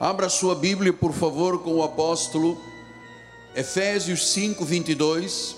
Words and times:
Abra 0.00 0.30
sua 0.30 0.54
Bíblia, 0.54 0.94
por 0.94 1.12
favor, 1.12 1.58
com 1.58 1.74
o 1.74 1.82
apóstolo 1.82 2.58
Efésios 3.54 4.32
5, 4.32 4.64
22. 4.64 5.56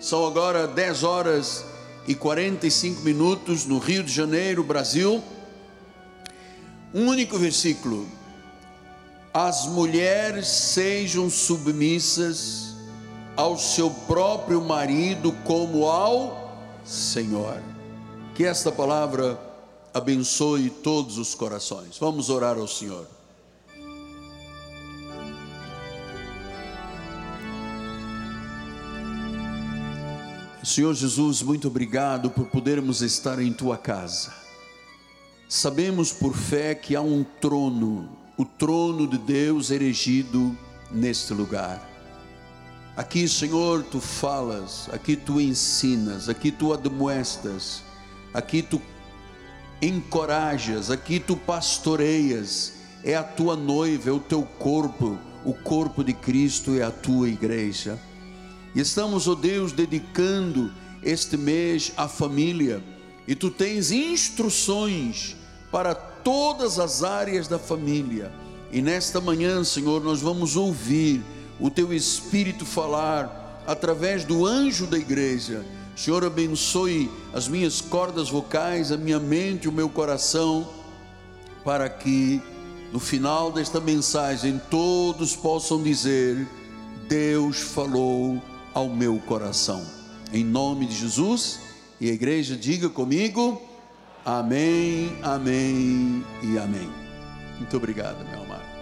São 0.00 0.26
agora 0.26 0.66
10 0.66 1.02
horas 1.02 1.62
e 2.08 2.14
45 2.14 3.02
minutos 3.02 3.66
no 3.66 3.78
Rio 3.78 4.02
de 4.02 4.10
Janeiro, 4.10 4.64
Brasil. 4.64 5.22
Um 6.94 7.08
único 7.08 7.36
versículo. 7.36 8.08
As 9.34 9.66
mulheres 9.66 10.48
sejam 10.48 11.28
submissas 11.28 12.74
ao 13.36 13.58
seu 13.58 13.90
próprio 13.90 14.62
marido 14.62 15.30
como 15.44 15.86
ao 15.90 16.58
Senhor. 16.86 17.62
Que 18.34 18.46
esta 18.46 18.72
palavra 18.72 19.38
abençoe 19.92 20.70
todos 20.70 21.18
os 21.18 21.34
corações. 21.34 21.98
Vamos 21.98 22.30
orar 22.30 22.56
ao 22.56 22.66
Senhor. 22.66 23.06
Senhor 30.64 30.94
Jesus, 30.94 31.42
muito 31.42 31.66
obrigado 31.66 32.30
por 32.30 32.46
podermos 32.46 33.02
estar 33.02 33.40
em 33.40 33.52
tua 33.52 33.76
casa. 33.76 34.32
Sabemos 35.48 36.12
por 36.12 36.36
fé 36.36 36.72
que 36.72 36.94
há 36.94 37.00
um 37.00 37.24
trono, 37.40 38.08
o 38.36 38.44
trono 38.44 39.08
de 39.08 39.18
Deus 39.18 39.72
erigido 39.72 40.56
neste 40.88 41.34
lugar. 41.34 41.84
Aqui, 42.96 43.26
Senhor, 43.26 43.82
tu 43.82 44.00
falas, 44.00 44.88
aqui 44.92 45.16
tu 45.16 45.40
ensinas, 45.40 46.28
aqui 46.28 46.52
tu 46.52 46.72
admoestas, 46.72 47.82
aqui 48.32 48.62
tu 48.62 48.80
encorajas, 49.82 50.92
aqui 50.92 51.18
tu 51.18 51.36
pastoreias. 51.36 52.74
É 53.02 53.16
a 53.16 53.24
tua 53.24 53.56
noiva, 53.56 54.10
é 54.10 54.12
o 54.12 54.20
teu 54.20 54.44
corpo, 54.44 55.18
o 55.44 55.54
corpo 55.54 56.04
de 56.04 56.12
Cristo 56.12 56.78
é 56.78 56.84
a 56.84 56.90
tua 56.92 57.28
igreja. 57.28 57.98
E 58.74 58.80
estamos, 58.80 59.28
ó 59.28 59.32
oh 59.32 59.34
Deus, 59.34 59.72
dedicando 59.72 60.72
este 61.02 61.36
mês 61.36 61.92
à 61.96 62.08
família. 62.08 62.82
E 63.26 63.34
tu 63.34 63.50
tens 63.50 63.90
instruções 63.90 65.36
para 65.70 65.94
todas 65.94 66.78
as 66.78 67.02
áreas 67.02 67.48
da 67.48 67.58
família. 67.58 68.32
E 68.70 68.80
nesta 68.80 69.20
manhã, 69.20 69.62
Senhor, 69.64 70.02
nós 70.02 70.20
vamos 70.20 70.56
ouvir 70.56 71.22
o 71.60 71.70
teu 71.70 71.92
Espírito 71.92 72.64
falar 72.64 73.62
através 73.66 74.24
do 74.24 74.46
anjo 74.46 74.86
da 74.86 74.98
igreja. 74.98 75.64
Senhor, 75.94 76.24
abençoe 76.24 77.10
as 77.34 77.48
minhas 77.48 77.80
cordas 77.80 78.30
vocais, 78.30 78.90
a 78.90 78.96
minha 78.96 79.20
mente, 79.20 79.68
o 79.68 79.72
meu 79.72 79.88
coração, 79.88 80.68
para 81.64 81.88
que 81.88 82.40
no 82.92 82.98
final 82.98 83.52
desta 83.52 83.80
mensagem 83.80 84.60
todos 84.70 85.36
possam 85.36 85.82
dizer: 85.82 86.48
Deus 87.08 87.60
falou 87.60 88.42
ao 88.74 88.88
meu 88.88 89.18
coração. 89.20 89.86
Em 90.32 90.44
nome 90.44 90.86
de 90.86 90.94
Jesus, 90.94 91.60
e 92.00 92.10
a 92.10 92.12
igreja 92.12 92.56
diga 92.56 92.88
comigo: 92.88 93.60
Amém, 94.24 95.16
Amém 95.22 96.24
e 96.42 96.58
Amém. 96.58 96.90
Muito 97.58 97.76
obrigado, 97.76 98.24
meu 98.28 98.42
amado. 98.42 98.72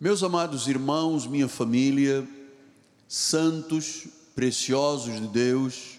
Meus 0.00 0.22
amados 0.22 0.66
irmãos, 0.66 1.26
minha 1.26 1.46
família, 1.46 2.26
santos, 3.06 4.06
preciosos 4.34 5.20
de 5.20 5.28
Deus, 5.28 5.98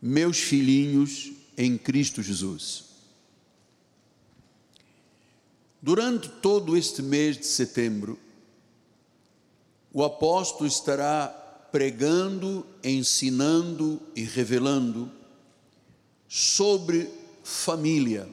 meus 0.00 0.38
filhinhos 0.38 1.32
em 1.56 1.76
Cristo 1.76 2.22
Jesus. 2.22 2.84
Durante 5.82 6.28
todo 6.28 6.76
este 6.76 7.02
mês 7.02 7.36
de 7.36 7.46
setembro, 7.46 8.18
o 9.94 10.02
apóstolo 10.02 10.66
estará 10.66 11.28
pregando, 11.70 12.66
ensinando 12.82 14.02
e 14.16 14.24
revelando 14.24 15.08
sobre 16.28 17.08
família, 17.44 18.28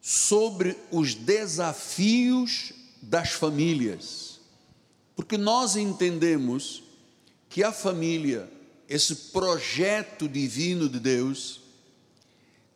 sobre 0.00 0.74
os 0.90 1.14
desafios 1.14 2.72
das 3.02 3.32
famílias, 3.32 4.40
porque 5.14 5.36
nós 5.36 5.76
entendemos 5.76 6.82
que 7.50 7.62
a 7.62 7.70
família, 7.70 8.50
esse 8.88 9.14
projeto 9.14 10.26
divino 10.26 10.88
de 10.88 10.98
Deus, 10.98 11.60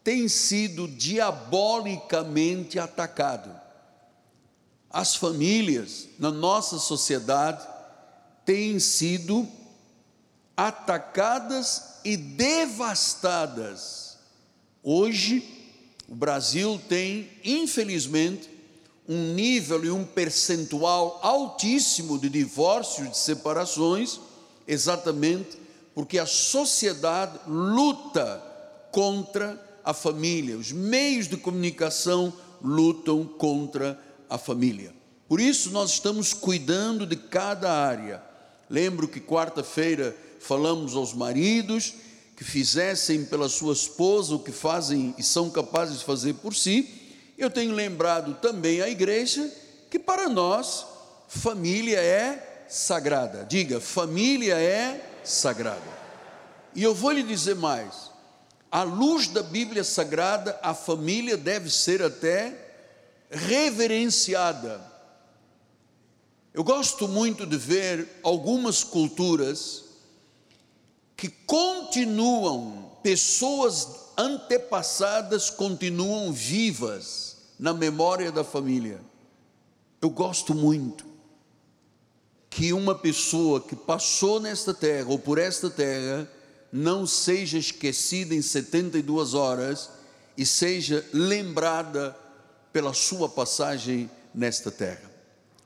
tem 0.05 0.29
sido 0.29 0.87
diabolicamente 0.87 2.79
atacado 2.79 3.66
as 4.97 5.15
famílias 5.15 6.09
na 6.19 6.31
nossa 6.31 6.79
sociedade 6.79 7.63
têm 8.47 8.81
sido 8.81 9.47
atacadas 10.57 11.99
e 12.03 12.17
devastadas. 12.17 14.17
Hoje, 14.83 15.47
o 16.09 16.15
Brasil 16.15 16.81
tem, 16.89 17.29
infelizmente, 17.45 18.49
um 19.07 19.35
nível 19.35 19.85
e 19.85 19.91
um 19.91 20.03
percentual 20.03 21.21
altíssimo 21.23 22.19
de 22.19 22.31
divórcios, 22.31 23.11
de 23.11 23.19
separações, 23.19 24.19
exatamente 24.67 25.59
porque 25.95 26.19
a 26.19 26.25
sociedade 26.25 27.39
luta 27.47 28.43
contra 28.91 29.63
a 29.85 29.93
família, 29.93 30.57
os 30.57 30.73
meios 30.73 31.29
de 31.29 31.37
comunicação 31.37 32.33
lutam 32.63 33.27
contra 33.27 34.06
a 34.29 34.39
família. 34.39 34.95
Por 35.29 35.41
isso, 35.41 35.71
nós 35.71 35.93
estamos 35.93 36.33
cuidando 36.33 37.07
de 37.07 37.17
cada 37.17 37.73
área. 37.73 38.23
Lembro 38.71 39.09
que 39.09 39.21
quarta-feira 39.21 40.17
falamos 40.41 40.95
aos 40.95 41.13
maridos 41.13 41.95
que 42.37 42.45
fizessem 42.45 43.25
pela 43.25 43.49
sua 43.49 43.73
esposa 43.73 44.35
o 44.35 44.39
que 44.39 44.53
fazem 44.53 45.15
e 45.17 45.23
são 45.23 45.51
capazes 45.51 46.01
de 46.01 46.05
fazer 46.05 46.35
por 46.35 46.55
si. 46.55 46.89
Eu 47.39 47.51
tenho 47.51 47.73
lembrado 47.73 48.35
também 48.35 48.81
à 48.83 48.89
igreja 48.89 49.51
que 49.91 49.99
para 49.99 50.29
nós 50.29 50.87
família 51.29 51.99
é 51.99 52.67
sagrada. 52.69 53.45
Diga, 53.49 53.81
família 53.81 54.55
é 54.57 55.01
sagrada. 55.25 55.97
E 56.75 56.83
eu 56.83 56.95
vou 56.95 57.11
lhe 57.11 57.23
dizer 57.23 57.57
mais: 57.57 58.11
à 58.71 58.83
luz 58.83 59.29
da 59.29 59.43
Bíblia 59.43 59.83
Sagrada, 59.83 60.59
a 60.63 60.75
família 60.75 61.37
deve 61.37 61.71
ser 61.71 62.03
até 62.03 62.66
reverenciada. 63.31 64.81
Eu 66.53 66.65
gosto 66.65 67.07
muito 67.07 67.47
de 67.47 67.57
ver 67.57 68.09
algumas 68.23 68.83
culturas 68.83 69.85
que 71.17 71.29
continuam, 71.29 72.93
pessoas 73.03 73.89
antepassadas 74.17 75.51
continuam 75.51 76.33
vivas 76.33 77.37
na 77.59 77.75
memória 77.75 78.33
da 78.33 78.45
família. 78.45 79.01
Eu 80.01 80.11
gosto 80.11 80.55
muito 80.55 81.05
que 82.49 82.73
uma 82.73 82.95
pessoa 82.95 83.61
que 83.61 83.77
passou 83.77 84.41
nesta 84.41 84.73
terra 84.73 85.11
ou 85.11 85.19
por 85.19 85.39
esta 85.39 85.69
terra 85.69 86.31
não 86.73 87.07
seja 87.07 87.59
esquecida 87.59 88.35
em 88.35 88.41
72 88.41 89.35
horas 89.35 89.91
e 90.37 90.47
seja 90.47 91.05
lembrada 91.13 92.17
pela 92.77 92.93
sua 92.93 93.27
passagem 93.27 94.11
nesta 94.35 94.71
terra. 94.71 95.11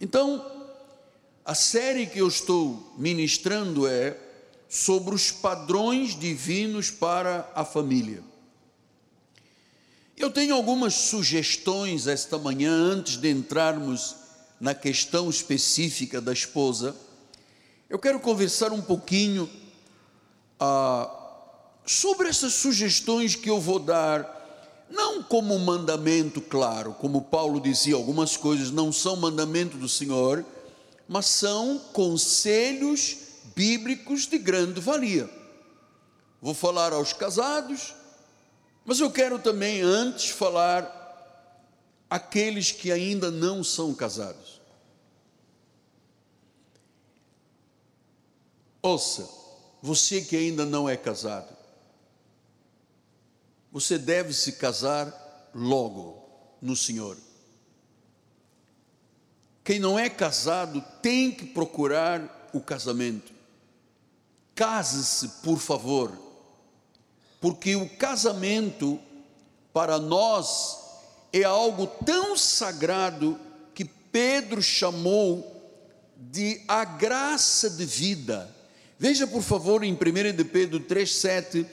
Então, 0.01 0.49
a 1.45 1.57
série 1.57 2.07
que 2.07 2.21
eu 2.21 2.29
estou 2.29 2.95
ministrando 2.97 3.85
é 3.85 4.17
sobre 4.69 5.13
os 5.13 5.33
padrões 5.33 6.17
divinos 6.17 6.89
para 6.89 7.51
a 7.53 7.65
família. 7.65 8.23
Eu 10.17 10.31
tenho 10.31 10.55
algumas 10.55 10.95
sugestões 10.95 12.07
esta 12.07 12.39
manhã, 12.39 12.71
antes 12.71 13.17
de 13.17 13.29
entrarmos 13.29 14.15
na 14.61 14.73
questão 14.73 15.29
específica 15.29 16.21
da 16.21 16.33
esposa. 16.33 16.95
Eu 17.89 17.99
quero 17.99 18.21
conversar 18.21 18.71
um 18.71 18.81
pouquinho 18.81 19.51
ah, 20.61 21.11
sobre 21.85 22.29
essas 22.29 22.55
sugestões 22.55 23.35
que 23.35 23.51
eu 23.51 23.61
vou 23.61 23.81
dar 23.81 24.40
não 24.91 25.23
como 25.23 25.59
mandamento, 25.59 26.41
claro, 26.41 26.93
como 26.95 27.23
Paulo 27.23 27.61
dizia, 27.61 27.95
algumas 27.95 28.37
coisas 28.37 28.71
não 28.71 28.93
são 28.93 29.17
mandamento 29.17 29.77
do 29.77 29.89
Senhor, 29.89 30.45
mas 31.09 31.27
são 31.27 31.79
conselhos 31.93 33.17
bíblicos 33.55 34.27
de 34.27 34.39
grande 34.39 34.81
valia. 34.81 35.31
Vou 36.43 36.55
falar 36.55 36.93
aos 36.93 37.13
casados, 37.13 37.95
mas 38.85 38.99
eu 38.99 39.11
quero 39.11 39.39
também 39.39 39.81
antes 39.81 40.31
falar 40.31 40.97
aqueles 42.09 42.73
que 42.73 42.91
ainda 42.91 43.31
não 43.31 43.63
são 43.63 43.95
casados. 43.95 44.61
Ouça, 48.83 49.29
você 49.83 50.23
que 50.23 50.37
ainda 50.37 50.65
não 50.65 50.89
é 50.89 50.97
casado, 50.97 51.55
você 53.73 53.99
deve 53.99 54.33
se 54.33 54.53
casar 54.53 55.51
logo. 55.55 56.21
no 56.61 56.77
Senhor. 56.77 57.17
Quem 59.65 59.79
não 59.79 59.99
é 59.99 60.09
casado 60.09 60.85
tem 61.01 61.31
que 61.31 61.47
procurar 61.47 62.51
o 62.53 62.61
casamento. 62.61 63.33
Case-se, 64.55 65.29
por 65.43 65.59
favor, 65.59 66.13
porque 67.41 67.77
o 67.77 67.89
casamento 67.89 69.01
para 69.73 69.99
nós 69.99 70.79
é 71.33 71.45
algo 71.45 71.87
tão 72.05 72.37
sagrado 72.37 73.39
que 73.75 73.85
Pedro 73.85 74.61
chamou 74.61 75.57
de 76.17 76.61
a 76.69 76.85
graça 76.85 77.71
de 77.71 77.87
vida. 77.87 78.55
Veja, 78.99 79.27
por 79.27 79.43
favor, 79.43 79.83
em 79.83 79.95
1 79.95 80.37
de 80.37 80.45
Pedro 80.45 80.81
3,7, 80.81 81.67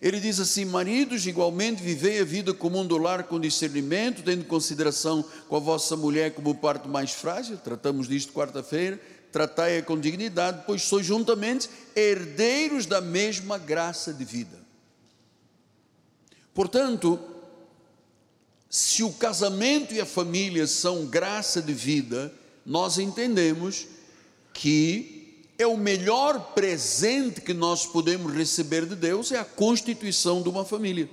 ele 0.00 0.20
diz 0.20 0.38
assim: 0.38 0.64
Maridos, 0.64 1.26
igualmente 1.26 1.82
vivei 1.82 2.20
a 2.20 2.24
vida 2.24 2.54
comum 2.54 2.86
do 2.86 2.96
lar 2.96 3.24
com 3.24 3.40
discernimento, 3.40 4.22
tendo 4.22 4.44
consideração 4.44 5.24
com 5.48 5.56
a 5.56 5.60
vossa 5.60 5.96
mulher 5.96 6.32
como 6.34 6.54
parte 6.54 6.88
mais 6.88 7.12
frágil, 7.12 7.56
tratamos 7.56 8.08
disto 8.08 8.32
quarta-feira, 8.32 9.00
tratai-a 9.32 9.82
com 9.82 9.98
dignidade, 9.98 10.62
pois 10.66 10.82
sois 10.82 11.04
juntamente 11.04 11.68
herdeiros 11.96 12.86
da 12.86 13.00
mesma 13.00 13.58
graça 13.58 14.12
de 14.12 14.24
vida. 14.24 14.58
Portanto, 16.54 17.18
se 18.70 19.02
o 19.02 19.12
casamento 19.12 19.94
e 19.94 20.00
a 20.00 20.06
família 20.06 20.66
são 20.66 21.06
graça 21.06 21.60
de 21.60 21.72
vida, 21.72 22.32
nós 22.64 22.98
entendemos 22.98 23.86
que 24.52 25.17
é 25.58 25.66
o 25.66 25.76
melhor 25.76 26.52
presente 26.54 27.40
que 27.40 27.52
nós 27.52 27.84
podemos 27.84 28.32
receber 28.32 28.86
de 28.86 28.94
Deus 28.94 29.32
é 29.32 29.38
a 29.38 29.44
constituição 29.44 30.40
de 30.40 30.48
uma 30.48 30.64
família. 30.64 31.10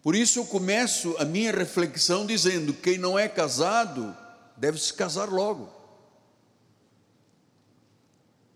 Por 0.00 0.14
isso 0.14 0.38
eu 0.38 0.46
começo 0.46 1.16
a 1.18 1.24
minha 1.24 1.50
reflexão 1.50 2.24
dizendo: 2.24 2.72
quem 2.72 2.96
não 2.96 3.18
é 3.18 3.28
casado 3.28 4.16
deve 4.56 4.78
se 4.78 4.94
casar 4.94 5.28
logo. 5.28 5.68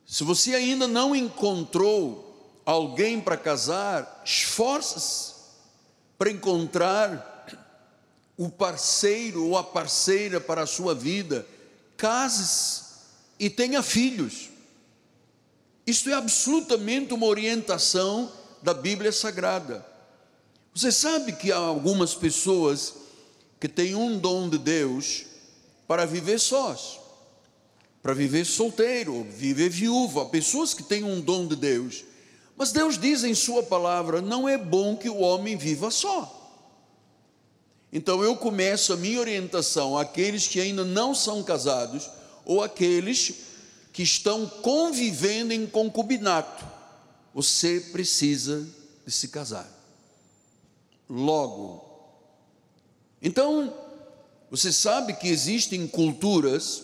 Se 0.07 0.23
você 0.23 0.55
ainda 0.55 0.87
não 0.87 1.17
encontrou 1.17 2.61
alguém 2.65 3.21
para 3.21 3.37
casar, 3.37 4.23
esforce-se 4.25 5.33
para 6.17 6.31
encontrar 6.31 7.31
o 8.37 8.49
parceiro 8.49 9.47
ou 9.47 9.57
a 9.57 9.65
parceira 9.65 10.41
para 10.41 10.63
a 10.63 10.67
sua 10.67 10.95
vida, 10.95 11.45
case-se 11.97 12.82
e 13.43 13.51
tenha 13.51 13.83
filhos. 13.83 14.51
Isto 15.85 16.09
é 16.09 16.13
absolutamente 16.13 17.13
uma 17.13 17.27
orientação 17.27 18.31
da 18.63 18.73
Bíblia 18.73 19.11
Sagrada. 19.11 19.85
Você 20.73 20.93
sabe 20.93 21.33
que 21.33 21.51
há 21.51 21.57
algumas 21.57 22.15
pessoas 22.15 22.95
que 23.59 23.67
têm 23.67 23.97
um 23.97 24.17
dom 24.17 24.49
de 24.49 24.59
Deus 24.59 25.25
para 25.89 26.07
viver 26.07 26.39
sós, 26.39 27.01
para 28.01 28.15
viver 28.15 28.45
solteiro, 28.45 29.27
viver 29.29 29.71
viúva, 29.71 30.27
pessoas 30.27 30.73
que 30.73 30.85
têm 30.85 31.03
um 31.03 31.21
dom 31.21 31.49
de 31.49 31.57
Deus. 31.57 32.05
Mas 32.57 32.71
Deus 32.71 32.97
diz 32.97 33.25
em 33.25 33.35
Sua 33.35 33.65
palavra: 33.65 34.23
não 34.23 34.49
é 34.49 34.57
bom 34.57 34.97
que 34.97 35.11
o 35.11 35.19
homem 35.19 35.57
viva 35.57 35.91
só. 35.91 36.63
Então 37.93 38.23
eu 38.23 38.37
começo 38.37 38.93
a 38.93 38.97
minha 38.97 39.19
orientação 39.19 39.99
àqueles 39.99 40.47
que 40.47 40.61
ainda 40.61 40.85
não 40.85 41.13
são 41.13 41.43
casados 41.43 42.09
ou 42.45 42.63
aqueles 42.63 43.35
que 43.93 44.03
estão 44.03 44.47
convivendo 44.47 45.53
em 45.53 45.67
concubinato. 45.67 46.65
Você 47.35 47.81
precisa 47.93 48.67
de 49.07 49.13
se 49.13 49.29
casar. 49.29 49.69
Logo. 51.09 51.85
Então, 53.21 53.73
você 54.51 54.73
sabe 54.73 55.15
que 55.15 55.29
existem 55.29 55.87
culturas, 55.87 56.83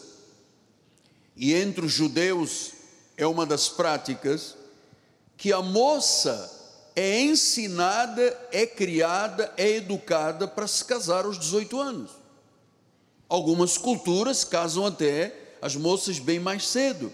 e 1.37 1.55
entre 1.55 1.85
os 1.85 1.93
judeus 1.93 2.73
é 3.17 3.27
uma 3.27 3.45
das 3.45 3.69
práticas, 3.69 4.55
que 5.37 5.53
a 5.53 5.63
moça 5.63 6.55
é 6.95 7.21
ensinada, 7.21 8.49
é 8.51 8.67
criada, 8.67 9.53
é 9.57 9.77
educada 9.77 10.49
para 10.49 10.67
se 10.67 10.85
casar 10.85 11.25
aos 11.25 11.39
18 11.39 11.81
anos. 11.81 12.11
Algumas 13.29 13.79
culturas 13.79 14.43
casam 14.45 14.87
até 14.87 15.48
as 15.61 15.77
moças 15.77 16.19
bem 16.19 16.39
mais 16.39 16.67
cedo. 16.67 17.13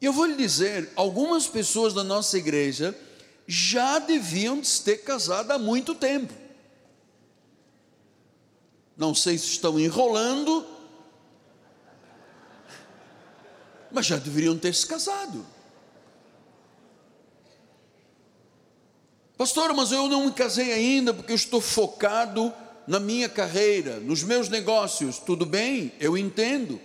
E 0.00 0.04
eu 0.06 0.12
vou 0.12 0.24
lhe 0.24 0.36
dizer, 0.36 0.90
algumas 0.96 1.46
pessoas 1.46 1.92
da 1.92 2.02
nossa 2.02 2.38
igreja 2.38 2.96
já 3.46 3.98
deviam 3.98 4.62
se 4.62 4.82
ter 4.82 4.98
casado 4.98 5.50
há 5.50 5.58
muito 5.58 5.94
tempo. 5.94 6.32
Não 8.96 9.14
sei 9.14 9.36
se 9.36 9.46
estão 9.46 9.78
enrolando, 9.78 10.66
mas 13.90 14.06
já 14.06 14.16
deveriam 14.16 14.56
ter 14.56 14.74
se 14.74 14.86
casado. 14.86 15.44
Pastor, 19.36 19.72
mas 19.72 19.90
eu 19.90 20.06
não 20.06 20.26
me 20.26 20.32
casei 20.32 20.72
ainda 20.72 21.14
porque 21.14 21.32
eu 21.32 21.36
estou 21.36 21.62
focado 21.62 22.52
na 22.86 23.00
minha 23.00 23.28
carreira, 23.28 23.98
nos 23.98 24.22
meus 24.22 24.48
negócios. 24.48 25.18
Tudo 25.18 25.46
bem, 25.46 25.92
eu 25.98 26.16
entendo. 26.16 26.80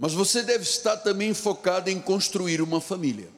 Mas 0.00 0.14
você 0.14 0.42
deve 0.42 0.64
estar 0.64 0.96
também 0.96 1.34
focado 1.34 1.90
em 1.90 2.00
construir 2.00 2.62
uma 2.62 2.80
família. 2.80 3.28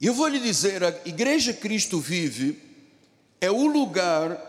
E 0.00 0.06
eu 0.06 0.14
vou 0.14 0.26
lhe 0.26 0.40
dizer, 0.40 0.82
a 0.82 0.88
Igreja 1.04 1.52
Cristo 1.52 2.00
Vive 2.00 2.58
é 3.38 3.50
o 3.50 3.66
lugar 3.66 4.40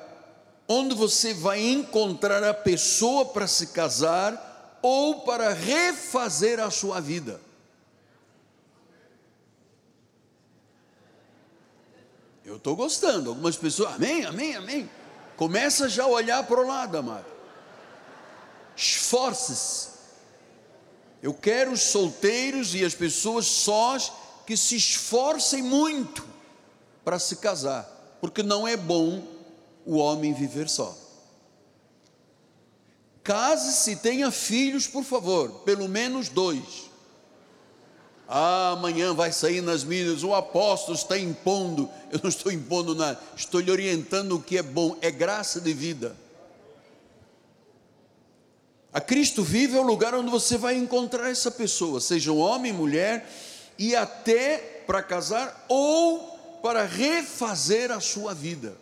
onde 0.65 0.95
você 0.95 1.33
vai 1.33 1.59
encontrar 1.59 2.41
a 2.41 2.53
pessoa 2.53 3.25
para 3.25 3.47
se 3.47 3.67
casar 3.67 4.79
ou 4.81 5.23
para 5.23 5.51
refazer 5.51 6.57
a 6.57 6.71
sua 6.71 7.01
vida. 7.01 7.41
Eu 12.45 12.55
estou 12.55 12.77
gostando. 12.77 13.31
Algumas 13.31 13.57
pessoas, 13.57 13.95
amém, 13.95 14.23
amém, 14.23 14.55
amém. 14.55 15.00
Começa 15.41 15.89
já 15.89 16.03
a 16.03 16.07
olhar 16.07 16.43
para 16.43 16.61
o 16.61 16.67
lado, 16.67 16.95
amado. 16.99 17.25
Esforce-se. 18.75 19.87
Eu 21.19 21.33
quero 21.33 21.71
os 21.71 21.81
solteiros 21.81 22.75
e 22.75 22.85
as 22.85 22.93
pessoas 22.93 23.47
sós 23.47 24.11
que 24.45 24.55
se 24.55 24.75
esforcem 24.75 25.63
muito 25.63 26.23
para 27.03 27.17
se 27.17 27.37
casar, 27.37 27.89
porque 28.21 28.43
não 28.43 28.67
é 28.67 28.77
bom 28.77 29.25
o 29.83 29.97
homem 29.97 30.31
viver 30.31 30.69
só. 30.69 30.95
Case-se 33.23 33.93
e 33.93 33.95
tenha 33.95 34.29
filhos, 34.29 34.85
por 34.85 35.03
favor, 35.03 35.49
pelo 35.61 35.89
menos 35.89 36.29
dois. 36.29 36.90
Ah, 38.33 38.71
amanhã 38.71 39.13
vai 39.13 39.29
sair 39.33 39.59
nas 39.59 39.83
mídias, 39.83 40.23
o 40.23 40.33
apóstolo 40.33 40.95
está 40.95 41.19
impondo. 41.19 41.89
Eu 42.09 42.21
não 42.23 42.29
estou 42.29 42.49
impondo 42.49 42.95
nada, 42.95 43.19
estou 43.35 43.59
lhe 43.59 43.69
orientando 43.69 44.37
o 44.37 44.41
que 44.41 44.57
é 44.57 44.63
bom, 44.63 44.95
é 45.01 45.11
graça 45.11 45.59
de 45.59 45.73
vida. 45.73 46.15
A 48.93 49.01
Cristo 49.01 49.43
vive 49.43 49.75
é 49.75 49.81
o 49.81 49.83
lugar 49.83 50.15
onde 50.15 50.31
você 50.31 50.57
vai 50.57 50.75
encontrar 50.75 51.29
essa 51.29 51.51
pessoa, 51.51 51.99
seja 51.99 52.31
um 52.31 52.39
homem, 52.39 52.71
mulher, 52.71 53.29
e 53.77 53.97
até 53.97 54.83
para 54.87 55.03
casar 55.03 55.65
ou 55.67 56.59
para 56.63 56.85
refazer 56.85 57.91
a 57.91 57.99
sua 57.99 58.33
vida. 58.33 58.77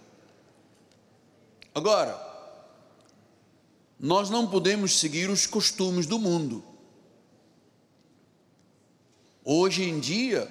Agora, 1.73 2.23
nós 3.99 4.29
não 4.29 4.45
podemos 4.45 4.99
seguir 4.99 5.27
os 5.27 5.47
costumes 5.47 6.05
do 6.05 6.19
mundo. 6.19 6.63
Hoje 9.51 9.81
em 9.81 9.99
dia, 9.99 10.47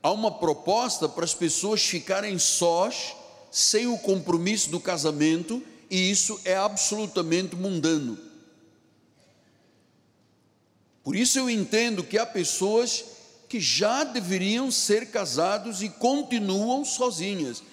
há 0.00 0.12
uma 0.12 0.30
proposta 0.30 1.08
para 1.08 1.24
as 1.24 1.34
pessoas 1.34 1.84
ficarem 1.84 2.38
sós, 2.38 3.16
sem 3.50 3.88
o 3.88 3.98
compromisso 3.98 4.70
do 4.70 4.78
casamento, 4.78 5.60
e 5.90 6.12
isso 6.12 6.40
é 6.44 6.54
absolutamente 6.54 7.56
mundano. 7.56 8.16
Por 11.02 11.16
isso 11.16 11.40
eu 11.40 11.50
entendo 11.50 12.04
que 12.04 12.16
há 12.16 12.24
pessoas 12.24 13.04
que 13.48 13.58
já 13.58 14.04
deveriam 14.04 14.70
ser 14.70 15.10
casados 15.10 15.82
e 15.82 15.88
continuam 15.88 16.84
sozinhas. 16.84 17.64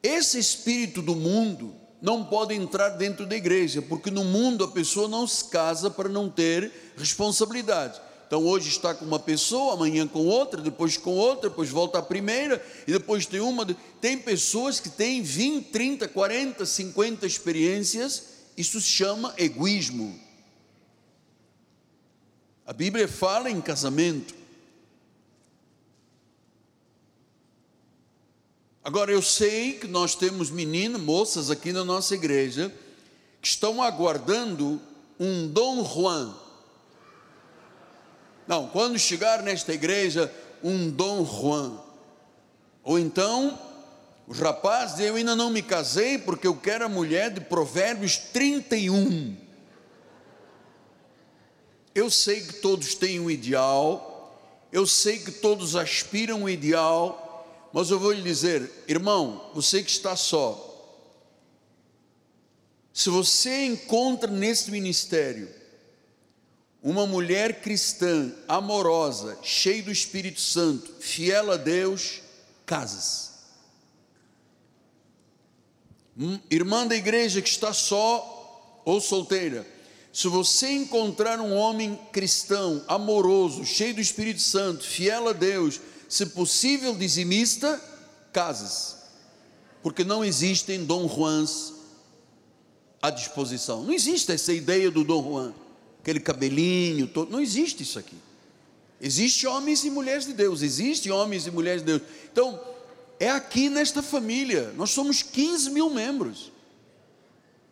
Esse 0.00 0.38
espírito 0.38 1.02
do 1.02 1.16
mundo 1.16 1.74
não 2.00 2.24
pode 2.24 2.54
entrar 2.54 2.90
dentro 2.90 3.26
da 3.26 3.34
igreja, 3.34 3.82
porque 3.82 4.12
no 4.12 4.22
mundo 4.22 4.62
a 4.62 4.68
pessoa 4.68 5.08
não 5.08 5.26
se 5.26 5.46
casa 5.46 5.90
para 5.90 6.08
não 6.08 6.30
ter 6.30 6.70
responsabilidade. 6.96 8.06
Então 8.28 8.44
hoje 8.44 8.68
está 8.68 8.94
com 8.94 9.06
uma 9.06 9.18
pessoa, 9.18 9.72
amanhã 9.72 10.06
com 10.06 10.26
outra, 10.26 10.60
depois 10.60 10.98
com 10.98 11.16
outra, 11.16 11.48
depois 11.48 11.70
volta 11.70 11.98
à 11.98 12.02
primeira, 12.02 12.62
e 12.86 12.92
depois 12.92 13.24
tem 13.24 13.40
uma. 13.40 13.66
Tem 14.02 14.18
pessoas 14.18 14.78
que 14.78 14.90
têm 14.90 15.22
20, 15.22 15.70
30, 15.70 16.08
40, 16.08 16.66
50 16.66 17.26
experiências, 17.26 18.24
isso 18.54 18.78
se 18.82 18.88
chama 18.88 19.32
egoísmo. 19.38 20.20
A 22.66 22.74
Bíblia 22.74 23.08
fala 23.08 23.50
em 23.50 23.62
casamento. 23.62 24.34
Agora 28.84 29.10
eu 29.10 29.22
sei 29.22 29.72
que 29.72 29.86
nós 29.86 30.14
temos 30.14 30.50
meninas, 30.50 31.00
moças 31.00 31.50
aqui 31.50 31.72
na 31.72 31.82
nossa 31.82 32.14
igreja 32.14 32.70
que 33.40 33.48
estão 33.48 33.82
aguardando 33.82 34.78
um 35.18 35.48
Dom 35.48 35.82
Juan. 35.82 36.47
Não, 38.48 38.66
quando 38.66 38.98
chegar 38.98 39.42
nesta 39.42 39.74
igreja, 39.74 40.32
um 40.64 40.90
Dom 40.90 41.22
Juan. 41.22 41.78
Ou 42.82 42.98
então, 42.98 43.58
os 44.26 44.38
rapazes, 44.38 44.98
eu 45.00 45.16
ainda 45.16 45.36
não 45.36 45.50
me 45.50 45.62
casei 45.62 46.16
porque 46.16 46.46
eu 46.46 46.56
quero 46.56 46.86
a 46.86 46.88
mulher 46.88 47.30
de 47.30 47.42
Provérbios 47.42 48.16
31. 48.16 49.36
Eu 51.94 52.10
sei 52.10 52.40
que 52.40 52.54
todos 52.54 52.94
têm 52.94 53.20
um 53.20 53.30
ideal, 53.30 54.34
eu 54.72 54.86
sei 54.86 55.18
que 55.18 55.30
todos 55.30 55.76
aspiram 55.76 56.44
um 56.44 56.48
ideal, 56.48 57.70
mas 57.70 57.90
eu 57.90 58.00
vou 58.00 58.12
lhe 58.12 58.22
dizer, 58.22 58.70
irmão, 58.88 59.50
você 59.52 59.82
que 59.82 59.90
está 59.90 60.16
só, 60.16 60.64
se 62.94 63.10
você 63.10 63.66
encontra 63.66 64.30
nesse 64.30 64.70
ministério 64.70 65.57
uma 66.82 67.06
mulher 67.06 67.60
cristã, 67.60 68.32
amorosa, 68.46 69.38
cheia 69.42 69.82
do 69.82 69.90
Espírito 69.90 70.40
Santo, 70.40 70.92
fiel 71.00 71.50
a 71.50 71.56
Deus, 71.56 72.20
casas. 72.64 73.32
Hum, 76.16 76.38
irmã 76.50 76.86
da 76.86 76.96
igreja 76.96 77.42
que 77.42 77.48
está 77.48 77.72
só 77.72 78.82
ou 78.84 79.00
solteira, 79.00 79.66
se 80.12 80.26
você 80.28 80.70
encontrar 80.70 81.40
um 81.40 81.54
homem 81.54 81.98
cristão, 82.12 82.82
amoroso, 82.88 83.64
cheio 83.64 83.94
do 83.94 84.00
Espírito 84.00 84.40
Santo, 84.40 84.82
fiel 84.84 85.28
a 85.28 85.32
Deus, 85.32 85.80
se 86.08 86.26
possível 86.26 86.94
dizimista, 86.94 87.80
casas. 88.32 88.96
Porque 89.82 90.02
não 90.02 90.24
existem 90.24 90.84
Dom 90.84 91.08
Juans 91.08 91.74
à 93.00 93.10
disposição. 93.10 93.84
Não 93.84 93.92
existe 93.92 94.32
essa 94.32 94.52
ideia 94.52 94.90
do 94.90 95.04
Dom 95.04 95.22
Juan, 95.22 95.54
aquele 96.08 96.20
cabelinho 96.20 97.06
todo, 97.06 97.30
não 97.30 97.40
existe 97.40 97.82
isso 97.82 97.98
aqui. 97.98 98.16
Existe 99.00 99.46
homens 99.46 99.84
e 99.84 99.90
mulheres 99.90 100.24
de 100.24 100.32
Deus, 100.32 100.62
existe 100.62 101.10
homens 101.10 101.46
e 101.46 101.50
mulheres 101.50 101.82
de 101.82 101.98
Deus. 101.98 102.02
Então, 102.32 102.58
é 103.20 103.30
aqui 103.30 103.68
nesta 103.68 104.02
família, 104.02 104.72
nós 104.76 104.90
somos 104.90 105.22
15 105.22 105.70
mil 105.70 105.90
membros. 105.90 106.50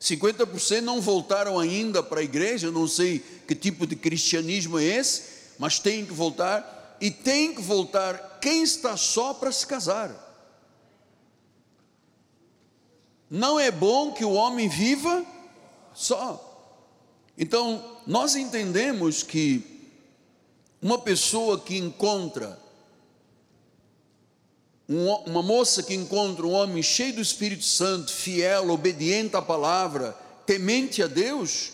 50% 0.00 0.82
não 0.82 1.00
voltaram 1.00 1.58
ainda 1.58 2.02
para 2.02 2.20
a 2.20 2.22
igreja, 2.22 2.70
não 2.70 2.86
sei 2.86 3.20
que 3.48 3.54
tipo 3.54 3.86
de 3.86 3.96
cristianismo 3.96 4.78
é 4.78 4.84
esse, 4.84 5.22
mas 5.58 5.78
tem 5.78 6.04
que 6.04 6.12
voltar, 6.12 6.98
e 7.00 7.10
tem 7.10 7.54
que 7.54 7.62
voltar 7.62 8.38
quem 8.40 8.62
está 8.62 8.96
só 8.96 9.32
para 9.32 9.50
se 9.50 9.66
casar. 9.66 10.24
Não 13.30 13.58
é 13.58 13.70
bom 13.70 14.12
que 14.12 14.24
o 14.24 14.32
homem 14.32 14.68
viva 14.68 15.24
só. 15.94 16.45
Então, 17.38 17.98
nós 18.06 18.34
entendemos 18.34 19.22
que 19.22 19.90
uma 20.80 20.98
pessoa 20.98 21.60
que 21.60 21.76
encontra, 21.76 22.58
uma 24.88 25.42
moça 25.42 25.82
que 25.82 25.94
encontra 25.94 26.46
um 26.46 26.52
homem 26.52 26.82
cheio 26.82 27.14
do 27.14 27.20
Espírito 27.20 27.64
Santo, 27.64 28.12
fiel, 28.12 28.70
obediente 28.70 29.36
à 29.36 29.42
palavra, 29.42 30.16
temente 30.46 31.02
a 31.02 31.06
Deus, 31.06 31.72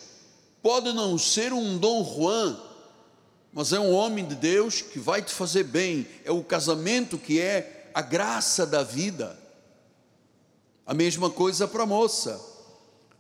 pode 0.62 0.92
não 0.92 1.16
ser 1.19 1.52
um 1.52 1.78
Dom 1.78 2.04
Juan, 2.04 2.59
mas 3.52 3.73
é 3.73 3.78
um 3.78 3.92
homem 3.92 4.25
de 4.25 4.35
Deus 4.35 4.81
que 4.81 4.99
vai 4.99 5.23
te 5.23 5.33
fazer 5.33 5.64
bem, 5.64 6.07
é 6.25 6.33
o 6.33 6.42
casamento 6.42 7.19
que 7.19 7.38
é 7.38 7.90
a 7.92 8.00
graça 8.00 8.66
da 8.66 8.83
vida. 8.83 9.38
A 10.87 10.95
mesma 10.95 11.31
coisa 11.31 11.69
para 11.69 11.85
a 11.85 11.87
moça. 11.87 12.52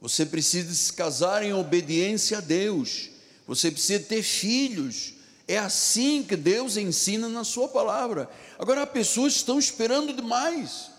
Você 0.02 0.26
precisa 0.26 0.74
se 0.74 0.92
casar 0.92 1.44
em 1.44 1.52
obediência 1.52 2.38
a 2.38 2.40
Deus. 2.40 3.08
Você 3.46 3.70
precisa 3.70 4.02
ter 4.02 4.24
filhos. 4.24 5.14
É 5.46 5.58
assim 5.58 6.24
que 6.24 6.34
Deus 6.34 6.76
ensina 6.76 7.28
na 7.28 7.44
Sua 7.44 7.68
palavra. 7.68 8.28
Agora, 8.58 8.82
há 8.82 8.86
pessoas 8.86 9.36
estão 9.36 9.60
esperando 9.60 10.12
demais. 10.12 10.90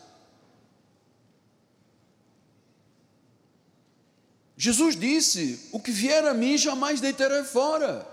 Jesus 4.55 4.95
disse: 4.95 5.67
O 5.73 5.81
que 5.81 5.91
vier 5.91 6.25
a 6.25 6.33
mim 6.33 6.57
jamais 6.57 7.01
deitarei 7.01 7.43
fora. 7.43 8.07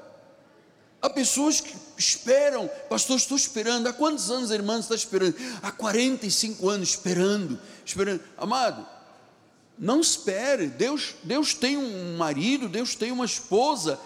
Há 1.01 1.09
pessoas 1.09 1.61
que 1.61 1.73
esperam, 1.97 2.69
pastor, 2.89 3.17
estou 3.17 3.37
esperando. 3.37 3.87
Há 3.87 3.93
quantos 3.93 4.29
anos 4.29 4.51
a 4.51 4.57
irmã 4.57 4.81
está 4.81 4.97
esperando? 4.97 5.37
Há 5.63 5.71
45 5.71 6.69
anos 6.69 6.89
esperando, 6.91 7.61
esperando. 7.87 8.21
Amado, 8.37 8.85
não 9.81 10.01
espere. 10.01 10.67
Deus, 10.67 11.15
Deus 11.23 11.55
tem 11.55 11.79
um 11.79 12.19
marido, 12.19 12.69
Deus 12.69 12.95
tem 12.95 13.11
uma 13.11 13.25
esposa. 13.25 13.99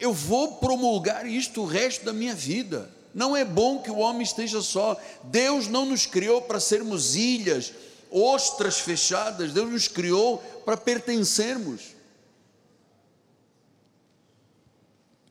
Eu 0.00 0.10
vou 0.10 0.56
promulgar 0.56 1.26
isto 1.26 1.60
o 1.60 1.66
resto 1.66 2.06
da 2.06 2.14
minha 2.14 2.34
vida. 2.34 2.90
Não 3.12 3.36
é 3.36 3.44
bom 3.44 3.82
que 3.82 3.90
o 3.90 3.98
homem 3.98 4.22
esteja 4.22 4.62
só. 4.62 4.98
Deus 5.24 5.68
não 5.68 5.84
nos 5.84 6.06
criou 6.06 6.40
para 6.40 6.58
sermos 6.58 7.14
ilhas, 7.14 7.74
ostras 8.10 8.80
fechadas. 8.80 9.52
Deus 9.52 9.70
nos 9.70 9.86
criou 9.86 10.38
para 10.64 10.78
pertencermos. 10.78 11.98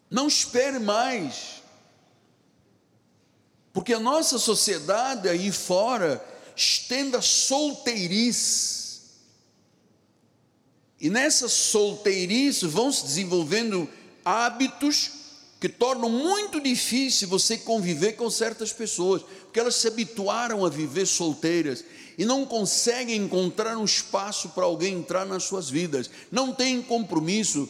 Não 0.10 0.28
espere 0.28 0.80
mais, 0.80 1.62
porque 3.74 3.94
a 3.94 4.00
nossa 4.00 4.38
sociedade 4.38 5.28
aí 5.28 5.52
fora 5.52 6.24
estenda 6.56 7.22
solteirice, 7.22 8.87
e 11.00 11.10
nessa 11.10 11.48
solteirice 11.48 12.66
vão 12.66 12.92
se 12.92 13.06
desenvolvendo 13.06 13.90
hábitos 14.26 15.12
que 15.60 15.70
tornam 15.70 16.10
muito 16.10 16.60
difícil 16.60 17.28
você 17.28 17.58
conviver 17.58 18.14
com 18.14 18.30
certas 18.30 18.72
pessoas, 18.72 19.24
porque 19.44 19.60
elas 19.60 19.76
se 19.76 19.88
habituaram 19.88 20.66
a 20.66 20.70
viver 20.70 21.06
solteiras 21.06 21.84
e 22.18 22.26
não 22.26 22.46
conseguem 22.46 23.18
encontrar 23.18 23.78
um 23.78 23.86
espaço 23.86 24.50
para 24.50 24.66
alguém 24.66 24.96
entrar 24.96 25.26
nas 25.26 25.44
suas 25.44 25.70
vidas, 25.70 26.10
não 26.32 26.54
têm 26.54 26.82
compromisso 26.82 27.70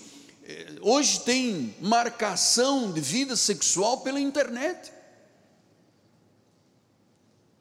hoje 0.82 1.22
tem 1.22 1.76
marcação 1.82 2.92
de 2.92 3.02
vida 3.02 3.36
sexual 3.36 4.02
pela 4.02 4.20
internet. 4.20 4.92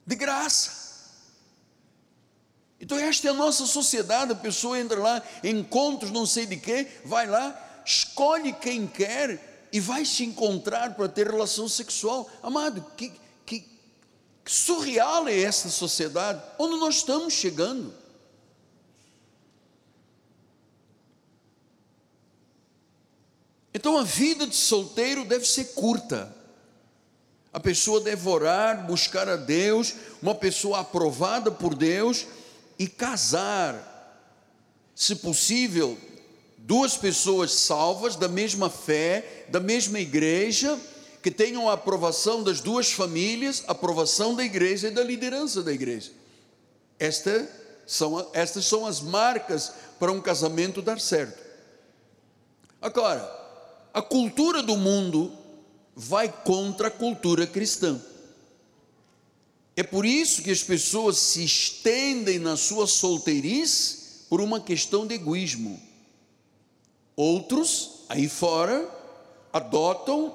De 0.07 0.15
graça. 0.15 0.86
Então, 2.81 2.99
esta 2.99 3.29
é 3.29 3.31
a 3.31 3.35
nossa 3.35 3.67
sociedade. 3.67 4.33
A 4.33 4.37
pessoa 4.37 4.79
entra 4.79 5.01
lá, 5.01 5.23
encontros 5.43 6.11
não 6.11 6.27
sei 6.27 6.47
de 6.47 6.57
quê, 6.57 6.87
vai 7.05 7.27
lá, 7.27 7.83
escolhe 7.85 8.53
quem 8.53 8.87
quer 8.87 9.69
e 9.73 9.81
vai 9.81 10.05
se 10.05 10.25
encontrar 10.25 10.95
para 10.95 11.09
ter 11.09 11.27
relação 11.27 11.69
sexual. 11.69 12.31
Amado, 12.43 12.85
que, 12.97 13.13
que, 13.45 13.61
que 14.45 14.53
surreal 14.53 15.27
é 15.29 15.41
essa 15.41 15.69
sociedade? 15.69 16.43
Onde 16.59 16.79
nós 16.79 16.97
estamos 16.97 17.33
chegando? 17.33 17.95
Então 23.73 23.99
a 23.99 24.03
vida 24.03 24.47
de 24.47 24.57
solteiro 24.57 25.25
deve 25.25 25.45
ser 25.45 25.75
curta. 25.75 26.35
A 27.53 27.61
pessoa 27.61 28.01
deve 28.01 28.29
orar, 28.29 28.87
buscar 28.87 29.29
a 29.29 29.37
Deus, 29.37 29.95
uma 30.23 30.35
pessoa 30.35 30.81
aprovada 30.81 31.51
por 31.51 31.75
Deus 31.75 32.27
e 32.79 32.87
casar. 32.87 33.93
Se 34.95 35.17
possível, 35.17 35.97
duas 36.59 36.97
pessoas 36.97 37.53
salvas 37.53 38.17
da 38.17 38.29
mesma 38.29 38.71
fé, 38.71 39.47
da 39.49 39.61
mesma 39.61 40.01
igreja, 40.01 40.79
que 41.23 41.31
tenham 41.31 41.69
a 41.69 41.73
aprovação 41.73 42.43
das 42.43 42.61
duas 42.61 42.93
famílias, 42.93 43.65
a 43.67 43.73
aprovação 43.73 44.35
da 44.35 44.45
igreja 44.45 44.89
e 44.89 44.93
da 44.93 45.03
liderança 45.03 45.63
da 45.63 45.73
igreja. 45.73 46.13
Esta 46.99 47.49
são, 47.87 48.31
estas 48.33 48.65
são 48.65 48.87
as 48.87 49.01
marcas 49.01 49.73
para 49.99 50.13
um 50.13 50.21
casamento 50.21 50.81
dar 50.81 51.01
certo. 51.01 51.45
Agora, 52.81 53.29
a 53.93 54.03
cultura 54.03 54.63
do 54.63 54.77
mundo 54.77 55.33
vai 55.95 56.29
contra 56.29 56.89
a 56.89 56.91
cultura 56.91 57.47
cristã. 57.47 58.01
É 59.77 59.83
por 59.83 60.07
isso 60.07 60.43
que 60.43 60.51
as 60.51 60.63
pessoas 60.63 61.19
se 61.19 61.45
estendem 61.45 62.39
na 62.39 62.57
sua 62.57 62.87
solteirice 62.87 64.25
por 64.31 64.41
uma 64.41 64.59
questão 64.59 65.07
de 65.07 65.15
egoísmo. 65.15 65.79
Outros, 67.15 68.05
aí 68.09 68.27
fora, 68.27 68.91
adotam 69.53 70.35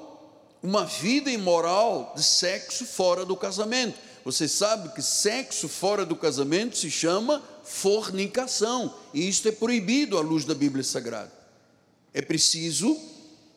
uma 0.62 0.84
vida 0.84 1.28
imoral 1.28 2.12
de 2.14 2.22
sexo 2.22 2.86
fora 2.86 3.24
do 3.24 3.36
casamento. 3.36 3.98
Você 4.24 4.46
sabe 4.46 4.94
que 4.94 5.02
sexo 5.02 5.68
fora 5.68 6.06
do 6.06 6.14
casamento 6.14 6.78
se 6.78 6.88
chama 6.88 7.42
fornicação, 7.64 8.94
e 9.12 9.28
isto 9.28 9.48
é 9.48 9.52
proibido 9.52 10.16
à 10.16 10.20
luz 10.20 10.44
da 10.44 10.54
Bíblia 10.54 10.84
Sagrada. 10.84 11.32
É 12.14 12.22
preciso 12.22 12.96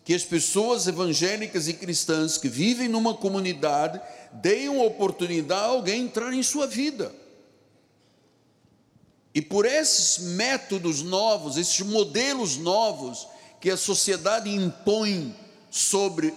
que 0.06 0.14
as 0.14 0.24
pessoas 0.24 0.86
evangélicas 0.86 1.68
e 1.68 1.74
cristãs 1.74 2.38
que 2.38 2.48
vivem 2.48 2.88
numa 2.88 3.16
comunidade 3.16 4.00
deem 4.32 4.70
oportunidade 4.70 5.62
a 5.64 5.66
alguém 5.66 6.04
entrar 6.04 6.32
em 6.32 6.44
sua 6.44 6.68
vida. 6.68 7.12
E 9.34 9.42
por 9.42 9.66
esses 9.66 10.20
métodos 10.20 11.02
novos, 11.02 11.58
esses 11.58 11.82
modelos 11.82 12.56
novos 12.56 13.28
que 13.60 13.72
a 13.72 13.76
sociedade 13.76 14.48
impõe 14.48 15.36
sobre 15.72 16.32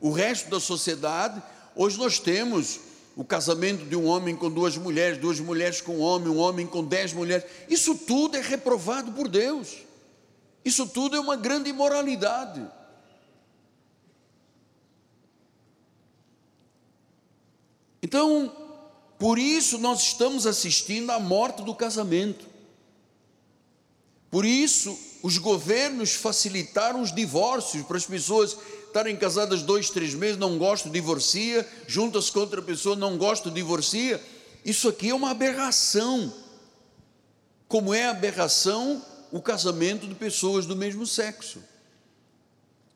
o 0.00 0.10
resto 0.10 0.50
da 0.50 0.58
sociedade, 0.58 1.40
hoje 1.76 1.96
nós 1.96 2.18
temos 2.18 2.80
o 3.14 3.24
casamento 3.24 3.84
de 3.84 3.94
um 3.94 4.06
homem 4.06 4.34
com 4.34 4.50
duas 4.50 4.76
mulheres, 4.76 5.18
duas 5.18 5.38
mulheres 5.38 5.80
com 5.80 5.98
um 5.98 6.00
homem, 6.00 6.28
um 6.28 6.38
homem 6.38 6.66
com 6.66 6.84
dez 6.84 7.12
mulheres. 7.12 7.46
Isso 7.68 7.94
tudo 7.94 8.36
é 8.36 8.40
reprovado 8.40 9.12
por 9.12 9.28
Deus. 9.28 9.84
Isso 10.64 10.84
tudo 10.88 11.14
é 11.14 11.20
uma 11.20 11.36
grande 11.36 11.70
imoralidade. 11.70 12.60
Então, 18.04 18.54
por 19.18 19.38
isso 19.38 19.78
nós 19.78 20.02
estamos 20.02 20.46
assistindo 20.46 21.08
à 21.10 21.18
morte 21.18 21.62
do 21.62 21.74
casamento. 21.74 22.44
Por 24.30 24.44
isso, 24.44 24.94
os 25.22 25.38
governos 25.38 26.12
facilitaram 26.12 27.00
os 27.00 27.14
divórcios 27.14 27.82
para 27.86 27.96
as 27.96 28.04
pessoas 28.04 28.58
estarem 28.86 29.16
casadas 29.16 29.62
dois, 29.62 29.88
três 29.88 30.12
meses, 30.12 30.36
não 30.36 30.58
gosto, 30.58 30.90
divorcia, 30.90 31.66
junta-se 31.86 32.30
com 32.30 32.40
outra 32.40 32.60
pessoa, 32.60 32.94
não 32.94 33.16
gosto, 33.16 33.50
divorcia. 33.50 34.22
Isso 34.62 34.86
aqui 34.86 35.08
é 35.08 35.14
uma 35.14 35.30
aberração. 35.30 36.30
Como 37.66 37.94
é 37.94 38.04
aberração 38.06 39.02
o 39.32 39.40
casamento 39.40 40.06
de 40.06 40.14
pessoas 40.14 40.66
do 40.66 40.76
mesmo 40.76 41.06
sexo. 41.06 41.58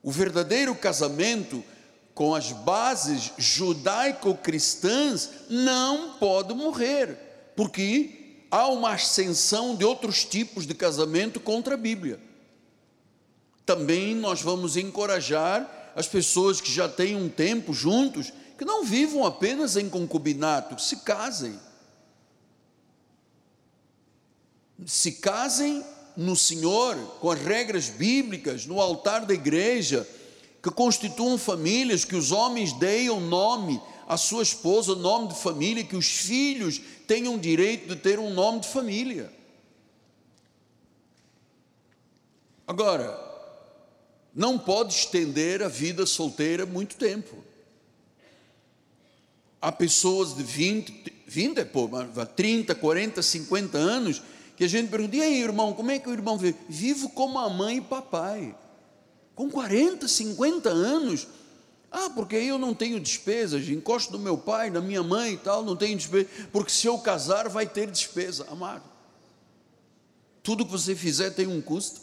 O 0.02 0.12
verdadeiro 0.12 0.74
casamento 0.74 1.64
com 2.18 2.34
as 2.34 2.50
bases 2.50 3.30
judaico-cristãs 3.38 5.30
não 5.48 6.14
pode 6.14 6.52
morrer, 6.52 7.16
porque 7.54 8.40
há 8.50 8.66
uma 8.66 8.94
ascensão 8.94 9.76
de 9.76 9.84
outros 9.84 10.24
tipos 10.24 10.66
de 10.66 10.74
casamento 10.74 11.38
contra 11.38 11.74
a 11.74 11.76
Bíblia. 11.76 12.18
Também 13.64 14.16
nós 14.16 14.42
vamos 14.42 14.76
encorajar 14.76 15.92
as 15.94 16.08
pessoas 16.08 16.60
que 16.60 16.72
já 16.72 16.88
têm 16.88 17.14
um 17.14 17.28
tempo 17.28 17.72
juntos, 17.72 18.32
que 18.58 18.64
não 18.64 18.84
vivam 18.84 19.24
apenas 19.24 19.76
em 19.76 19.88
concubinato, 19.88 20.82
se 20.82 20.96
casem. 20.96 21.56
Se 24.84 25.12
casem 25.12 25.84
no 26.16 26.34
Senhor, 26.34 26.96
com 27.20 27.30
as 27.30 27.40
regras 27.40 27.88
bíblicas, 27.88 28.66
no 28.66 28.80
altar 28.80 29.24
da 29.24 29.34
igreja, 29.34 30.04
que 30.68 30.74
constituam 30.74 31.38
famílias, 31.38 32.04
que 32.04 32.14
os 32.14 32.30
homens 32.30 32.72
deem 32.74 33.08
nome 33.20 33.80
à 34.06 34.16
sua 34.16 34.42
esposa, 34.42 34.94
nome 34.94 35.28
de 35.28 35.34
família, 35.34 35.84
que 35.84 35.96
os 35.96 36.06
filhos 36.06 36.80
tenham 37.06 37.38
direito 37.38 37.88
de 37.88 37.96
ter 37.96 38.18
um 38.18 38.32
nome 38.32 38.60
de 38.60 38.68
família. 38.68 39.32
Agora, 42.66 43.18
não 44.34 44.58
pode 44.58 44.92
estender 44.92 45.62
a 45.62 45.68
vida 45.68 46.04
solteira 46.04 46.66
muito 46.66 46.96
tempo. 46.96 47.36
Há 49.60 49.72
pessoas 49.72 50.36
de 50.36 50.42
20, 50.42 51.12
20 51.26 51.58
é 51.58 51.64
pô, 51.64 51.88
30, 52.36 52.74
40, 52.74 53.22
50 53.22 53.78
anos, 53.78 54.22
que 54.54 54.64
a 54.64 54.68
gente 54.68 54.90
pergunta, 54.90 55.16
e 55.16 55.22
aí 55.22 55.40
irmão, 55.40 55.72
como 55.72 55.90
é 55.90 55.98
que 55.98 56.08
o 56.08 56.12
irmão 56.12 56.36
vive? 56.36 56.58
Vivo 56.68 57.08
como 57.10 57.38
a 57.38 57.48
mãe 57.48 57.78
e 57.78 57.80
papai. 57.80 58.54
Com 59.38 59.48
40, 59.48 60.08
50 60.08 60.68
anos, 60.68 61.28
ah, 61.92 62.10
porque 62.10 62.34
eu 62.34 62.58
não 62.58 62.74
tenho 62.74 62.98
despesas, 62.98 63.68
encosto 63.68 64.10
do 64.10 64.18
meu 64.18 64.36
pai, 64.36 64.68
da 64.68 64.80
minha 64.80 65.00
mãe 65.00 65.34
e 65.34 65.36
tal, 65.36 65.64
não 65.64 65.76
tenho 65.76 65.96
despesa, 65.96 66.28
porque 66.50 66.72
se 66.72 66.88
eu 66.88 66.98
casar 66.98 67.48
vai 67.48 67.64
ter 67.64 67.88
despesa, 67.88 68.48
amado. 68.50 68.82
Tudo 70.42 70.66
que 70.66 70.72
você 70.72 70.96
fizer 70.96 71.30
tem 71.30 71.46
um 71.46 71.62
custo. 71.62 72.00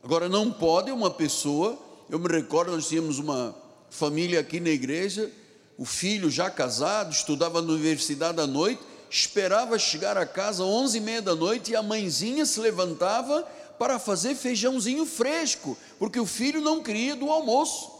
Agora, 0.00 0.28
não 0.28 0.52
pode 0.52 0.92
uma 0.92 1.10
pessoa, 1.10 1.76
eu 2.08 2.20
me 2.20 2.28
recordo, 2.28 2.70
nós 2.70 2.86
tínhamos 2.86 3.18
uma 3.18 3.52
família 3.90 4.38
aqui 4.38 4.60
na 4.60 4.70
igreja, 4.70 5.28
o 5.76 5.84
filho 5.84 6.30
já 6.30 6.48
casado, 6.48 7.10
estudava 7.10 7.60
na 7.60 7.72
universidade 7.72 8.40
à 8.40 8.46
noite, 8.46 8.80
esperava 9.10 9.76
chegar 9.76 10.16
a 10.16 10.24
casa 10.24 10.62
às 10.62 10.68
onze 10.68 10.98
e 10.98 11.00
meia 11.00 11.20
da 11.20 11.34
noite 11.34 11.72
e 11.72 11.74
a 11.74 11.82
mãezinha 11.82 12.46
se 12.46 12.60
levantava 12.60 13.44
para 13.78 13.98
fazer 13.98 14.34
feijãozinho 14.34 15.06
fresco, 15.06 15.76
porque 15.98 16.18
o 16.18 16.26
filho 16.26 16.60
não 16.60 16.82
queria 16.82 17.14
do 17.16 17.30
almoço, 17.30 17.92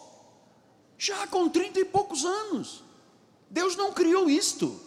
já 0.99 1.27
com 1.27 1.49
trinta 1.49 1.81
e 1.81 1.85
poucos 1.85 2.25
anos. 2.25 2.83
Deus 3.51 3.77
não 3.77 3.93
criou 3.93 4.29
isto. 4.29 4.81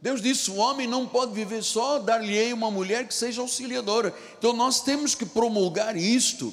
Deus 0.00 0.20
disse: 0.20 0.50
o 0.50 0.56
homem 0.56 0.88
não 0.88 1.06
pode 1.06 1.32
viver 1.32 1.62
só, 1.62 2.00
dar-lhe 2.00 2.52
uma 2.52 2.70
mulher 2.70 3.06
que 3.06 3.14
seja 3.14 3.40
auxiliadora. 3.40 4.12
Então 4.36 4.52
nós 4.52 4.82
temos 4.82 5.14
que 5.14 5.24
promulgar 5.24 5.96
isto, 5.96 6.52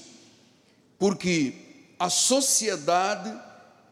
porque 0.99 1.55
a 1.97 2.09
sociedade, 2.09 3.33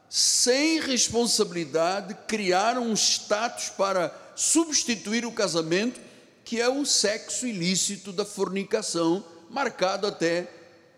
sem 0.10 0.80
responsabilidade, 0.80 2.16
criaram 2.28 2.84
um 2.84 2.94
status 2.94 3.70
para 3.70 4.16
substituir 4.36 5.26
o 5.26 5.32
casamento, 5.32 6.00
que 6.46 6.62
é 6.62 6.70
o 6.70 6.86
sexo 6.86 7.48
ilícito 7.48 8.14
da 8.14 8.24
fornicação, 8.24 9.26
marcado 9.50 10.08
até 10.08 10.50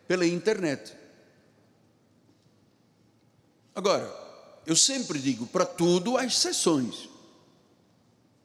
pela 0.07 0.25
internet. 0.25 0.93
Agora, 3.75 4.13
eu 4.65 4.75
sempre 4.75 5.19
digo: 5.19 5.47
para 5.47 5.65
tudo 5.65 6.17
há 6.17 6.25
exceções. 6.25 7.09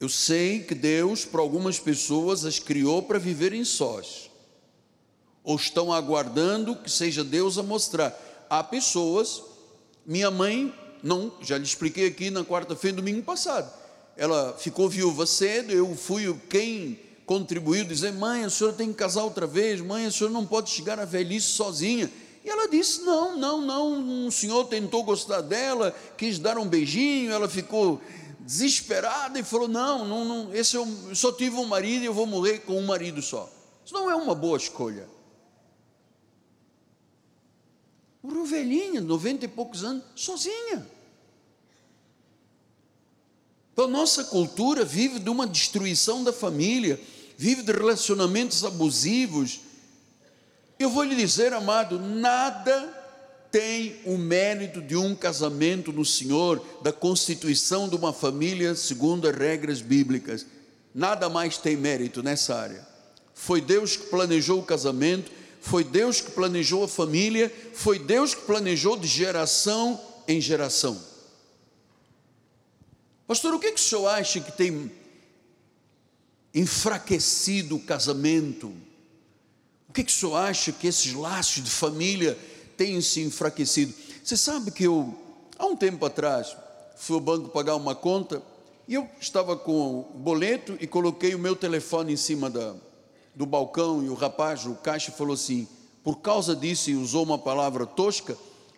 Eu 0.01 0.09
sei 0.09 0.63
que 0.63 0.75
Deus, 0.75 1.25
para 1.25 1.41
algumas 1.41 1.79
pessoas, 1.79 2.45
as 2.45 2.59
criou 2.59 3.03
para 3.03 3.19
viverem 3.19 3.65
sós, 3.65 4.31
ou 5.43 5.57
estão 5.57 5.93
aguardando 5.93 6.77
que 6.77 6.91
seja 6.91 7.25
Deus 7.25 7.57
a 7.57 7.63
mostrar. 7.63 8.47
Há 8.51 8.63
pessoas, 8.63 9.43
minha 10.05 10.31
mãe, 10.31 10.75
não, 11.03 11.33
já 11.41 11.57
lhe 11.57 11.65
expliquei 11.65 12.07
aqui 12.07 12.31
na 12.31 12.45
quarta-feira, 12.45 12.97
domingo 12.97 13.23
passado, 13.23 13.73
ela 14.17 14.57
ficou 14.59 14.89
viúva 14.89 15.27
cedo, 15.27 15.73
eu 15.73 15.95
fui 15.97 16.33
quem 16.51 17.01
contribuiu, 17.27 17.85
dizer: 17.85 18.13
mãe, 18.13 18.45
a 18.45 18.51
senhora 18.51 18.77
tem 18.77 18.89
que 18.89 18.95
casar 18.95 19.25
outra 19.25 19.47
vez, 19.47 19.81
mãe, 19.81 20.07
a 20.07 20.11
senhora 20.11 20.33
não 20.33 20.47
pode 20.47 20.71
chegar 20.71 20.99
à 20.99 21.05
velhice 21.05 21.49
sozinha. 21.49 22.11
E 22.45 22.49
ela 22.49 22.69
disse: 22.69 23.03
Não, 23.03 23.37
não, 23.37 23.61
não. 23.61 24.27
O 24.27 24.33
senhor 24.33 24.65
tentou 24.67 25.03
gostar 25.03 25.41
dela, 25.41 25.95
quis 26.17 26.39
dar 26.39 26.59
um 26.59 26.69
beijinho, 26.69 27.33
ela 27.33 27.49
ficou 27.49 28.01
desesperada 28.41 29.39
e 29.39 29.43
falou: 29.43 29.67
Não, 29.67 30.07
não, 30.07 30.25
não 30.25 30.55
esse 30.55 30.77
eu, 30.77 30.87
só 31.15 31.33
tive 31.33 31.57
um 31.57 31.65
marido 31.65 32.03
e 32.03 32.07
eu 32.07 32.15
vou 32.15 32.27
morrer 32.27 32.61
com 32.61 32.79
um 32.79 32.87
marido 32.87 33.23
só. 33.23 33.51
Isso 33.85 33.95
não 33.95 34.11
é 34.11 34.15
uma 34.15 34.35
boa 34.35 34.57
escolha. 34.57 35.09
Morreu 38.23 38.45
velhinha, 38.47 39.01
noventa 39.01 39.45
e 39.45 39.49
poucos 39.49 39.85
anos, 39.85 40.03
sozinha. 40.15 40.87
Então, 43.75 43.89
nossa 43.89 44.25
cultura 44.25 44.85
vive 44.85 45.19
de 45.19 45.29
uma 45.29 45.47
destruição 45.47 46.23
da 46.23 46.33
família, 46.33 46.99
vive 47.37 47.63
de 47.63 47.73
relacionamentos 47.73 48.65
abusivos. 48.65 49.61
Eu 50.79 50.91
vou 50.91 51.05
lhe 51.05 51.15
dizer, 51.15 51.53
amado, 51.53 51.99
nada 51.99 53.03
tem 53.51 54.01
o 54.05 54.19
mérito 54.19 54.83
de 54.83 54.97
um 54.97 55.15
casamento 55.15 55.93
no 55.93 56.05
Senhor, 56.05 56.61
da 56.83 56.93
constituição 56.93 57.89
de 57.89 57.95
uma 57.95 58.13
família 58.13 58.75
segundo 58.75 59.29
as 59.29 59.37
regras 59.37 59.81
bíblicas. 59.81 60.45
Nada 60.93 61.29
mais 61.29 61.57
tem 61.57 61.77
mérito 61.77 62.23
nessa 62.23 62.57
área. 62.57 62.87
Foi 63.33 63.61
Deus 63.61 63.97
que 63.97 64.07
planejou 64.07 64.61
o 64.61 64.65
casamento, 64.65 65.31
foi 65.61 65.85
Deus 65.85 66.21
que 66.21 66.33
planejou 66.33 66.85
a 66.85 66.89
família, 66.89 67.53
foi 67.73 67.99
Deus 67.99 68.35
que 68.35 68.43
planejou 68.43 68.97
de 68.97 69.07
geração 69.07 70.01
em 70.27 70.41
geração. 70.41 71.01
Pastor, 73.27 73.55
o 73.55 73.59
que, 73.59 73.73
que 73.73 73.81
o 73.81 73.83
senhor 73.83 74.07
acha 74.09 74.41
que 74.41 74.53
tem 74.53 74.91
enfraquecido 76.55 77.77
o 77.77 77.81
casamento? 77.81 78.73
O 79.89 79.93
que, 79.93 80.05
que 80.05 80.13
o 80.13 80.15
senhor 80.15 80.37
acha 80.37 80.73
que 80.73 80.87
esses 80.87 81.13
laços 81.13 81.63
de 81.63 81.71
família 81.71 82.39
tem 82.77 83.01
se 83.01 83.21
enfraquecido. 83.21 83.95
Você 84.23 84.37
sabe 84.37 84.71
que 84.71 84.85
eu, 84.85 85.15
há 85.59 85.67
um 85.67 85.77
tempo 85.77 86.05
atrás, 86.05 86.57
fui 86.97 87.15
ao 87.15 87.21
banco 87.21 87.49
pagar 87.49 87.77
uma 87.77 87.95
conta 87.95 88.43
e 88.87 88.95
eu 88.95 89.09
estava 89.21 89.57
com 89.57 90.01
o 90.01 90.19
boleto 90.19 90.77
e 90.81 90.87
coloquei 90.87 91.35
o 91.35 91.39
meu 91.39 91.57
telefone 91.57 92.13
em 92.13 92.17
cima 92.17 92.51
da, 92.51 92.75
do 93.35 93.47
balcão 93.47 94.05
e 94.05 94.09
o 94.09 94.15
rapaz, 94.15 94.67
o 94.67 94.75
caixa, 94.75 95.13
falou 95.13 95.35
assim: 95.35 95.67
por 96.03 96.17
causa 96.21 96.55
disso, 96.55 96.91
e 96.91 96.97
usou 96.97 97.23
uma 97.23 97.39
palavra 97.39 97.87
tosca, 97.87 98.37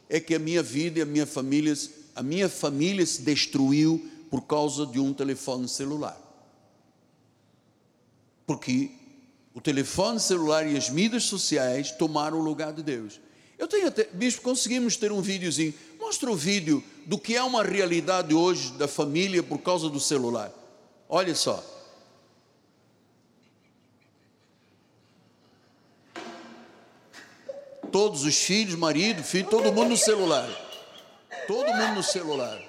é 0.08 0.20
que 0.20 0.34
a 0.34 0.38
minha 0.38 0.62
vida 0.62 0.98
e 0.98 1.02
a 1.02 1.06
minha 1.06 1.26
família, 1.26 1.74
a 2.14 2.22
minha 2.22 2.48
família 2.48 3.04
se 3.04 3.22
destruiu 3.22 4.04
por 4.30 4.42
causa 4.42 4.86
de 4.86 5.00
um 5.00 5.12
telefone 5.12 5.68
celular. 5.68 6.20
Porque 8.46 8.90
o 9.52 9.60
telefone 9.60 10.20
celular 10.20 10.66
e 10.66 10.76
as 10.76 10.88
mídias 10.88 11.24
sociais 11.24 11.90
tomaram 11.90 12.38
o 12.38 12.42
lugar 12.42 12.72
de 12.72 12.82
Deus. 12.82 13.20
Eu 13.58 13.66
tenho 13.66 13.88
até, 13.88 14.04
bispo, 14.04 14.42
conseguimos 14.42 14.96
ter 14.96 15.10
um 15.10 15.22
videozinho. 15.22 15.74
Mostra 15.98 16.30
o 16.30 16.36
vídeo 16.36 16.84
do 17.06 17.18
que 17.18 17.34
é 17.34 17.42
uma 17.42 17.62
realidade 17.62 18.34
hoje 18.34 18.72
da 18.74 18.86
família 18.86 19.42
por 19.42 19.58
causa 19.58 19.88
do 19.88 19.98
celular. 19.98 20.52
Olha 21.08 21.34
só. 21.34 21.64
Todos 27.90 28.24
os 28.24 28.36
filhos, 28.36 28.74
marido, 28.74 29.22
filho, 29.22 29.48
todo 29.48 29.72
mundo 29.72 29.90
no 29.90 29.96
celular. 29.96 30.48
Todo 31.46 31.72
mundo 31.72 31.94
no 31.94 32.02
celular. 32.02 32.62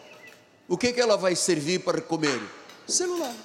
O 0.69 0.77
que, 0.77 0.87
é 0.87 0.93
que 0.93 1.01
ela 1.01 1.17
vai 1.17 1.35
servir 1.35 1.79
para 1.79 1.99
comer? 1.99 2.41
Celular. 2.87 3.35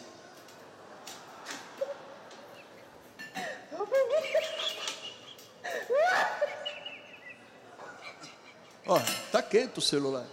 Ó, 8.93 9.01
tá 9.31 9.41
quieto 9.41 9.79
o 9.79 9.81
celular. 9.81 10.27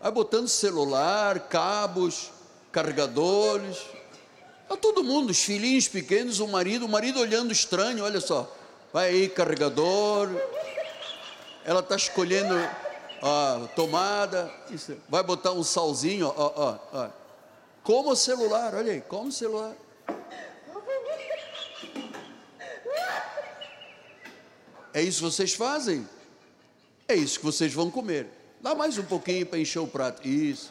Vai 0.00 0.12
botando 0.12 0.46
celular, 0.46 1.40
cabos, 1.48 2.30
carregadores. 2.70 3.78
Tá 4.68 4.76
todo 4.76 5.02
mundo, 5.02 5.30
os 5.30 5.42
filhinhos 5.42 5.88
pequenos, 5.88 6.38
o 6.38 6.46
marido, 6.46 6.86
o 6.86 6.88
marido 6.88 7.18
olhando 7.18 7.52
estranho, 7.52 8.04
olha 8.04 8.20
só. 8.20 8.48
Vai 8.92 9.08
aí, 9.08 9.28
carregador. 9.28 10.28
Ela 11.64 11.80
está 11.80 11.96
escolhendo 11.96 12.54
a 13.20 13.68
tomada. 13.74 14.48
Isso. 14.70 14.96
Vai 15.08 15.24
botar 15.24 15.50
um 15.50 15.64
salzinho, 15.64 16.28
ó, 16.28 16.52
ó, 16.54 16.78
ó. 16.92 17.08
Como 17.82 18.12
o 18.12 18.16
celular, 18.16 18.72
olha 18.72 18.92
aí, 18.92 19.00
como 19.00 19.30
o 19.30 19.32
celular. 19.32 19.74
É 24.94 25.02
isso 25.02 25.24
que 25.24 25.24
vocês 25.24 25.54
fazem? 25.54 26.08
É 27.10 27.14
isso 27.16 27.40
que 27.40 27.44
vocês 27.44 27.74
vão 27.74 27.90
comer. 27.90 28.28
Dá 28.60 28.72
mais 28.72 28.96
um 28.96 29.02
pouquinho 29.02 29.44
para 29.44 29.58
encher 29.58 29.80
o 29.80 29.86
prato. 29.88 30.28
Isso. 30.28 30.70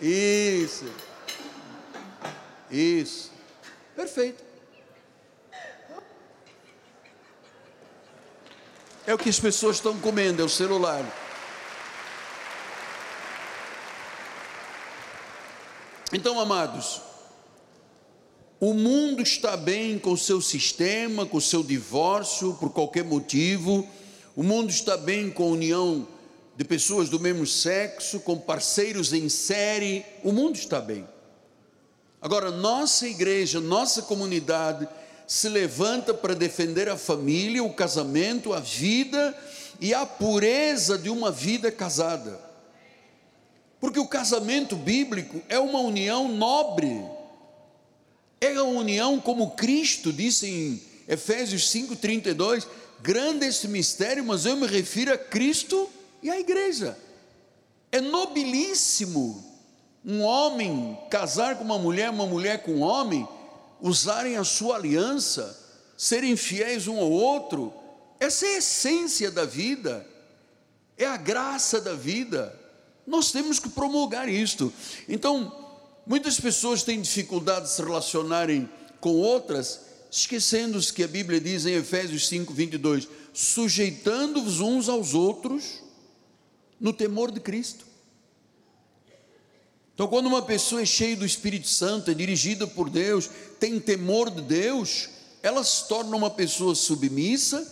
Isso. 0.00 0.86
Isso. 2.70 3.30
Perfeito. 3.94 4.42
É 9.06 9.12
o 9.12 9.18
que 9.18 9.28
as 9.28 9.38
pessoas 9.38 9.76
estão 9.76 9.98
comendo, 9.98 10.40
é 10.40 10.44
o 10.46 10.48
celular. 10.48 11.04
Então, 16.14 16.40
amados, 16.40 17.02
o 18.58 18.72
mundo 18.72 19.22
está 19.22 19.54
bem 19.54 19.98
com 19.98 20.12
o 20.12 20.16
seu 20.16 20.40
sistema, 20.40 21.26
com 21.26 21.36
o 21.36 21.42
seu 21.42 21.62
divórcio, 21.62 22.54
por 22.54 22.70
qualquer 22.70 23.04
motivo. 23.04 23.86
O 24.38 24.42
mundo 24.44 24.70
está 24.70 24.96
bem 24.96 25.30
com 25.30 25.42
a 25.42 25.46
união 25.46 26.06
de 26.56 26.62
pessoas 26.62 27.08
do 27.08 27.18
mesmo 27.18 27.44
sexo, 27.44 28.20
com 28.20 28.38
parceiros 28.38 29.12
em 29.12 29.28
série. 29.28 30.06
O 30.22 30.30
mundo 30.30 30.54
está 30.54 30.80
bem. 30.80 31.04
Agora, 32.22 32.48
nossa 32.52 33.08
igreja, 33.08 33.58
nossa 33.60 34.00
comunidade 34.02 34.86
se 35.26 35.48
levanta 35.48 36.14
para 36.14 36.36
defender 36.36 36.88
a 36.88 36.96
família, 36.96 37.64
o 37.64 37.72
casamento, 37.72 38.52
a 38.52 38.60
vida 38.60 39.36
e 39.80 39.92
a 39.92 40.06
pureza 40.06 40.96
de 40.96 41.10
uma 41.10 41.32
vida 41.32 41.72
casada. 41.72 42.40
Porque 43.80 43.98
o 43.98 44.06
casamento 44.06 44.76
bíblico 44.76 45.42
é 45.48 45.58
uma 45.58 45.80
união 45.80 46.28
nobre, 46.28 47.04
é 48.40 48.54
a 48.54 48.62
união 48.62 49.18
como 49.18 49.56
Cristo 49.56 50.12
disse 50.12 50.46
em 50.46 50.82
Efésios 51.08 51.68
5,32: 51.72 52.64
grande 53.00 53.46
esse 53.46 53.68
mistério, 53.68 54.24
mas 54.24 54.46
eu 54.46 54.56
me 54.56 54.66
refiro 54.66 55.12
a 55.12 55.18
Cristo 55.18 55.88
e 56.22 56.30
à 56.30 56.38
igreja. 56.38 56.98
É 57.90 58.00
nobilíssimo 58.00 59.44
um 60.04 60.22
homem 60.22 60.98
casar 61.10 61.56
com 61.56 61.64
uma 61.64 61.78
mulher, 61.78 62.10
uma 62.10 62.26
mulher 62.26 62.62
com 62.62 62.72
um 62.72 62.82
homem, 62.82 63.26
usarem 63.80 64.36
a 64.36 64.44
sua 64.44 64.76
aliança, 64.76 65.58
serem 65.96 66.36
fiéis 66.36 66.86
um 66.86 66.98
ao 66.98 67.10
outro, 67.10 67.72
essa 68.20 68.46
é 68.46 68.54
a 68.54 68.58
essência 68.58 69.30
da 69.30 69.44
vida, 69.44 70.06
é 70.96 71.06
a 71.06 71.16
graça 71.16 71.80
da 71.80 71.94
vida. 71.94 72.58
Nós 73.06 73.30
temos 73.30 73.58
que 73.58 73.68
promulgar 73.68 74.28
isto. 74.28 74.72
Então, 75.08 75.52
muitas 76.06 76.38
pessoas 76.40 76.82
têm 76.82 77.00
dificuldade 77.00 77.66
de 77.66 77.72
se 77.72 77.82
relacionarem 77.82 78.68
com 79.00 79.14
outras, 79.14 79.80
esquecendo-se 80.10 80.92
que 80.92 81.02
a 81.02 81.08
Bíblia 81.08 81.40
diz 81.40 81.66
em 81.66 81.74
Efésios 81.74 82.28
5, 82.28 82.52
22, 82.52 83.08
sujeitando-vos 83.32 84.60
uns 84.60 84.88
aos 84.88 85.14
outros 85.14 85.82
no 86.80 86.92
temor 86.92 87.30
de 87.30 87.40
Cristo. 87.40 87.86
Então, 89.94 90.06
quando 90.06 90.26
uma 90.26 90.42
pessoa 90.42 90.82
é 90.82 90.86
cheia 90.86 91.16
do 91.16 91.26
Espírito 91.26 91.66
Santo, 91.66 92.10
é 92.10 92.14
dirigida 92.14 92.66
por 92.66 92.88
Deus, 92.88 93.28
tem 93.58 93.80
temor 93.80 94.30
de 94.30 94.42
Deus, 94.42 95.08
ela 95.42 95.64
se 95.64 95.88
torna 95.88 96.16
uma 96.16 96.30
pessoa 96.30 96.74
submissa 96.74 97.66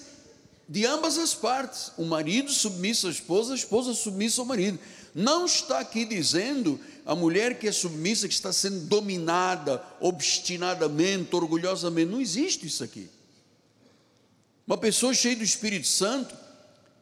de 0.68 0.84
ambas 0.84 1.18
as 1.18 1.34
partes. 1.34 1.92
O 1.96 2.04
marido 2.04 2.50
submisso 2.50 3.06
à 3.06 3.10
esposa, 3.10 3.52
a 3.52 3.56
esposa 3.56 3.94
submissa 3.94 4.40
ao 4.40 4.46
marido. 4.46 4.78
Não 5.14 5.46
está 5.46 5.78
aqui 5.78 6.04
dizendo 6.04 6.80
a 7.06 7.14
mulher 7.14 7.56
que 7.56 7.68
é 7.68 7.72
submissa, 7.72 8.26
que 8.26 8.34
está 8.34 8.52
sendo 8.52 8.80
dominada 8.80 9.80
obstinadamente, 10.00 11.34
orgulhosamente. 11.36 12.10
Não 12.10 12.20
existe 12.20 12.66
isso 12.66 12.82
aqui. 12.82 13.08
Uma 14.66 14.76
pessoa 14.76 15.14
cheia 15.14 15.36
do 15.36 15.44
Espírito 15.44 15.86
Santo 15.86 16.36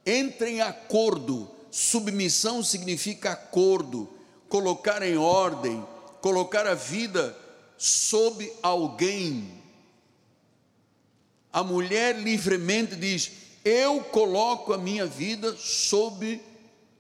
entra 0.05 0.51
em 0.51 0.61
acordo. 0.61 1.51
Submissão 1.71 2.63
significa 2.63 3.33
acordo 3.33 4.13
colocar 4.51 5.03
em 5.03 5.17
ordem, 5.17 5.83
colocar 6.21 6.67
a 6.67 6.75
vida 6.75 7.37
sob 7.79 8.53
alguém. 8.63 9.51
A 11.51 11.65
mulher 11.65 12.21
livremente 12.21 12.95
diz: 12.95 13.33
Eu 13.65 14.03
coloco 14.03 14.75
a 14.75 14.79
minha 14.79 15.07
vida 15.07 15.57
sob 15.57 16.41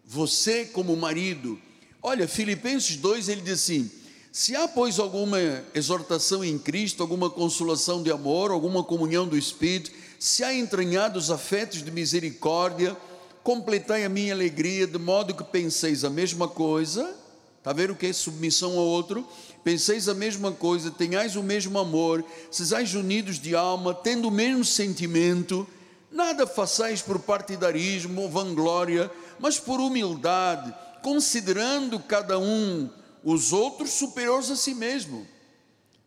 você 0.06 0.64
como 0.64 0.96
marido. 0.96 1.60
Olha, 2.06 2.28
Filipenses 2.28 2.96
2 2.96 3.30
ele 3.30 3.40
diz 3.40 3.62
assim: 3.62 3.90
Se 4.30 4.54
há, 4.54 4.68
pois, 4.68 4.98
alguma 4.98 5.38
exortação 5.74 6.44
em 6.44 6.58
Cristo, 6.58 7.02
alguma 7.02 7.30
consolação 7.30 8.02
de 8.02 8.12
amor, 8.12 8.50
alguma 8.50 8.84
comunhão 8.84 9.26
do 9.26 9.38
Espírito, 9.38 9.90
se 10.18 10.44
há 10.44 10.52
entranhados 10.52 11.30
afetos 11.30 11.82
de 11.82 11.90
misericórdia, 11.90 12.94
completai 13.42 14.04
a 14.04 14.10
minha 14.10 14.34
alegria, 14.34 14.86
de 14.86 14.98
modo 14.98 15.34
que 15.34 15.42
penseis 15.42 16.04
a 16.04 16.10
mesma 16.10 16.46
coisa. 16.46 17.10
Está 17.56 17.72
vendo 17.72 17.94
o 17.94 17.96
que 17.96 18.04
é 18.04 18.12
submissão 18.12 18.78
ao 18.78 18.84
outro? 18.84 19.26
Penseis 19.64 20.06
a 20.06 20.12
mesma 20.12 20.52
coisa, 20.52 20.90
tenhais 20.90 21.36
o 21.36 21.42
mesmo 21.42 21.78
amor, 21.78 22.22
sejais 22.50 22.94
unidos 22.94 23.38
de 23.38 23.56
alma, 23.56 23.94
tendo 23.94 24.28
o 24.28 24.30
mesmo 24.30 24.62
sentimento, 24.62 25.66
nada 26.12 26.46
façais 26.46 27.00
por 27.00 27.18
partidarismo 27.18 28.20
ou 28.20 28.28
vanglória, 28.28 29.10
mas 29.40 29.58
por 29.58 29.80
humildade, 29.80 30.74
considerando 31.04 32.00
cada 32.00 32.38
um 32.38 32.88
os 33.22 33.52
outros 33.52 33.90
superiores 33.90 34.50
a 34.50 34.56
si 34.56 34.74
mesmo, 34.74 35.26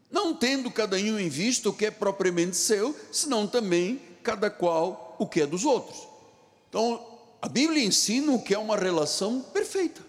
não 0.10 0.34
tendo 0.34 0.72
cada 0.72 0.98
um 0.98 1.20
em 1.20 1.30
vista 1.30 1.70
o 1.70 1.74
que 1.74 1.86
é 1.86 1.92
propriamente 1.92 2.58
seu, 2.58 3.00
senão 3.12 3.46
também 3.46 4.02
cada 4.24 4.50
qual 4.50 5.16
o 5.20 5.28
que 5.28 5.42
é 5.42 5.46
dos 5.46 5.66
outros. 5.66 6.08
Então, 6.68 7.20
a 7.40 7.48
Bíblia 7.48 7.84
ensina 7.84 8.32
o 8.32 8.42
que 8.42 8.56
é 8.56 8.58
uma 8.58 8.76
relação 8.76 9.40
perfeita. 9.54 10.02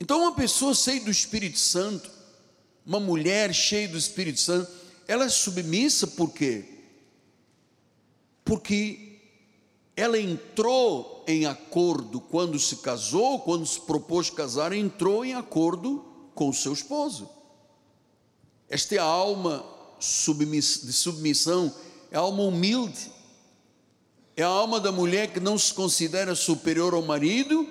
Então, 0.00 0.22
uma 0.22 0.34
pessoa 0.34 0.74
cheia 0.74 1.02
do 1.02 1.10
Espírito 1.10 1.58
Santo, 1.58 2.10
uma 2.86 2.98
mulher 2.98 3.52
cheia 3.52 3.86
do 3.86 3.98
Espírito 3.98 4.40
Santo, 4.40 4.72
ela 5.06 5.26
é 5.26 5.28
submissa 5.28 6.06
por 6.06 6.32
quê? 6.32 6.64
Porque 8.42 9.18
ela 9.94 10.18
entrou 10.18 11.13
em 11.26 11.46
acordo 11.46 12.20
quando 12.20 12.58
se 12.58 12.76
casou, 12.76 13.40
quando 13.40 13.66
se 13.66 13.80
propôs 13.80 14.30
casar, 14.30 14.72
entrou 14.72 15.24
em 15.24 15.34
acordo 15.34 16.04
com 16.34 16.48
o 16.48 16.54
seu 16.54 16.72
esposo. 16.72 17.28
Esta 18.68 18.94
é 18.94 18.98
a 18.98 19.04
alma 19.04 19.64
de 19.98 20.92
submissão, 20.92 21.74
é 22.10 22.16
a 22.16 22.20
alma 22.20 22.42
humilde, 22.42 23.12
é 24.36 24.42
a 24.42 24.48
alma 24.48 24.80
da 24.80 24.90
mulher 24.90 25.32
que 25.32 25.40
não 25.40 25.56
se 25.56 25.72
considera 25.72 26.34
superior 26.34 26.92
ao 26.94 27.02
marido 27.02 27.68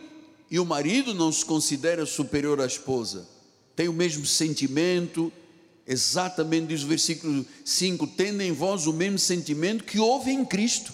e 0.49 0.59
o 0.59 0.65
marido 0.65 1.13
não 1.13 1.31
se 1.31 1.43
considera 1.43 2.05
superior 2.05 2.61
à 2.61 2.65
esposa, 2.65 3.27
tem 3.75 3.87
o 3.87 3.93
mesmo 3.93 4.25
sentimento, 4.25 5.31
exatamente 5.85 6.67
diz 6.67 6.83
o 6.83 6.87
versículo 6.87 7.45
5: 7.65 8.07
tendo 8.07 8.41
em 8.41 8.51
vós 8.51 8.85
o 8.87 8.93
mesmo 8.93 9.19
sentimento 9.19 9.83
que 9.83 9.99
houve 9.99 10.31
em 10.31 10.45
Cristo. 10.45 10.93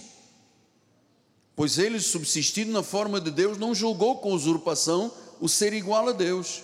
Pois 1.60 1.76
ele, 1.76 2.00
subsistindo 2.00 2.72
na 2.72 2.82
forma 2.82 3.20
de 3.20 3.30
Deus, 3.30 3.58
não 3.58 3.74
julgou 3.74 4.16
com 4.16 4.32
usurpação 4.32 5.12
o 5.38 5.46
ser 5.46 5.74
igual 5.74 6.08
a 6.08 6.12
Deus. 6.12 6.62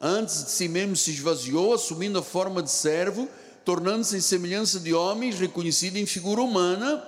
Antes 0.00 0.44
de 0.44 0.50
si 0.50 0.66
mesmo 0.66 0.96
se 0.96 1.10
esvaziou, 1.10 1.74
assumindo 1.74 2.18
a 2.18 2.22
forma 2.22 2.62
de 2.62 2.70
servo, 2.70 3.28
tornando-se 3.66 4.16
em 4.16 4.22
semelhança 4.22 4.80
de 4.80 4.94
homens, 4.94 5.38
reconhecido 5.38 5.98
em 5.98 6.06
figura 6.06 6.40
humana, 6.40 7.06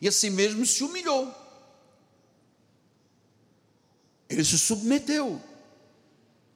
e 0.00 0.06
assim 0.06 0.30
mesmo 0.30 0.64
se 0.64 0.84
humilhou 0.84 1.34
ele 4.28 4.44
se 4.44 4.56
submeteu. 4.56 5.40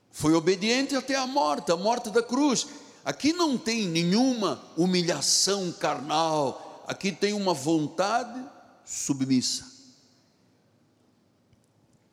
Foi 0.09 0.33
obediente 0.35 0.95
até 0.95 1.17
a 1.17 1.27
morte, 1.27 1.69
a 1.69 1.75
morte 1.75 2.09
da 2.11 2.23
cruz. 2.23 2.65
Aqui 3.03 3.33
não 3.33 3.57
tem 3.57 3.89
nenhuma 3.89 4.63
humilhação 4.77 5.69
carnal, 5.73 6.81
aqui 6.87 7.11
tem 7.11 7.33
uma 7.33 7.53
vontade 7.53 8.52
submissa. 8.85 9.73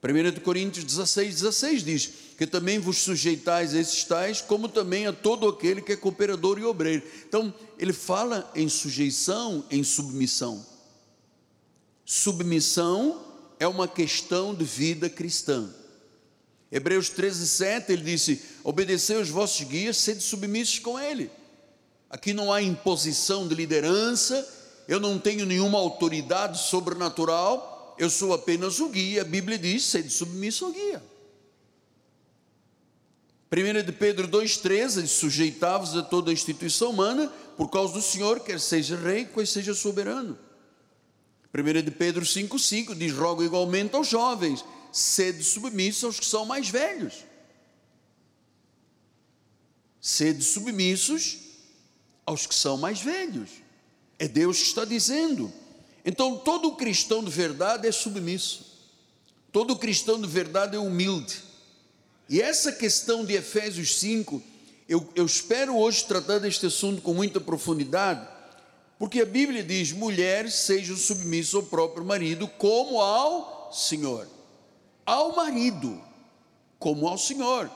1 0.02 0.40
Coríntios 0.40 0.84
16, 0.84 1.34
16 1.42 1.84
diz 1.84 2.10
que 2.38 2.46
também 2.46 2.78
vos 2.78 2.98
sujeitais 2.98 3.74
a 3.74 3.78
esses 3.78 4.02
tais, 4.04 4.40
como 4.40 4.66
também 4.66 5.06
a 5.06 5.12
todo 5.12 5.46
aquele 5.46 5.82
que 5.82 5.92
é 5.92 5.96
cooperador 5.96 6.58
e 6.58 6.64
obreiro. 6.64 7.02
Então, 7.28 7.52
ele 7.78 7.92
fala 7.92 8.50
em 8.54 8.66
sujeição, 8.66 9.62
em 9.70 9.84
submissão. 9.84 10.64
Submissão 12.02 13.22
é 13.58 13.68
uma 13.68 13.86
questão 13.86 14.54
de 14.54 14.64
vida 14.64 15.10
cristã. 15.10 15.68
Hebreus 16.72 17.10
13, 17.10 17.46
7, 17.46 17.92
ele 17.92 18.02
disse: 18.02 18.40
Obedecei 18.64 19.16
os 19.16 19.28
vossos 19.28 19.66
guias, 19.66 19.98
sede 19.98 20.22
submissos 20.22 20.78
com 20.78 20.98
ele. 20.98 21.30
Aqui 22.08 22.32
não 22.32 22.50
há 22.50 22.62
imposição 22.62 23.46
de 23.46 23.54
liderança, 23.54 24.48
eu 24.90 24.98
não 24.98 25.20
tenho 25.20 25.46
nenhuma 25.46 25.78
autoridade 25.78 26.58
sobrenatural, 26.58 27.94
eu 27.96 28.10
sou 28.10 28.34
apenas 28.34 28.80
o 28.80 28.88
guia. 28.88 29.22
A 29.22 29.24
Bíblia 29.24 29.56
diz: 29.56 29.84
sede 29.84 30.10
submisso 30.10 30.64
ao 30.64 30.72
guia. 30.72 31.00
1 33.52 33.84
de 33.86 33.92
Pedro 33.92 34.26
2,13 34.26 35.06
sujeitavos 35.06 35.96
a 35.96 36.02
toda 36.02 36.32
a 36.32 36.34
instituição 36.34 36.90
humana, 36.90 37.32
por 37.56 37.70
causa 37.70 37.94
do 37.94 38.02
Senhor, 38.02 38.40
quer 38.40 38.58
seja 38.58 38.96
rei, 38.96 39.26
quer 39.26 39.46
seja 39.46 39.74
soberano. 39.74 40.36
1 41.54 41.82
de 41.84 41.90
Pedro 41.92 42.24
5,5 42.24 42.92
diz: 42.96 43.12
rogo 43.12 43.44
igualmente 43.44 43.94
aos 43.94 44.08
jovens, 44.08 44.64
sede 44.90 45.44
submissos 45.44 46.02
aos 46.02 46.18
que 46.18 46.26
são 46.26 46.44
mais 46.44 46.68
velhos. 46.68 47.14
Sede 50.00 50.42
submissos 50.42 51.38
aos 52.26 52.44
que 52.44 52.56
são 52.56 52.76
mais 52.76 53.00
velhos. 53.00 53.69
É 54.20 54.28
Deus 54.28 54.58
que 54.58 54.64
está 54.64 54.84
dizendo. 54.84 55.50
Então, 56.04 56.36
todo 56.36 56.76
cristão 56.76 57.24
de 57.24 57.30
verdade 57.30 57.88
é 57.88 57.92
submisso. 57.92 58.66
Todo 59.50 59.74
cristão 59.76 60.20
de 60.20 60.28
verdade 60.28 60.76
é 60.76 60.78
humilde. 60.78 61.42
E 62.28 62.38
essa 62.38 62.70
questão 62.70 63.24
de 63.24 63.32
Efésios 63.32 63.98
5, 63.98 64.42
eu, 64.86 65.08
eu 65.14 65.24
espero 65.24 65.74
hoje 65.74 66.04
tratar 66.04 66.38
deste 66.38 66.66
assunto 66.66 67.00
com 67.00 67.14
muita 67.14 67.40
profundidade, 67.40 68.28
porque 68.98 69.22
a 69.22 69.26
Bíblia 69.26 69.64
diz: 69.64 69.90
mulheres 69.90 70.52
sejam 70.52 70.98
submissas 70.98 71.54
ao 71.54 71.62
próprio 71.62 72.04
marido, 72.04 72.46
como 72.46 73.00
ao 73.00 73.72
Senhor. 73.72 74.28
Ao 75.06 75.34
marido, 75.34 75.98
como 76.78 77.08
ao 77.08 77.16
Senhor. 77.16 77.70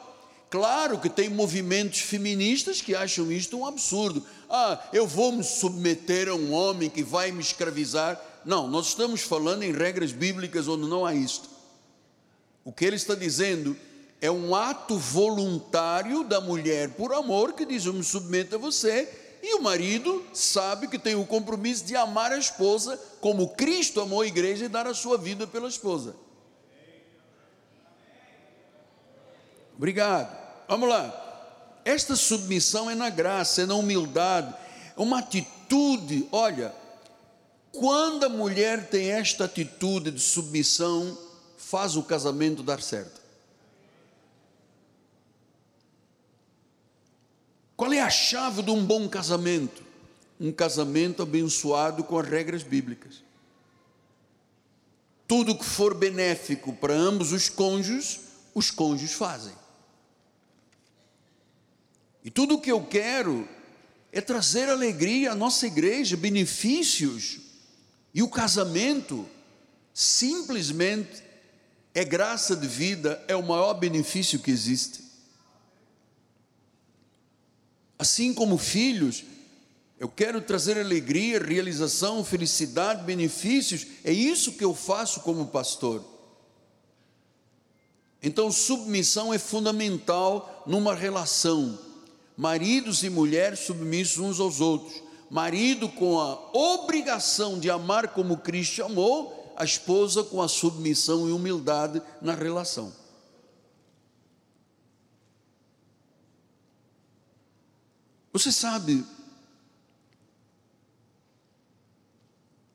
Claro 0.54 1.00
que 1.00 1.10
tem 1.10 1.28
movimentos 1.28 1.98
feministas 1.98 2.80
que 2.80 2.94
acham 2.94 3.32
isto 3.32 3.58
um 3.58 3.66
absurdo. 3.66 4.24
Ah, 4.48 4.80
eu 4.92 5.04
vou 5.04 5.32
me 5.32 5.42
submeter 5.42 6.28
a 6.28 6.34
um 6.36 6.52
homem 6.52 6.88
que 6.88 7.02
vai 7.02 7.32
me 7.32 7.40
escravizar. 7.40 8.22
Não, 8.44 8.68
nós 8.68 8.86
estamos 8.86 9.22
falando 9.22 9.64
em 9.64 9.72
regras 9.72 10.12
bíblicas 10.12 10.68
onde 10.68 10.88
não 10.88 11.04
há 11.04 11.12
isto. 11.12 11.50
O 12.64 12.70
que 12.70 12.84
ele 12.84 12.94
está 12.94 13.16
dizendo 13.16 13.76
é 14.20 14.30
um 14.30 14.54
ato 14.54 14.96
voluntário 14.96 16.22
da 16.22 16.40
mulher 16.40 16.90
por 16.90 17.12
amor 17.12 17.54
que 17.54 17.66
diz: 17.66 17.84
Eu 17.84 17.92
me 17.92 18.04
submeto 18.04 18.54
a 18.54 18.58
você. 18.58 19.08
E 19.42 19.56
o 19.56 19.60
marido 19.60 20.24
sabe 20.32 20.86
que 20.86 21.00
tem 21.00 21.16
o 21.16 21.26
compromisso 21.26 21.84
de 21.84 21.96
amar 21.96 22.30
a 22.30 22.38
esposa 22.38 22.96
como 23.20 23.48
Cristo 23.56 24.00
amou 24.00 24.20
a 24.20 24.26
igreja 24.28 24.66
e 24.66 24.68
dar 24.68 24.86
a 24.86 24.94
sua 24.94 25.18
vida 25.18 25.48
pela 25.48 25.68
esposa. 25.68 26.14
Obrigado. 29.76 30.43
Vamos 30.68 30.88
lá. 30.88 31.20
Esta 31.84 32.16
submissão 32.16 32.90
é 32.90 32.94
na 32.94 33.10
graça, 33.10 33.62
é 33.62 33.66
na 33.66 33.74
humildade, 33.74 34.54
é 34.96 35.00
uma 35.00 35.18
atitude. 35.18 36.26
Olha, 36.32 36.74
quando 37.72 38.24
a 38.24 38.28
mulher 38.28 38.88
tem 38.88 39.10
esta 39.10 39.44
atitude 39.44 40.10
de 40.10 40.20
submissão, 40.20 41.18
faz 41.58 41.96
o 41.96 42.02
casamento 42.02 42.62
dar 42.62 42.80
certo. 42.80 43.20
Qual 47.76 47.92
é 47.92 48.00
a 48.00 48.08
chave 48.08 48.62
de 48.62 48.70
um 48.70 48.84
bom 48.84 49.08
casamento? 49.08 49.82
Um 50.40 50.52
casamento 50.52 51.22
abençoado 51.22 52.04
com 52.04 52.18
as 52.18 52.28
regras 52.28 52.62
bíblicas. 52.62 53.22
Tudo 55.26 55.56
que 55.56 55.64
for 55.64 55.94
benéfico 55.94 56.72
para 56.72 56.94
ambos 56.94 57.32
os 57.32 57.48
cônjuges, 57.48 58.20
os 58.54 58.70
cônjuges 58.70 59.12
fazem. 59.12 59.63
E 62.24 62.30
tudo 62.30 62.54
o 62.54 62.60
que 62.60 62.72
eu 62.72 62.82
quero 62.82 63.46
é 64.10 64.20
trazer 64.20 64.70
alegria 64.70 65.32
à 65.32 65.34
nossa 65.34 65.66
igreja, 65.66 66.16
benefícios. 66.16 67.38
E 68.14 68.22
o 68.22 68.28
casamento 68.28 69.28
simplesmente 69.92 71.22
é 71.92 72.04
graça 72.04 72.56
de 72.56 72.66
vida, 72.66 73.22
é 73.28 73.36
o 73.36 73.42
maior 73.42 73.74
benefício 73.74 74.38
que 74.38 74.50
existe. 74.50 75.04
Assim 77.98 78.32
como 78.32 78.56
filhos, 78.56 79.24
eu 79.98 80.08
quero 80.08 80.40
trazer 80.40 80.78
alegria, 80.78 81.38
realização, 81.38 82.24
felicidade, 82.24 83.04
benefícios, 83.04 83.86
é 84.02 84.12
isso 84.12 84.52
que 84.52 84.64
eu 84.64 84.74
faço 84.74 85.20
como 85.20 85.46
pastor. 85.46 86.04
Então, 88.22 88.50
submissão 88.50 89.32
é 89.32 89.38
fundamental 89.38 90.64
numa 90.66 90.94
relação. 90.94 91.78
Maridos 92.36 93.02
e 93.02 93.10
mulheres 93.10 93.60
submissos 93.60 94.18
uns 94.18 94.40
aos 94.40 94.60
outros. 94.60 95.02
Marido 95.30 95.88
com 95.88 96.20
a 96.20 96.34
obrigação 96.52 97.58
de 97.58 97.70
amar 97.70 98.08
como 98.08 98.38
Cristo 98.38 98.84
amou, 98.84 99.54
a 99.56 99.64
esposa 99.64 100.22
com 100.24 100.42
a 100.42 100.48
submissão 100.48 101.28
e 101.28 101.32
humildade 101.32 102.02
na 102.20 102.34
relação. 102.34 102.92
Você 108.32 108.50
sabe, 108.50 109.04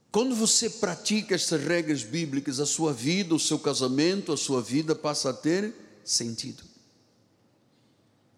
quando 0.09 0.33
você 0.33 0.69
pratica 0.69 1.35
essas 1.35 1.61
regras 1.61 2.01
bíblicas, 2.01 2.61
a 2.61 2.65
sua 2.65 2.93
vida, 2.93 3.35
o 3.35 3.39
seu 3.39 3.59
casamento, 3.59 4.31
a 4.31 4.37
sua 4.37 4.61
vida 4.61 4.95
passa 4.95 5.31
a 5.31 5.33
ter 5.33 5.75
sentido. 6.03 6.68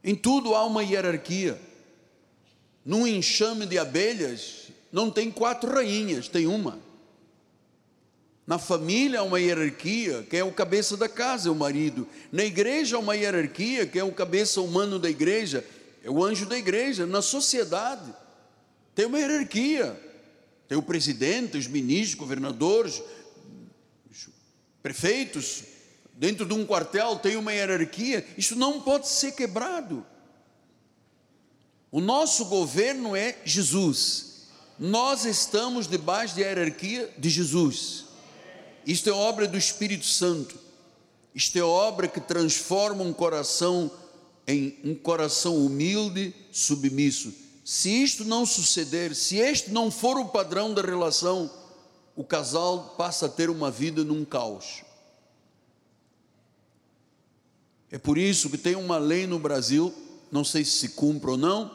Em 0.04 0.16
tudo 0.16 0.56
há 0.56 0.66
uma 0.66 0.84
hierarquia. 0.84 1.60
Num 2.84 3.06
enxame 3.06 3.66
de 3.66 3.78
abelhas, 3.78 4.70
não 4.92 5.12
tem 5.12 5.30
quatro 5.30 5.72
rainhas, 5.72 6.28
tem 6.28 6.48
uma. 6.48 6.80
Na 8.48 8.58
família 8.58 9.20
há 9.20 9.24
uma 9.24 9.40
hierarquia, 9.40 10.26
quem 10.30 10.40
é 10.40 10.44
o 10.44 10.52
cabeça 10.52 10.98
da 10.98 11.08
casa 11.08 11.48
é 11.48 11.52
o 11.52 11.56
marido. 11.56 12.08
Na 12.32 12.44
igreja 12.44 12.96
há 12.96 13.00
uma 13.00 13.16
hierarquia, 13.16 13.86
quem 13.86 14.02
é 14.02 14.04
o 14.04 14.12
cabeça 14.12 14.62
humano 14.62 14.98
da 14.98 15.10
igreja 15.10 15.64
é 16.04 16.10
o 16.10 16.24
anjo 16.24 16.46
da 16.46 16.58
igreja, 16.58 17.06
na 17.06 17.22
sociedade. 17.22 18.14
Tem 18.96 19.06
uma 19.06 19.20
hierarquia. 19.20 20.00
Tem 20.68 20.78
o 20.78 20.82
presidente, 20.82 21.58
os 21.58 21.68
ministros, 21.68 22.16
governadores, 22.16 23.02
prefeitos. 24.82 25.64
Dentro 26.22 26.46
de 26.46 26.54
um 26.54 26.64
quartel 26.64 27.16
tem 27.16 27.36
uma 27.36 27.52
hierarquia. 27.52 28.24
Isso 28.38 28.56
não 28.56 28.80
pode 28.80 29.08
ser 29.08 29.32
quebrado. 29.32 30.06
O 31.92 32.00
nosso 32.00 32.46
governo 32.46 33.16
é 33.16 33.40
Jesus. 33.44 34.44
Nós 34.78 35.26
estamos 35.26 35.88
debaixo 35.88 36.36
da 36.36 36.42
hierarquia 36.42 37.12
de 37.18 37.28
Jesus. 37.28 38.06
Isto 38.86 39.10
é 39.10 39.12
obra 39.12 39.48
do 39.48 39.58
Espírito 39.58 40.06
Santo. 40.06 40.60
Isto 41.34 41.58
é 41.58 41.64
obra 41.64 42.08
que 42.08 42.22
transforma 42.22 43.04
um 43.04 43.14
coração 43.14 43.90
em 44.46 44.78
um 44.84 44.94
coração 44.94 45.58
humilde, 45.58 46.36
submisso. 46.52 47.34
Se 47.66 47.90
isto 47.90 48.24
não 48.24 48.46
suceder, 48.46 49.16
se 49.16 49.38
este 49.38 49.72
não 49.72 49.90
for 49.90 50.20
o 50.20 50.26
padrão 50.26 50.72
da 50.72 50.84
relação, 50.84 51.50
o 52.16 52.24
casal 52.24 52.94
passa 52.96 53.26
a 53.26 53.30
ter 53.30 53.50
uma 53.50 53.72
vida 53.72 54.04
num 54.04 54.24
caos. 54.24 54.84
É 57.92 57.98
por 57.98 58.18
isso 58.18 58.50
que 58.50 58.58
tem 58.58 58.76
uma 58.76 58.98
lei 58.98 59.28
no 59.28 59.38
Brasil, 59.38 59.94
não 60.32 60.44
sei 60.44 60.64
se 60.64 60.72
se 60.72 60.90
cumpre 60.90 61.32
ou 61.32 61.38
não, 61.38 61.70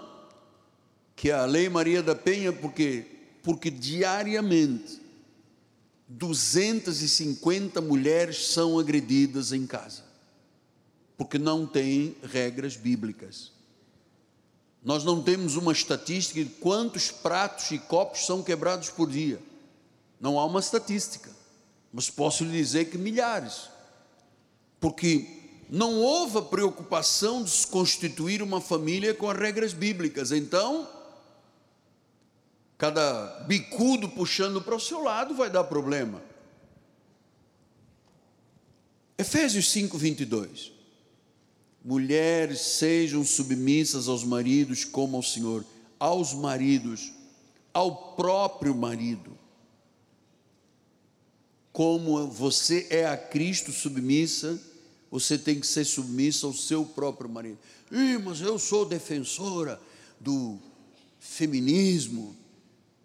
que 1.14 1.30
é 1.30 1.34
a 1.34 1.44
Lei 1.44 1.68
Maria 1.68 2.02
da 2.02 2.14
Penha, 2.14 2.52
porque 2.52 3.06
porque 3.42 3.70
diariamente 3.70 5.00
250 6.08 7.80
mulheres 7.80 8.48
são 8.48 8.76
agredidas 8.76 9.52
em 9.52 9.64
casa 9.64 10.06
porque 11.16 11.38
não 11.38 11.66
tem 11.66 12.16
regras 12.22 12.76
bíblicas. 12.76 13.52
Nós 14.82 15.02
não 15.02 15.22
temos 15.22 15.56
uma 15.56 15.72
estatística 15.72 16.44
de 16.44 16.50
quantos 16.50 17.10
pratos 17.10 17.70
e 17.70 17.78
copos 17.78 18.26
são 18.26 18.42
quebrados 18.42 18.90
por 18.90 19.10
dia. 19.10 19.40
Não 20.20 20.38
há 20.38 20.44
uma 20.44 20.60
estatística, 20.60 21.30
mas 21.92 22.10
posso 22.10 22.44
lhe 22.44 22.52
dizer 22.52 22.86
que 22.86 22.98
milhares. 22.98 23.68
Porque 24.78 25.35
não 25.68 25.94
houve 26.00 26.38
a 26.38 26.42
preocupação 26.42 27.42
de 27.42 27.50
se 27.50 27.66
constituir 27.66 28.42
uma 28.42 28.60
família 28.60 29.12
com 29.12 29.28
as 29.28 29.38
regras 29.38 29.72
bíblicas. 29.72 30.30
Então, 30.30 30.88
cada 32.78 33.44
bicudo 33.46 34.08
puxando 34.08 34.60
para 34.60 34.76
o 34.76 34.80
seu 34.80 35.02
lado 35.02 35.34
vai 35.34 35.50
dar 35.50 35.64
problema. 35.64 36.22
Efésios 39.18 39.70
5, 39.70 39.96
22. 39.96 40.72
Mulheres 41.84 42.60
sejam 42.60 43.24
submissas 43.24 44.08
aos 44.08 44.24
maridos 44.24 44.84
como 44.84 45.16
ao 45.16 45.22
Senhor, 45.22 45.64
aos 45.98 46.34
maridos, 46.34 47.12
ao 47.72 48.14
próprio 48.14 48.74
marido. 48.74 49.36
Como 51.72 52.26
você 52.28 52.86
é 52.90 53.06
a 53.06 53.16
Cristo 53.16 53.72
submissa, 53.72 54.60
você 55.10 55.38
tem 55.38 55.60
que 55.60 55.66
ser 55.66 55.84
submissa 55.84 56.46
ao 56.46 56.52
seu 56.52 56.84
próprio 56.84 57.28
marido. 57.28 57.58
Ih, 57.90 58.18
mas 58.18 58.40
eu 58.40 58.58
sou 58.58 58.84
defensora 58.84 59.80
do 60.20 60.58
feminismo, 61.20 62.36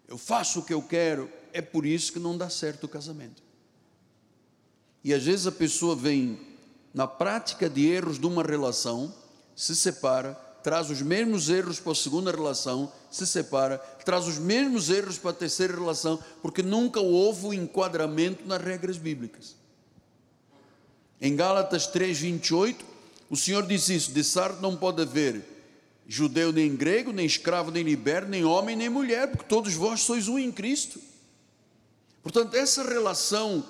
eu 0.08 0.18
faço 0.18 0.60
o 0.60 0.64
que 0.64 0.74
eu 0.74 0.82
quero. 0.82 1.30
É 1.52 1.62
por 1.62 1.86
isso 1.86 2.12
que 2.12 2.18
não 2.18 2.36
dá 2.36 2.50
certo 2.50 2.84
o 2.84 2.88
casamento. 2.88 3.42
E 5.04 5.12
às 5.12 5.24
vezes 5.24 5.46
a 5.46 5.52
pessoa 5.52 5.96
vem 5.96 6.38
na 6.94 7.06
prática 7.06 7.68
de 7.68 7.86
erros 7.86 8.18
de 8.18 8.26
uma 8.26 8.42
relação, 8.42 9.12
se 9.56 9.74
separa, 9.74 10.34
traz 10.62 10.90
os 10.90 11.02
mesmos 11.02 11.48
erros 11.48 11.80
para 11.80 11.92
a 11.92 11.94
segunda 11.94 12.30
relação, 12.30 12.92
se 13.10 13.26
separa, 13.26 13.78
traz 14.04 14.26
os 14.26 14.38
mesmos 14.38 14.90
erros 14.90 15.18
para 15.18 15.30
a 15.30 15.34
terceira 15.34 15.74
relação, 15.74 16.22
porque 16.40 16.62
nunca 16.62 17.00
houve 17.00 17.46
o 17.46 17.54
enquadramento 17.54 18.46
nas 18.46 18.62
regras 18.62 18.96
bíblicas. 18.96 19.56
Em 21.22 21.36
Gálatas 21.36 21.86
3:28, 21.86 22.84
o 23.30 23.36
Senhor 23.36 23.64
diz 23.64 23.88
isso: 23.88 24.10
de 24.10 24.24
sarto 24.24 24.60
não 24.60 24.76
pode 24.76 25.00
haver 25.00 25.52
judeu 26.04 26.52
nem 26.52 26.74
grego, 26.74 27.12
nem 27.12 27.24
escravo 27.24 27.70
nem 27.70 27.84
liberto, 27.84 28.28
nem 28.28 28.44
homem 28.44 28.74
nem 28.74 28.88
mulher, 28.88 29.28
porque 29.28 29.44
todos 29.44 29.72
vós 29.74 30.00
sois 30.00 30.26
um 30.26 30.36
em 30.36 30.50
Cristo. 30.50 31.00
Portanto, 32.24 32.56
essa 32.56 32.82
relação 32.82 33.64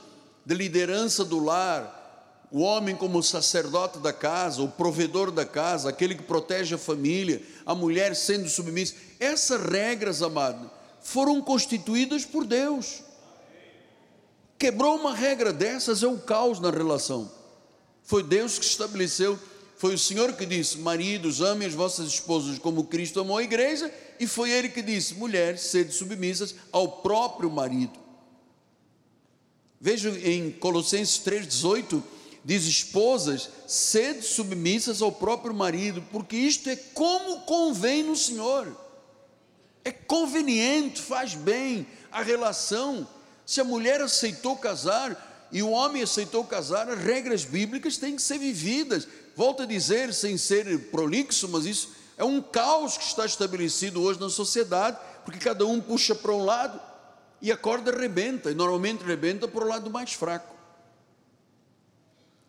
de 0.44 0.54
liderança 0.54 1.26
do 1.26 1.38
lar, 1.38 2.48
o 2.50 2.60
homem 2.60 2.96
como 2.96 3.22
sacerdote 3.22 3.98
da 3.98 4.14
casa, 4.14 4.62
o 4.62 4.68
provedor 4.68 5.30
da 5.30 5.44
casa, 5.44 5.90
aquele 5.90 6.14
que 6.14 6.22
protege 6.22 6.74
a 6.74 6.78
família, 6.78 7.42
a 7.66 7.74
mulher 7.74 8.16
sendo 8.16 8.48
submissa, 8.48 8.94
essas 9.20 9.60
regras, 9.62 10.22
amado, 10.22 10.70
foram 11.02 11.40
constituídas 11.42 12.24
por 12.24 12.46
Deus. 12.46 13.02
Quebrou 14.58 14.96
uma 14.96 15.14
regra 15.14 15.52
dessas 15.52 16.02
é 16.02 16.06
o 16.06 16.18
caos 16.18 16.60
na 16.60 16.70
relação. 16.70 17.41
Foi 18.02 18.22
Deus 18.22 18.58
que 18.58 18.64
estabeleceu, 18.64 19.38
foi 19.76 19.94
o 19.94 19.98
Senhor 19.98 20.32
que 20.34 20.46
disse: 20.46 20.78
Maridos, 20.78 21.40
amem 21.40 21.66
as 21.66 21.74
vossas 21.74 22.06
esposas 22.06 22.58
como 22.58 22.84
Cristo 22.84 23.20
amou 23.20 23.38
a 23.38 23.42
igreja, 23.42 23.92
e 24.20 24.26
foi 24.26 24.50
Ele 24.50 24.68
que 24.68 24.80
disse: 24.80 25.14
Mulheres, 25.14 25.62
sede 25.62 25.92
submissas 25.92 26.54
ao 26.70 26.88
próprio 26.88 27.50
marido. 27.50 27.98
Veja 29.80 30.10
em 30.10 30.52
Colossenses 30.52 31.18
3,18: 31.24 32.00
diz: 32.44 32.64
Esposas, 32.64 33.50
sede 33.66 34.22
submissas 34.22 35.02
ao 35.02 35.10
próprio 35.10 35.52
marido, 35.52 36.02
porque 36.12 36.36
isto 36.36 36.68
é 36.70 36.76
como 36.76 37.40
convém 37.40 38.02
no 38.02 38.16
Senhor. 38.16 38.76
É 39.84 39.90
conveniente, 39.90 41.02
faz 41.02 41.34
bem 41.34 41.86
a 42.10 42.22
relação. 42.22 43.06
Se 43.44 43.60
a 43.60 43.64
mulher 43.64 44.00
aceitou 44.00 44.56
casar 44.56 45.31
e 45.52 45.62
o 45.62 45.70
homem 45.70 46.02
aceitou 46.02 46.44
casar, 46.44 46.88
as 46.88 46.98
regras 46.98 47.44
bíblicas 47.44 47.98
têm 47.98 48.16
que 48.16 48.22
ser 48.22 48.38
vividas. 48.38 49.06
Volto 49.36 49.62
a 49.62 49.66
dizer, 49.66 50.12
sem 50.14 50.38
ser 50.38 50.90
prolixo, 50.90 51.48
mas 51.48 51.66
isso 51.66 51.90
é 52.16 52.24
um 52.24 52.40
caos 52.40 52.96
que 52.96 53.04
está 53.04 53.26
estabelecido 53.26 54.02
hoje 54.02 54.18
na 54.18 54.30
sociedade, 54.30 54.96
porque 55.24 55.38
cada 55.38 55.66
um 55.66 55.80
puxa 55.80 56.14
para 56.14 56.32
um 56.32 56.44
lado 56.44 56.80
e 57.40 57.52
a 57.52 57.56
corda 57.56 57.90
rebenta, 57.90 58.50
e 58.50 58.54
normalmente 58.54 59.04
rebenta 59.04 59.46
para 59.46 59.64
o 59.64 59.68
lado 59.68 59.90
mais 59.90 60.12
fraco. 60.12 60.54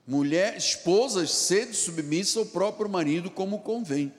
Mulher, 0.05 0.55
esposas, 0.55 1.31
sede 1.31 1.73
submissa 1.73 2.39
ao 2.39 2.45
próprio 2.45 2.89
marido 2.89 3.29
como 3.31 3.59
convém. 3.59 4.13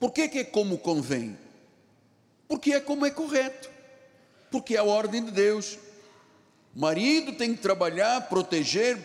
Por 0.00 0.10
que, 0.12 0.28
que 0.28 0.38
é 0.38 0.44
como 0.44 0.78
convém? 0.78 1.38
Porque 2.48 2.72
é 2.72 2.80
como 2.80 3.06
é 3.06 3.10
correto, 3.10 3.70
porque 4.50 4.74
é 4.74 4.78
a 4.78 4.84
ordem 4.84 5.24
de 5.24 5.30
Deus. 5.30 5.78
O 6.74 6.80
marido 6.80 7.32
tem 7.32 7.54
que 7.54 7.60
trabalhar, 7.60 8.28
proteger, 8.28 8.98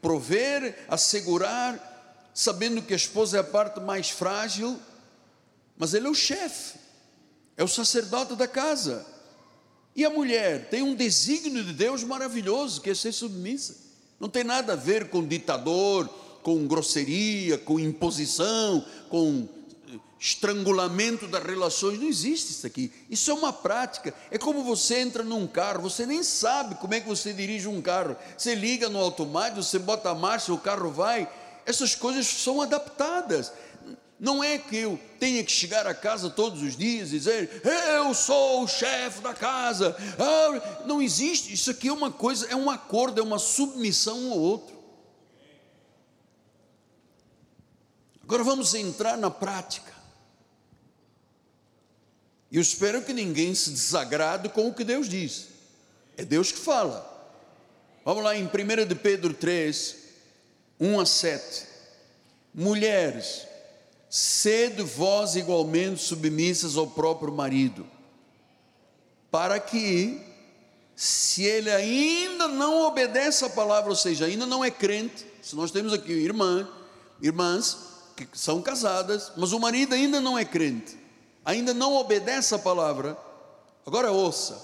prover, 0.00 0.86
assegurar, 0.88 2.30
sabendo 2.34 2.82
que 2.82 2.92
a 2.92 2.96
esposa 2.96 3.36
é 3.36 3.40
a 3.40 3.44
parte 3.44 3.80
mais 3.80 4.10
frágil, 4.10 4.78
mas 5.76 5.94
ele 5.94 6.06
é 6.06 6.10
o 6.10 6.14
chefe, 6.14 6.78
é 7.56 7.62
o 7.62 7.68
sacerdote 7.68 8.34
da 8.34 8.48
casa. 8.48 9.06
E 9.94 10.04
a 10.04 10.10
mulher 10.10 10.68
tem 10.68 10.82
um 10.82 10.94
desígnio 10.94 11.64
de 11.64 11.72
Deus 11.72 12.02
maravilhoso, 12.02 12.80
que 12.80 12.90
é 12.90 12.94
ser 12.94 13.12
submissa. 13.12 13.76
Não 14.18 14.28
tem 14.28 14.44
nada 14.44 14.72
a 14.72 14.76
ver 14.76 15.10
com 15.10 15.26
ditador, 15.26 16.08
com 16.42 16.66
grosseria, 16.66 17.58
com 17.58 17.78
imposição, 17.78 18.84
com 19.08 19.48
estrangulamento 20.20 21.26
das 21.26 21.42
relações, 21.42 21.98
não 21.98 22.06
existe 22.06 22.50
isso 22.50 22.66
aqui. 22.66 22.92
Isso 23.08 23.30
é 23.30 23.34
uma 23.34 23.54
prática. 23.54 24.14
É 24.30 24.36
como 24.36 24.62
você 24.62 24.98
entra 24.98 25.24
num 25.24 25.46
carro, 25.46 25.80
você 25.80 26.04
nem 26.04 26.22
sabe 26.22 26.74
como 26.74 26.92
é 26.92 27.00
que 27.00 27.08
você 27.08 27.32
dirige 27.32 27.66
um 27.66 27.80
carro. 27.80 28.14
Você 28.36 28.54
liga 28.54 28.90
no 28.90 28.98
automático, 28.98 29.62
você 29.62 29.78
bota 29.78 30.10
a 30.10 30.14
marcha, 30.14 30.52
o 30.52 30.58
carro 30.58 30.90
vai. 30.90 31.26
Essas 31.64 31.94
coisas 31.94 32.26
são 32.26 32.60
adaptadas. 32.60 33.50
Não 34.18 34.44
é 34.44 34.58
que 34.58 34.76
eu 34.76 35.00
tenha 35.18 35.42
que 35.42 35.50
chegar 35.50 35.86
a 35.86 35.94
casa 35.94 36.28
todos 36.28 36.60
os 36.62 36.76
dias 36.76 37.08
e 37.08 37.12
dizer, 37.12 37.62
eu 37.96 38.12
sou 38.12 38.62
o 38.62 38.68
chefe 38.68 39.22
da 39.22 39.32
casa. 39.32 39.96
Ah, 40.18 40.84
não 40.84 41.00
existe. 41.00 41.54
Isso 41.54 41.70
aqui 41.70 41.88
é 41.88 41.92
uma 41.92 42.12
coisa, 42.12 42.46
é 42.48 42.54
um 42.54 42.68
acordo, 42.68 43.18
é 43.18 43.24
uma 43.24 43.38
submissão 43.38 44.32
ao 44.32 44.38
outro. 44.38 44.78
Agora 48.22 48.44
vamos 48.44 48.74
entrar 48.74 49.16
na 49.16 49.30
prática. 49.30 49.89
E 52.50 52.56
eu 52.56 52.62
espero 52.62 53.02
que 53.02 53.12
ninguém 53.12 53.54
se 53.54 53.70
desagrade 53.70 54.48
com 54.48 54.68
o 54.68 54.74
que 54.74 54.84
Deus 54.84 55.08
diz. 55.08 55.48
É 56.16 56.24
Deus 56.24 56.50
que 56.50 56.58
fala. 56.58 57.06
Vamos 58.04 58.24
lá 58.24 58.36
em 58.36 58.44
1 58.44 58.86
de 58.86 58.94
Pedro 58.94 59.32
3, 59.32 59.96
1 60.80 61.00
a 61.00 61.06
7. 61.06 61.66
Mulheres, 62.52 63.46
sede 64.08 64.82
vós 64.82 65.36
igualmente 65.36 66.02
submissas 66.02 66.76
ao 66.76 66.88
próprio 66.88 67.32
marido, 67.32 67.86
para 69.30 69.60
que, 69.60 70.20
se 70.96 71.44
ele 71.44 71.70
ainda 71.70 72.48
não 72.48 72.82
obedece 72.82 73.44
à 73.44 73.48
palavra, 73.48 73.90
ou 73.90 73.96
seja, 73.96 74.24
ainda 74.24 74.44
não 74.44 74.64
é 74.64 74.70
crente, 74.70 75.24
se 75.40 75.54
nós 75.54 75.70
temos 75.70 75.92
aqui 75.92 76.10
irmã, 76.10 76.68
irmãs 77.22 77.88
que 78.16 78.26
são 78.32 78.60
casadas, 78.60 79.30
mas 79.36 79.52
o 79.52 79.60
marido 79.60 79.94
ainda 79.94 80.20
não 80.20 80.36
é 80.36 80.44
crente, 80.44 80.98
ainda 81.44 81.74
não 81.74 81.94
obedece 81.96 82.54
à 82.54 82.58
palavra, 82.58 83.16
agora 83.86 84.12
ouça, 84.12 84.60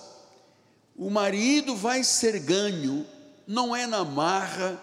o 0.96 1.10
marido 1.10 1.76
vai 1.76 2.02
ser 2.02 2.38
ganho, 2.38 3.06
não 3.46 3.74
é 3.74 3.86
na 3.86 4.04
marra, 4.04 4.80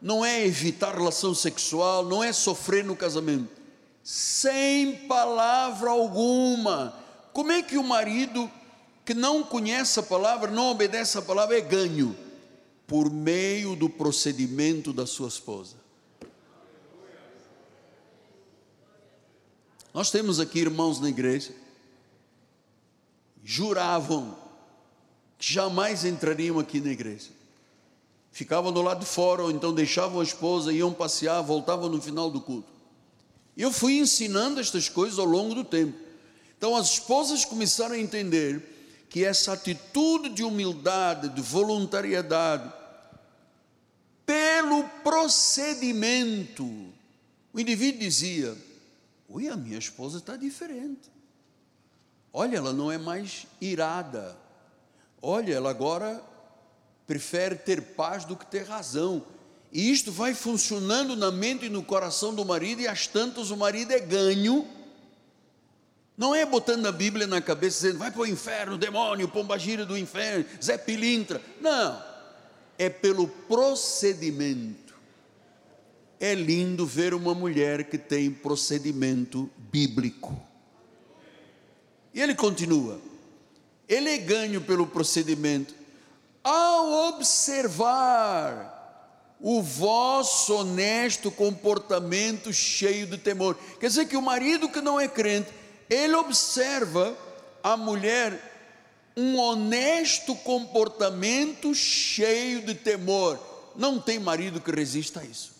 não 0.00 0.24
é 0.24 0.44
evitar 0.44 0.94
relação 0.94 1.34
sexual, 1.34 2.04
não 2.04 2.22
é 2.22 2.32
sofrer 2.32 2.84
no 2.84 2.96
casamento 2.96 3.62
sem 4.02 5.06
palavra 5.06 5.90
alguma. 5.90 6.94
Como 7.32 7.52
é 7.52 7.62
que 7.62 7.78
o 7.78 7.84
marido 7.84 8.50
que 9.04 9.14
não 9.14 9.42
conhece 9.42 9.98
a 10.00 10.02
palavra, 10.02 10.50
não 10.50 10.70
obedece 10.70 11.18
a 11.18 11.22
palavra, 11.22 11.56
é 11.56 11.60
ganho? 11.60 12.16
Por 12.86 13.10
meio 13.10 13.76
do 13.76 13.88
procedimento 13.88 14.92
da 14.92 15.06
sua 15.06 15.28
esposa. 15.28 15.76
Nós 19.92 20.10
temos 20.10 20.40
aqui 20.40 20.60
irmãos 20.60 21.00
na 21.00 21.08
igreja, 21.08 21.52
juravam 23.44 24.36
que 25.38 25.52
jamais 25.52 26.04
entrariam 26.04 26.58
aqui 26.58 26.80
na 26.80 26.90
igreja. 26.90 27.30
Ficavam 28.30 28.72
do 28.72 28.80
lado 28.80 29.00
de 29.00 29.06
fora, 29.06 29.42
ou 29.42 29.50
então 29.50 29.74
deixavam 29.74 30.20
a 30.20 30.24
esposa, 30.24 30.72
iam 30.72 30.92
passear, 30.92 31.42
voltavam 31.42 31.88
no 31.88 32.00
final 32.00 32.30
do 32.30 32.40
culto. 32.40 32.72
Eu 33.56 33.70
fui 33.70 33.98
ensinando 33.98 34.60
estas 34.60 34.88
coisas 34.88 35.18
ao 35.18 35.26
longo 35.26 35.54
do 35.54 35.64
tempo. 35.64 35.98
Então 36.56 36.74
as 36.74 36.92
esposas 36.92 37.44
começaram 37.44 37.94
a 37.94 37.98
entender 37.98 38.62
que 39.10 39.24
essa 39.24 39.52
atitude 39.52 40.30
de 40.30 40.42
humildade, 40.42 41.28
de 41.28 41.42
voluntariedade, 41.42 42.72
pelo 44.24 44.84
procedimento, 45.04 46.64
o 47.52 47.60
indivíduo 47.60 48.00
dizia: 48.00 48.56
Ui, 49.32 49.48
a 49.48 49.56
minha 49.56 49.78
esposa 49.78 50.18
está 50.18 50.36
diferente. 50.36 51.10
Olha, 52.32 52.58
ela 52.58 52.72
não 52.72 52.92
é 52.92 52.98
mais 52.98 53.46
irada. 53.60 54.36
Olha, 55.22 55.54
ela 55.54 55.70
agora 55.70 56.22
prefere 57.06 57.56
ter 57.56 57.80
paz 57.80 58.26
do 58.26 58.36
que 58.36 58.44
ter 58.44 58.64
razão. 58.64 59.24
E 59.72 59.90
isto 59.90 60.12
vai 60.12 60.34
funcionando 60.34 61.16
na 61.16 61.30
mente 61.30 61.64
e 61.64 61.70
no 61.70 61.82
coração 61.82 62.34
do 62.34 62.44
marido, 62.44 62.82
e 62.82 62.88
às 62.88 63.06
tantas 63.06 63.50
o 63.50 63.56
marido 63.56 63.92
é 63.92 64.00
ganho. 64.00 64.68
Não 66.16 66.34
é 66.34 66.44
botando 66.44 66.84
a 66.84 66.92
Bíblia 66.92 67.26
na 67.26 67.40
cabeça 67.40 67.80
dizendo, 67.80 67.98
vai 67.98 68.10
para 68.10 68.20
o 68.20 68.26
inferno, 68.26 68.76
demônio, 68.76 69.28
pombagira 69.28 69.86
do 69.86 69.96
inferno, 69.96 70.44
Zé 70.62 70.76
Pilintra. 70.76 71.40
Não, 71.58 72.02
é 72.76 72.90
pelo 72.90 73.26
procedimento. 73.26 74.81
É 76.22 76.36
lindo 76.36 76.86
ver 76.86 77.14
uma 77.14 77.34
mulher 77.34 77.82
que 77.82 77.98
tem 77.98 78.30
procedimento 78.30 79.50
bíblico. 79.56 80.40
E 82.14 82.20
ele 82.20 82.32
continua: 82.32 83.00
ele 83.88 84.08
é 84.08 84.18
ganho 84.18 84.60
pelo 84.60 84.86
procedimento 84.86 85.74
ao 86.44 87.08
observar 87.08 88.78
o 89.40 89.60
vosso 89.60 90.54
honesto 90.54 91.28
comportamento 91.28 92.52
cheio 92.52 93.08
de 93.08 93.18
temor. 93.18 93.58
Quer 93.80 93.88
dizer 93.88 94.06
que 94.06 94.16
o 94.16 94.22
marido 94.22 94.68
que 94.68 94.80
não 94.80 95.00
é 95.00 95.08
crente, 95.08 95.50
ele 95.90 96.14
observa 96.14 97.18
a 97.64 97.76
mulher 97.76 98.52
um 99.16 99.40
honesto 99.40 100.36
comportamento 100.36 101.74
cheio 101.74 102.62
de 102.62 102.76
temor. 102.76 103.40
Não 103.74 103.98
tem 103.98 104.20
marido 104.20 104.60
que 104.60 104.70
resista 104.70 105.18
a 105.18 105.24
isso. 105.24 105.51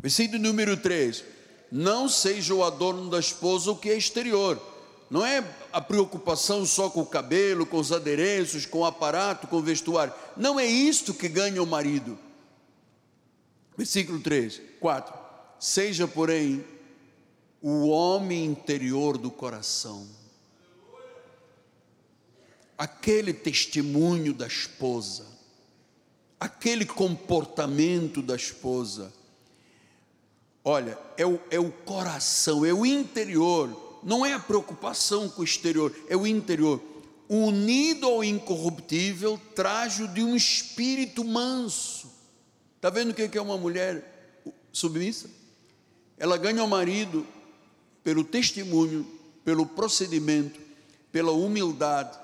Versículo 0.00 0.42
número 0.42 0.76
3: 0.76 1.24
Não 1.70 2.08
seja 2.08 2.54
o 2.54 2.64
adorno 2.64 3.08
da 3.10 3.18
esposa 3.18 3.70
o 3.70 3.76
que 3.76 3.90
é 3.90 3.96
exterior, 3.96 4.60
não 5.10 5.26
é 5.26 5.44
a 5.72 5.80
preocupação 5.80 6.64
só 6.64 6.88
com 6.88 7.00
o 7.00 7.06
cabelo, 7.06 7.66
com 7.66 7.78
os 7.78 7.90
adereços, 7.90 8.64
com 8.64 8.78
o 8.78 8.84
aparato, 8.84 9.48
com 9.48 9.56
o 9.56 9.62
vestuário. 9.62 10.14
Não 10.36 10.58
é 10.58 10.64
isto 10.64 11.12
que 11.12 11.28
ganha 11.28 11.60
o 11.60 11.66
marido. 11.66 12.16
Versículo 13.76 14.20
3, 14.20 14.60
4. 14.78 15.12
Seja, 15.58 16.06
porém, 16.06 16.64
o 17.60 17.88
homem 17.88 18.44
interior 18.44 19.18
do 19.18 19.32
coração, 19.32 20.06
aquele 22.78 23.34
testemunho 23.34 24.32
da 24.32 24.46
esposa, 24.46 25.26
aquele 26.38 26.86
comportamento 26.86 28.22
da 28.22 28.36
esposa. 28.36 29.12
Olha, 30.64 30.98
é 31.16 31.26
o, 31.26 31.40
é 31.50 31.58
o 31.58 31.70
coração, 31.70 32.64
é 32.64 32.72
o 32.72 32.84
interior 32.84 33.90
não 34.02 34.24
é 34.24 34.32
a 34.32 34.40
preocupação 34.40 35.28
com 35.28 35.42
o 35.42 35.44
exterior, 35.44 35.94
é 36.08 36.16
o 36.16 36.26
interior. 36.26 36.80
Unido 37.28 38.06
ao 38.06 38.24
incorruptível, 38.24 39.40
trajo 39.54 40.08
de 40.08 40.22
um 40.22 40.34
espírito 40.34 41.24
manso. 41.24 42.10
Está 42.76 42.90
vendo 42.90 43.10
o 43.10 43.14
que 43.14 43.38
é 43.38 43.42
uma 43.42 43.58
mulher 43.58 44.42
submissa? 44.72 45.30
Ela 46.18 46.36
ganha 46.36 46.64
o 46.64 46.68
marido 46.68 47.26
pelo 48.02 48.24
testemunho, 48.24 49.06
pelo 49.44 49.64
procedimento, 49.64 50.60
pela 51.12 51.30
humildade, 51.30 52.18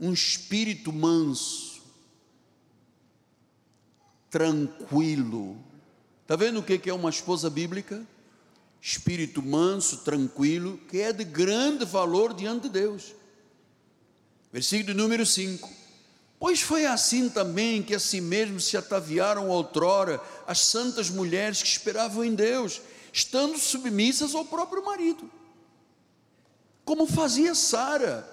um 0.00 0.12
espírito 0.12 0.92
manso, 0.92 1.82
tranquilo. 4.30 5.56
Está 6.26 6.34
vendo 6.34 6.58
o 6.58 6.62
que 6.62 6.90
é 6.90 6.92
uma 6.92 7.10
esposa 7.10 7.48
bíblica? 7.48 8.04
espírito 8.86 9.42
manso, 9.42 9.98
tranquilo, 9.98 10.78
que 10.88 11.00
é 11.00 11.12
de 11.12 11.24
grande 11.24 11.84
valor 11.84 12.32
diante 12.32 12.64
de 12.64 12.68
Deus. 12.68 13.16
Versículo 14.52 14.94
número 14.94 15.26
5. 15.26 15.68
Pois 16.38 16.60
foi 16.60 16.86
assim 16.86 17.28
também 17.28 17.82
que 17.82 17.96
a 17.96 17.98
si 17.98 18.20
mesmo 18.20 18.60
se 18.60 18.76
ataviaram 18.76 19.48
outrora 19.48 20.20
as 20.46 20.60
santas 20.60 21.10
mulheres 21.10 21.62
que 21.62 21.68
esperavam 21.68 22.24
em 22.24 22.32
Deus, 22.32 22.80
estando 23.12 23.58
submissas 23.58 24.36
ao 24.36 24.44
próprio 24.44 24.84
marido. 24.84 25.28
Como 26.84 27.08
fazia 27.08 27.56
Sara, 27.56 28.24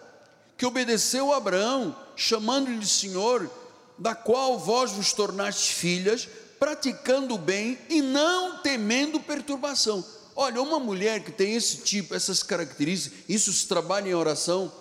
que 0.56 0.68
obedeceu 0.68 1.34
a 1.34 1.38
Abraão, 1.38 1.96
chamando-lhe 2.16 2.86
Senhor, 2.86 3.50
da 3.98 4.14
qual 4.14 4.60
vós 4.60 4.92
vos 4.92 5.14
tornastes 5.14 5.70
filhas, 5.70 6.30
praticando 6.64 7.36
o 7.36 7.38
bem 7.38 7.78
e 7.90 8.02
não 8.02 8.62
temendo 8.62 9.20
perturbação. 9.20 10.02
Olha, 10.34 10.62
uma 10.62 10.80
mulher 10.80 11.22
que 11.22 11.30
tem 11.30 11.56
esse 11.56 11.80
tipo, 11.80 12.16
essas 12.16 12.42
características, 12.42 13.20
isso 13.28 13.52
se 13.52 13.68
trabalha 13.68 14.08
em 14.08 14.14
oração, 14.14 14.72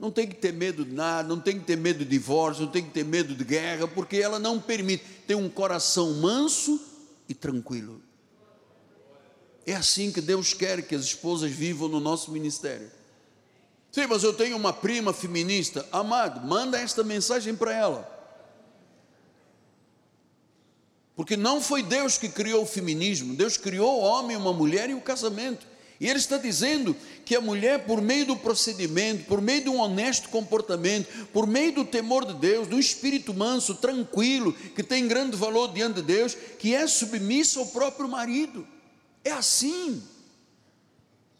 não 0.00 0.10
tem 0.10 0.26
que 0.26 0.34
ter 0.34 0.52
medo 0.52 0.84
de 0.84 0.92
nada, 0.92 1.28
não 1.28 1.38
tem 1.38 1.56
que 1.56 1.64
ter 1.64 1.76
medo 1.76 2.00
de 2.00 2.10
divórcio, 2.10 2.64
não 2.64 2.72
tem 2.72 2.82
que 2.82 2.90
ter 2.90 3.04
medo 3.04 3.36
de 3.36 3.44
guerra, 3.44 3.86
porque 3.86 4.16
ela 4.16 4.40
não 4.40 4.58
permite 4.58 5.04
ter 5.28 5.36
um 5.36 5.48
coração 5.48 6.14
manso 6.14 6.80
e 7.28 7.34
tranquilo. 7.34 8.02
É 9.64 9.76
assim 9.76 10.10
que 10.10 10.20
Deus 10.20 10.52
quer 10.52 10.82
que 10.82 10.96
as 10.96 11.04
esposas 11.04 11.52
vivam 11.52 11.86
no 11.86 12.00
nosso 12.00 12.32
ministério. 12.32 12.90
Sim, 13.92 14.08
mas 14.08 14.24
eu 14.24 14.32
tenho 14.32 14.56
uma 14.56 14.72
prima 14.72 15.12
feminista. 15.12 15.86
Amado, 15.92 16.44
manda 16.44 16.76
esta 16.80 17.04
mensagem 17.04 17.54
para 17.54 17.72
ela. 17.72 18.17
Porque 21.18 21.36
não 21.36 21.60
foi 21.60 21.82
Deus 21.82 22.16
que 22.16 22.28
criou 22.28 22.62
o 22.62 22.66
feminismo, 22.66 23.34
Deus 23.34 23.56
criou 23.56 23.98
o 23.98 24.02
homem, 24.02 24.36
uma 24.36 24.52
mulher 24.52 24.88
e 24.88 24.94
o 24.94 25.00
casamento. 25.00 25.66
E 25.98 26.08
ele 26.08 26.20
está 26.20 26.38
dizendo 26.38 26.96
que 27.24 27.34
a 27.34 27.40
mulher, 27.40 27.86
por 27.86 28.00
meio 28.00 28.24
do 28.24 28.36
procedimento, 28.36 29.24
por 29.24 29.40
meio 29.40 29.62
de 29.64 29.68
um 29.68 29.80
honesto 29.80 30.28
comportamento, 30.28 31.08
por 31.32 31.44
meio 31.44 31.72
do 31.72 31.84
temor 31.84 32.24
de 32.24 32.34
Deus, 32.34 32.68
do 32.68 32.78
espírito 32.78 33.34
manso, 33.34 33.74
tranquilo, 33.74 34.52
que 34.52 34.82
tem 34.84 35.08
grande 35.08 35.36
valor 35.36 35.72
diante 35.72 35.96
de 35.96 36.02
Deus, 36.02 36.36
que 36.56 36.72
é 36.72 36.86
submissa 36.86 37.58
ao 37.58 37.66
próprio 37.66 38.08
marido. 38.08 38.64
É 39.24 39.32
assim. 39.32 40.00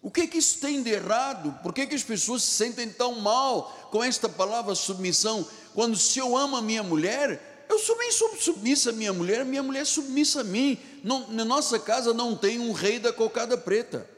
O 0.02 0.10
que 0.10 0.22
é 0.22 0.26
que 0.26 0.38
isso 0.38 0.58
tem 0.58 0.82
de 0.82 0.90
errado? 0.90 1.56
Por 1.62 1.72
que, 1.72 1.82
é 1.82 1.86
que 1.86 1.94
as 1.94 2.02
pessoas 2.02 2.42
se 2.42 2.50
sentem 2.50 2.88
tão 2.88 3.20
mal 3.20 3.88
com 3.92 4.02
esta 4.02 4.28
palavra 4.28 4.74
submissão? 4.74 5.46
Quando 5.72 5.96
se 5.96 6.18
eu 6.18 6.36
amo 6.36 6.56
a 6.56 6.62
minha 6.62 6.82
mulher, 6.82 7.47
eu 7.68 7.78
sou 7.78 7.96
bem 7.96 8.10
submissa 8.12 8.90
à 8.90 8.92
minha 8.92 9.12
mulher, 9.12 9.44
minha 9.44 9.62
mulher 9.62 9.82
é 9.82 9.84
submissa 9.84 10.40
a 10.40 10.44
mim. 10.44 10.78
Não, 11.04 11.28
na 11.28 11.44
nossa 11.44 11.78
casa 11.78 12.14
não 12.14 12.36
tem 12.36 12.58
um 12.58 12.72
rei 12.72 12.98
da 12.98 13.12
cocada 13.12 13.56
preta. 13.58 14.08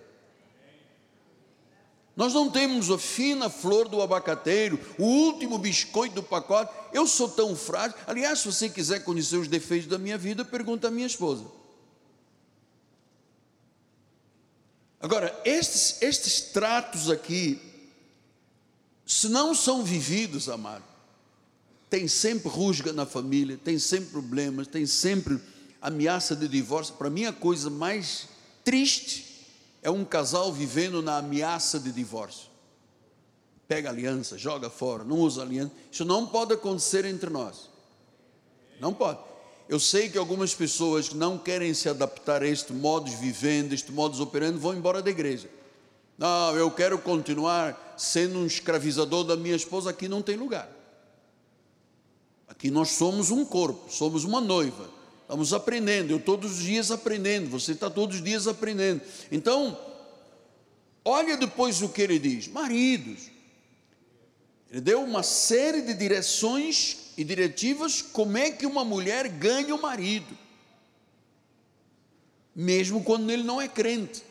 Nós 2.16 2.34
não 2.34 2.50
temos 2.50 2.90
a 2.90 2.98
fina 2.98 3.48
flor 3.48 3.88
do 3.88 4.02
abacateiro, 4.02 4.78
o 4.98 5.04
último 5.04 5.58
biscoito 5.58 6.16
do 6.16 6.22
pacote. 6.22 6.72
Eu 6.92 7.06
sou 7.06 7.28
tão 7.28 7.56
frágil. 7.56 7.96
Aliás, 8.06 8.40
se 8.40 8.52
você 8.52 8.68
quiser 8.68 9.04
conhecer 9.04 9.36
os 9.36 9.48
defeitos 9.48 9.88
da 9.88 9.98
minha 9.98 10.18
vida, 10.18 10.44
pergunta 10.44 10.88
à 10.88 10.90
minha 10.90 11.06
esposa. 11.06 11.44
Agora, 15.00 15.34
estes, 15.46 16.02
estes 16.02 16.40
tratos 16.42 17.08
aqui, 17.08 17.58
se 19.06 19.28
não 19.28 19.54
são 19.54 19.82
vividos, 19.82 20.48
amado, 20.48 20.84
tem 21.90 22.06
sempre 22.06 22.48
rusga 22.48 22.92
na 22.92 23.04
família, 23.04 23.58
tem 23.62 23.76
sempre 23.78 24.10
problemas, 24.10 24.68
tem 24.68 24.86
sempre 24.86 25.40
ameaça 25.82 26.36
de 26.36 26.46
divórcio. 26.46 26.94
Para 26.94 27.10
mim, 27.10 27.24
a 27.24 27.32
coisa 27.32 27.68
mais 27.68 28.28
triste 28.62 29.48
é 29.82 29.90
um 29.90 30.04
casal 30.04 30.52
vivendo 30.52 31.02
na 31.02 31.18
ameaça 31.18 31.80
de 31.80 31.90
divórcio. 31.90 32.48
Pega 33.66 33.90
aliança, 33.90 34.38
joga 34.38 34.70
fora, 34.70 35.02
não 35.02 35.18
usa 35.18 35.42
aliança. 35.42 35.72
Isso 35.90 36.04
não 36.04 36.26
pode 36.26 36.54
acontecer 36.54 37.04
entre 37.04 37.28
nós. 37.28 37.68
Não 38.80 38.94
pode. 38.94 39.18
Eu 39.68 39.80
sei 39.80 40.08
que 40.08 40.18
algumas 40.18 40.54
pessoas 40.54 41.08
que 41.08 41.16
não 41.16 41.38
querem 41.38 41.74
se 41.74 41.88
adaptar 41.88 42.42
a 42.42 42.46
este 42.46 42.72
modo 42.72 43.10
de 43.10 43.16
vivendo, 43.16 43.72
este 43.72 43.90
modo 43.90 44.16
de 44.16 44.22
operando, 44.22 44.58
vão 44.58 44.74
embora 44.74 45.02
da 45.02 45.10
igreja. 45.10 45.48
Não, 46.16 46.56
eu 46.56 46.70
quero 46.70 46.98
continuar 46.98 47.94
sendo 47.96 48.38
um 48.38 48.46
escravizador 48.46 49.24
da 49.24 49.36
minha 49.36 49.56
esposa, 49.56 49.90
aqui 49.90 50.08
não 50.08 50.22
tem 50.22 50.36
lugar. 50.36 50.79
Aqui 52.60 52.70
nós 52.70 52.90
somos 52.90 53.30
um 53.30 53.42
corpo, 53.42 53.90
somos 53.90 54.22
uma 54.22 54.38
noiva. 54.38 54.90
Estamos 55.22 55.54
aprendendo, 55.54 56.10
eu 56.10 56.20
todos 56.20 56.58
os 56.58 56.62
dias 56.62 56.90
aprendendo, 56.90 57.48
você 57.48 57.72
está 57.72 57.88
todos 57.88 58.16
os 58.16 58.22
dias 58.22 58.46
aprendendo. 58.46 59.00
Então, 59.32 59.80
olha 61.02 61.38
depois 61.38 61.80
o 61.80 61.88
que 61.88 62.02
ele 62.02 62.18
diz: 62.18 62.48
maridos. 62.48 63.30
Ele 64.70 64.82
deu 64.82 65.02
uma 65.02 65.22
série 65.22 65.80
de 65.80 65.94
direções 65.94 67.14
e 67.16 67.24
diretivas 67.24 68.02
como 68.02 68.36
é 68.36 68.50
que 68.50 68.66
uma 68.66 68.84
mulher 68.84 69.26
ganha 69.26 69.74
o 69.74 69.80
marido, 69.80 70.36
mesmo 72.54 73.02
quando 73.02 73.30
ele 73.30 73.42
não 73.42 73.58
é 73.58 73.68
crente. 73.68 74.22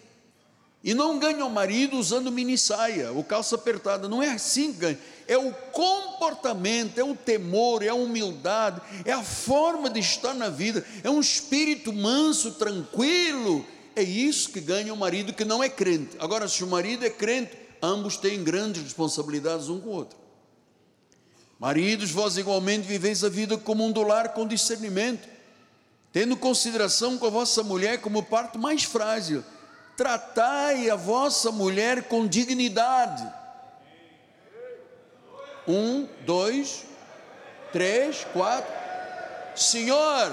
E 0.83 0.93
não 0.93 1.19
ganha 1.19 1.45
o 1.45 1.49
marido 1.49 1.97
usando 1.97 2.31
mini 2.31 2.57
saia 2.57 3.11
ou 3.11 3.23
calça 3.23 3.55
apertada, 3.55 4.07
não 4.07 4.23
é 4.23 4.29
assim 4.29 4.71
que 4.71 4.79
ganha. 4.79 4.99
É 5.27 5.37
o 5.37 5.51
comportamento, 5.71 6.97
é 6.97 7.03
o 7.03 7.15
temor, 7.15 7.83
é 7.83 7.89
a 7.89 7.93
humildade, 7.93 8.81
é 9.03 9.11
a 9.11 9.21
forma 9.21 9.89
de 9.89 9.99
estar 9.99 10.33
na 10.33 10.49
vida, 10.49 10.85
é 11.03 11.09
um 11.09 11.19
espírito 11.19 11.91
manso, 11.91 12.51
tranquilo. 12.51 13.65
É 13.95 14.01
isso 14.01 14.51
que 14.51 14.61
ganha 14.61 14.93
o 14.93 14.97
marido 14.97 15.33
que 15.33 15.43
não 15.43 15.61
é 15.61 15.67
crente. 15.67 16.15
Agora, 16.19 16.47
se 16.47 16.63
o 16.63 16.67
marido 16.67 17.05
é 17.05 17.09
crente, 17.09 17.51
ambos 17.81 18.15
têm 18.15 18.43
grandes 18.43 18.81
responsabilidades 18.81 19.67
um 19.67 19.79
com 19.81 19.89
o 19.89 19.93
outro. 19.93 20.17
Maridos, 21.59 22.11
vós 22.11 22.37
igualmente 22.37 22.87
viveis 22.87 23.21
a 23.23 23.29
vida 23.29 23.57
como 23.57 23.85
um 23.85 23.91
do 23.91 24.01
lar 24.03 24.29
com 24.33 24.47
discernimento 24.47 25.27
tendo 26.11 26.35
consideração 26.35 27.17
com 27.17 27.27
a 27.27 27.29
vossa 27.29 27.63
mulher 27.63 28.01
como 28.01 28.23
parte 28.23 28.57
mais 28.57 28.83
frágil. 28.83 29.43
Tratai 29.99 30.89
a 30.89 30.95
vossa 30.95 31.51
mulher 31.51 32.03
com 32.03 32.25
dignidade. 32.25 33.29
Um, 35.67 36.07
dois, 36.21 36.85
três, 37.73 38.25
quatro. 38.31 38.73
Senhor, 39.57 40.31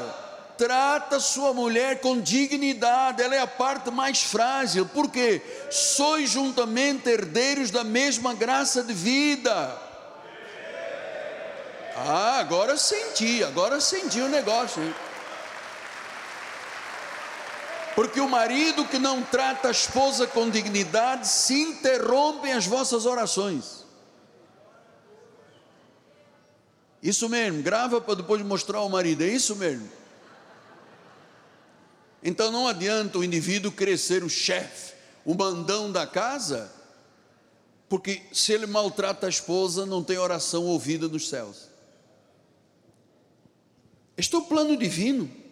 trata 0.56 1.18
sua 1.18 1.52
mulher 1.52 2.00
com 2.00 2.20
dignidade, 2.20 3.20
ela 3.20 3.34
é 3.34 3.40
a 3.40 3.46
parte 3.48 3.90
mais 3.90 4.22
frágil, 4.22 4.88
porque 4.94 5.42
sois 5.68 6.30
juntamente 6.30 7.10
herdeiros 7.10 7.72
da 7.72 7.82
mesma 7.82 8.34
graça 8.34 8.84
de 8.84 8.92
vida. 8.92 9.76
Ah, 11.96 12.38
agora 12.38 12.76
senti, 12.76 13.42
agora 13.42 13.80
senti 13.80 14.20
o 14.20 14.28
negócio. 14.28 14.80
Hein? 14.80 14.94
Porque 17.96 18.20
o 18.20 18.28
marido 18.28 18.84
que 18.84 18.98
não 18.98 19.22
trata 19.22 19.68
a 19.68 19.70
esposa 19.70 20.26
com 20.26 20.50
dignidade 20.50 21.26
se 21.26 21.54
interrompem 21.54 22.52
as 22.52 22.66
vossas 22.66 23.06
orações. 23.06 23.86
Isso 27.02 27.26
mesmo, 27.26 27.62
grava 27.62 27.98
para 27.98 28.16
depois 28.16 28.42
mostrar 28.42 28.80
ao 28.80 28.88
marido, 28.90 29.22
é 29.22 29.28
isso 29.28 29.56
mesmo. 29.56 29.90
Então 32.22 32.52
não 32.52 32.68
adianta 32.68 33.16
o 33.16 33.24
indivíduo 33.24 33.72
ser 33.96 34.22
o 34.22 34.28
chefe, 34.28 34.92
o 35.24 35.34
mandão 35.34 35.90
da 35.90 36.06
casa, 36.06 36.70
porque 37.88 38.20
se 38.30 38.52
ele 38.52 38.66
maltrata 38.66 39.24
a 39.24 39.30
esposa, 39.30 39.86
não 39.86 40.04
tem 40.04 40.18
oração 40.18 40.64
ouvida 40.64 41.08
nos 41.08 41.30
céus. 41.30 41.68
Este 44.18 44.34
é 44.34 44.38
o 44.38 44.42
plano 44.42 44.76
divino. 44.76 45.45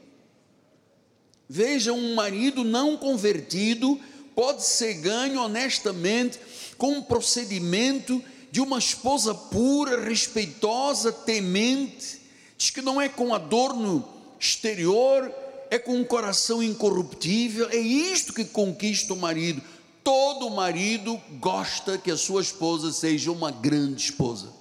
Veja, 1.49 1.93
um 1.93 2.15
marido 2.15 2.65
não 2.65 2.97
convertido 2.97 4.01
pode 4.35 4.65
ser 4.65 4.95
ganho 4.95 5.41
honestamente 5.41 6.39
com 6.77 6.93
um 6.93 7.03
procedimento 7.03 8.23
de 8.51 8.61
uma 8.61 8.79
esposa 8.79 9.35
pura, 9.35 10.01
respeitosa, 10.01 11.13
temente. 11.13 12.21
Diz 12.57 12.71
que 12.71 12.83
não 12.83 13.01
é 13.01 13.09
com 13.09 13.35
adorno 13.35 14.07
exterior, 14.39 15.33
é 15.71 15.79
com 15.79 15.97
um 15.97 16.05
coração 16.05 16.63
incorruptível, 16.63 17.69
é 17.71 17.79
isto 17.79 18.33
que 18.33 18.45
conquista 18.45 19.13
o 19.13 19.17
marido. 19.17 19.63
Todo 20.03 20.51
marido 20.51 21.21
gosta 21.41 21.97
que 21.97 22.11
a 22.11 22.17
sua 22.17 22.43
esposa 22.43 22.93
seja 22.93 23.33
uma 23.33 23.51
grande 23.51 24.03
esposa. 24.05 24.53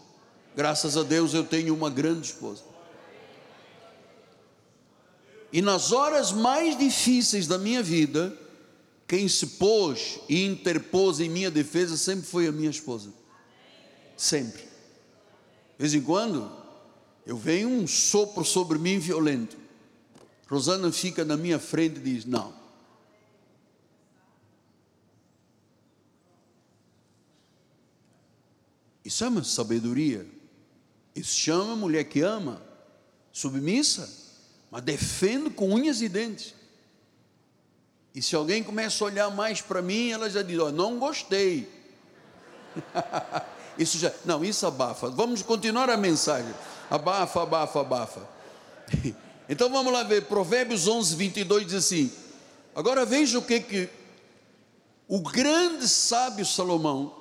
Graças 0.55 0.95
a 0.95 1.03
Deus 1.03 1.33
eu 1.33 1.43
tenho 1.43 1.73
uma 1.73 1.89
grande 1.89 2.27
esposa. 2.27 2.72
E 5.53 5.61
nas 5.61 5.91
horas 5.91 6.31
mais 6.31 6.75
difíceis 6.75 7.45
da 7.45 7.59
minha 7.59 7.83
vida, 7.83 8.35
quem 9.07 9.27
se 9.27 9.45
pôs 9.45 10.19
e 10.27 10.43
interpôs 10.43 11.19
em 11.19 11.29
minha 11.29 11.51
defesa 11.51 11.95
sempre 11.95 12.25
foi 12.25 12.47
a 12.47 12.51
minha 12.51 12.71
esposa. 12.71 13.13
Sempre. 14.17 14.63
De 14.63 14.69
vez 15.77 15.93
em 15.93 16.01
quando, 16.01 16.51
eu 17.23 17.37
venho 17.37 17.69
um 17.69 17.85
sopro 17.85 18.43
sobre 18.43 18.79
mim 18.79 18.97
violento. 18.97 19.55
Rosana 20.47 20.91
fica 20.91 21.23
na 21.23 21.37
minha 21.37 21.59
frente 21.59 21.97
e 21.97 22.03
diz: 22.03 22.25
Não. 22.25 22.51
Isso 29.05 29.23
uma 29.27 29.43
sabedoria. 29.43 30.25
Isso 31.15 31.35
chama 31.35 31.75
mulher 31.75 32.05
que 32.05 32.21
ama, 32.21 32.59
submissa, 33.31 34.22
mas 34.73 34.81
defendo 34.81 35.51
com 35.51 35.71
unhas 35.71 36.01
e 36.01 36.09
dentes. 36.09 36.55
E 38.15 38.23
se 38.23 38.35
alguém 38.35 38.63
começa 38.63 39.03
a 39.03 39.05
olhar 39.05 39.29
mais 39.29 39.61
para 39.61 39.83
mim, 39.83 40.09
ela 40.09 40.27
já 40.27 40.41
diz: 40.41 40.57
oh, 40.57 40.71
Não 40.71 40.97
gostei. 40.97 41.69
isso 43.77 43.99
já, 43.99 44.11
não, 44.25 44.43
isso 44.43 44.65
abafa. 44.65 45.11
Vamos 45.11 45.43
continuar 45.43 45.91
a 45.91 45.95
mensagem. 45.95 46.51
Abafa, 46.89 47.43
abafa, 47.43 47.81
abafa. 47.81 48.29
Então 49.49 49.69
vamos 49.69 49.91
lá 49.91 50.03
ver, 50.03 50.23
Provérbios 50.23 50.87
11, 50.87 51.17
22 51.17 51.65
diz 51.65 51.75
assim: 51.75 52.11
Agora 52.73 53.05
veja 53.05 53.37
o 53.37 53.41
que 53.41 53.59
que 53.59 53.89
o 55.05 55.19
grande 55.19 55.87
sábio 55.87 56.45
Salomão 56.45 57.13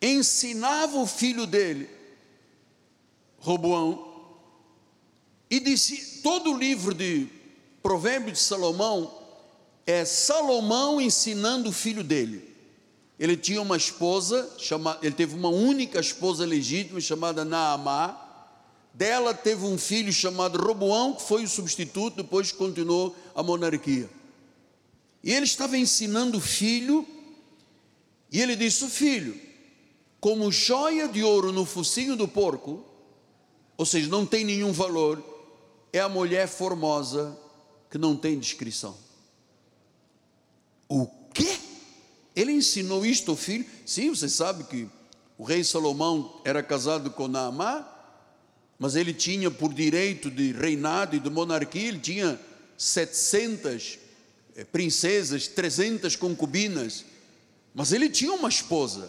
ensinava 0.00 0.98
o 0.98 1.06
filho 1.06 1.46
dele, 1.46 1.88
Roboão, 3.38 4.13
e 5.56 5.60
disse: 5.60 6.20
todo 6.22 6.52
o 6.52 6.58
livro 6.58 6.94
de 6.94 7.28
Provérbios 7.82 8.38
de 8.38 8.44
Salomão 8.44 9.20
é 9.86 10.04
Salomão 10.04 11.00
ensinando 11.00 11.68
o 11.68 11.72
filho 11.72 12.02
dele. 12.02 12.52
Ele 13.18 13.36
tinha 13.36 13.62
uma 13.62 13.76
esposa, 13.76 14.50
chama, 14.58 14.98
ele 15.02 15.14
teve 15.14 15.34
uma 15.34 15.48
única 15.48 16.00
esposa 16.00 16.44
legítima 16.44 17.00
chamada 17.00 17.44
Naamá 17.44 18.20
dela 18.94 19.34
teve 19.34 19.64
um 19.66 19.76
filho 19.76 20.12
chamado 20.12 20.56
Roboão, 20.56 21.14
que 21.14 21.22
foi 21.22 21.42
o 21.42 21.48
substituto, 21.48 22.18
depois 22.18 22.52
continuou 22.52 23.14
a 23.34 23.42
monarquia. 23.42 24.08
E 25.22 25.32
ele 25.32 25.44
estava 25.44 25.76
ensinando 25.76 26.38
o 26.38 26.40
filho, 26.40 27.06
e 28.30 28.40
ele 28.40 28.54
disse: 28.54 28.84
O 28.84 28.88
filho, 28.88 29.38
como 30.20 30.50
joia 30.52 31.08
de 31.08 31.24
ouro 31.24 31.50
no 31.50 31.64
focinho 31.64 32.14
do 32.14 32.28
porco, 32.28 32.84
ou 33.76 33.84
seja, 33.84 34.08
não 34.08 34.24
tem 34.24 34.44
nenhum 34.44 34.72
valor, 34.72 35.33
é 35.94 36.00
a 36.00 36.08
mulher 36.08 36.48
formosa 36.48 37.38
que 37.88 37.96
não 37.96 38.16
tem 38.16 38.36
descrição. 38.36 38.96
O 40.88 41.06
quê? 41.32 41.56
Ele 42.34 42.50
ensinou 42.50 43.06
isto 43.06 43.30
ao 43.30 43.36
filho? 43.36 43.64
Sim, 43.86 44.10
você 44.10 44.28
sabe 44.28 44.64
que 44.64 44.88
o 45.38 45.44
rei 45.44 45.62
Salomão 45.62 46.40
era 46.44 46.64
casado 46.64 47.12
com 47.12 47.28
Naamá, 47.28 47.88
mas 48.76 48.96
ele 48.96 49.14
tinha 49.14 49.52
por 49.52 49.72
direito 49.72 50.32
de 50.32 50.50
reinado 50.50 51.14
e 51.14 51.20
de 51.20 51.30
monarquia, 51.30 51.86
ele 51.86 52.00
tinha 52.00 52.40
700 52.76 54.00
eh, 54.56 54.64
princesas, 54.64 55.46
300 55.46 56.16
concubinas, 56.16 57.04
mas 57.72 57.92
ele 57.92 58.10
tinha 58.10 58.32
uma 58.32 58.48
esposa, 58.48 59.08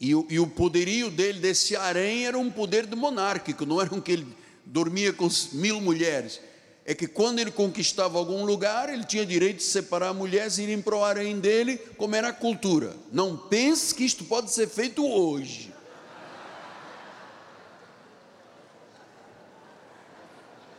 e 0.00 0.14
o, 0.14 0.46
poderio 0.46 1.08
dele, 1.08 1.38
desse 1.38 1.76
harém, 1.76 2.26
era 2.26 2.36
um 2.36 2.50
poder 2.50 2.86
de 2.86 2.96
monárquico, 2.96 3.64
não 3.64 3.80
era 3.80 3.94
um 3.94 4.00
que 4.00 4.10
ele 4.10 4.39
dormia 4.70 5.12
com 5.12 5.28
mil 5.52 5.80
mulheres, 5.80 6.40
é 6.84 6.94
que 6.94 7.06
quando 7.06 7.40
ele 7.40 7.50
conquistava 7.50 8.18
algum 8.18 8.44
lugar, 8.44 8.88
ele 8.88 9.04
tinha 9.04 9.26
direito 9.26 9.58
de 9.58 9.64
separar 9.64 10.14
mulheres 10.14 10.58
e 10.58 10.62
irem 10.62 10.80
para 10.80 10.96
o 10.96 11.04
harém 11.04 11.38
dele, 11.38 11.76
como 11.96 12.14
era 12.14 12.28
a 12.28 12.32
cultura. 12.32 12.96
Não 13.12 13.36
pense 13.36 13.94
que 13.94 14.04
isto 14.04 14.24
pode 14.24 14.50
ser 14.50 14.68
feito 14.68 15.04
hoje. 15.04 15.74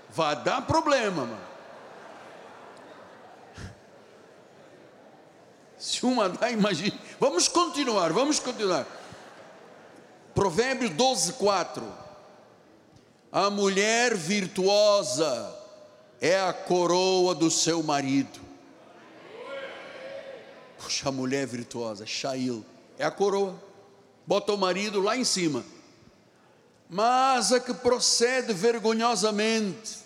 Vai 0.09 0.41
dar 0.43 0.61
problema, 0.65 1.25
mano. 1.25 1.51
Se 5.77 6.05
uma 6.05 6.29
dá, 6.29 6.49
imagine. 6.51 6.99
Vamos 7.19 7.47
continuar, 7.47 8.11
vamos 8.13 8.39
continuar. 8.39 8.85
Provérbios 10.33 10.91
12, 10.91 11.33
4. 11.33 12.00
A 13.31 13.49
mulher 13.49 14.13
virtuosa 14.13 15.57
é 16.19 16.41
a 16.41 16.51
coroa 16.51 17.33
do 17.33 17.49
seu 17.49 17.81
marido. 17.81 18.41
Puxa, 20.77 21.07
a 21.07 21.11
mulher 21.13 21.47
virtuosa, 21.47 22.05
Shail, 22.05 22.65
é 22.97 23.05
a 23.05 23.11
coroa. 23.11 23.55
Bota 24.27 24.51
o 24.51 24.57
marido 24.57 24.99
lá 24.99 25.15
em 25.15 25.23
cima. 25.23 25.63
Mas 26.89 27.53
a 27.53 27.59
que 27.61 27.73
procede 27.73 28.51
vergonhosamente 28.51 29.99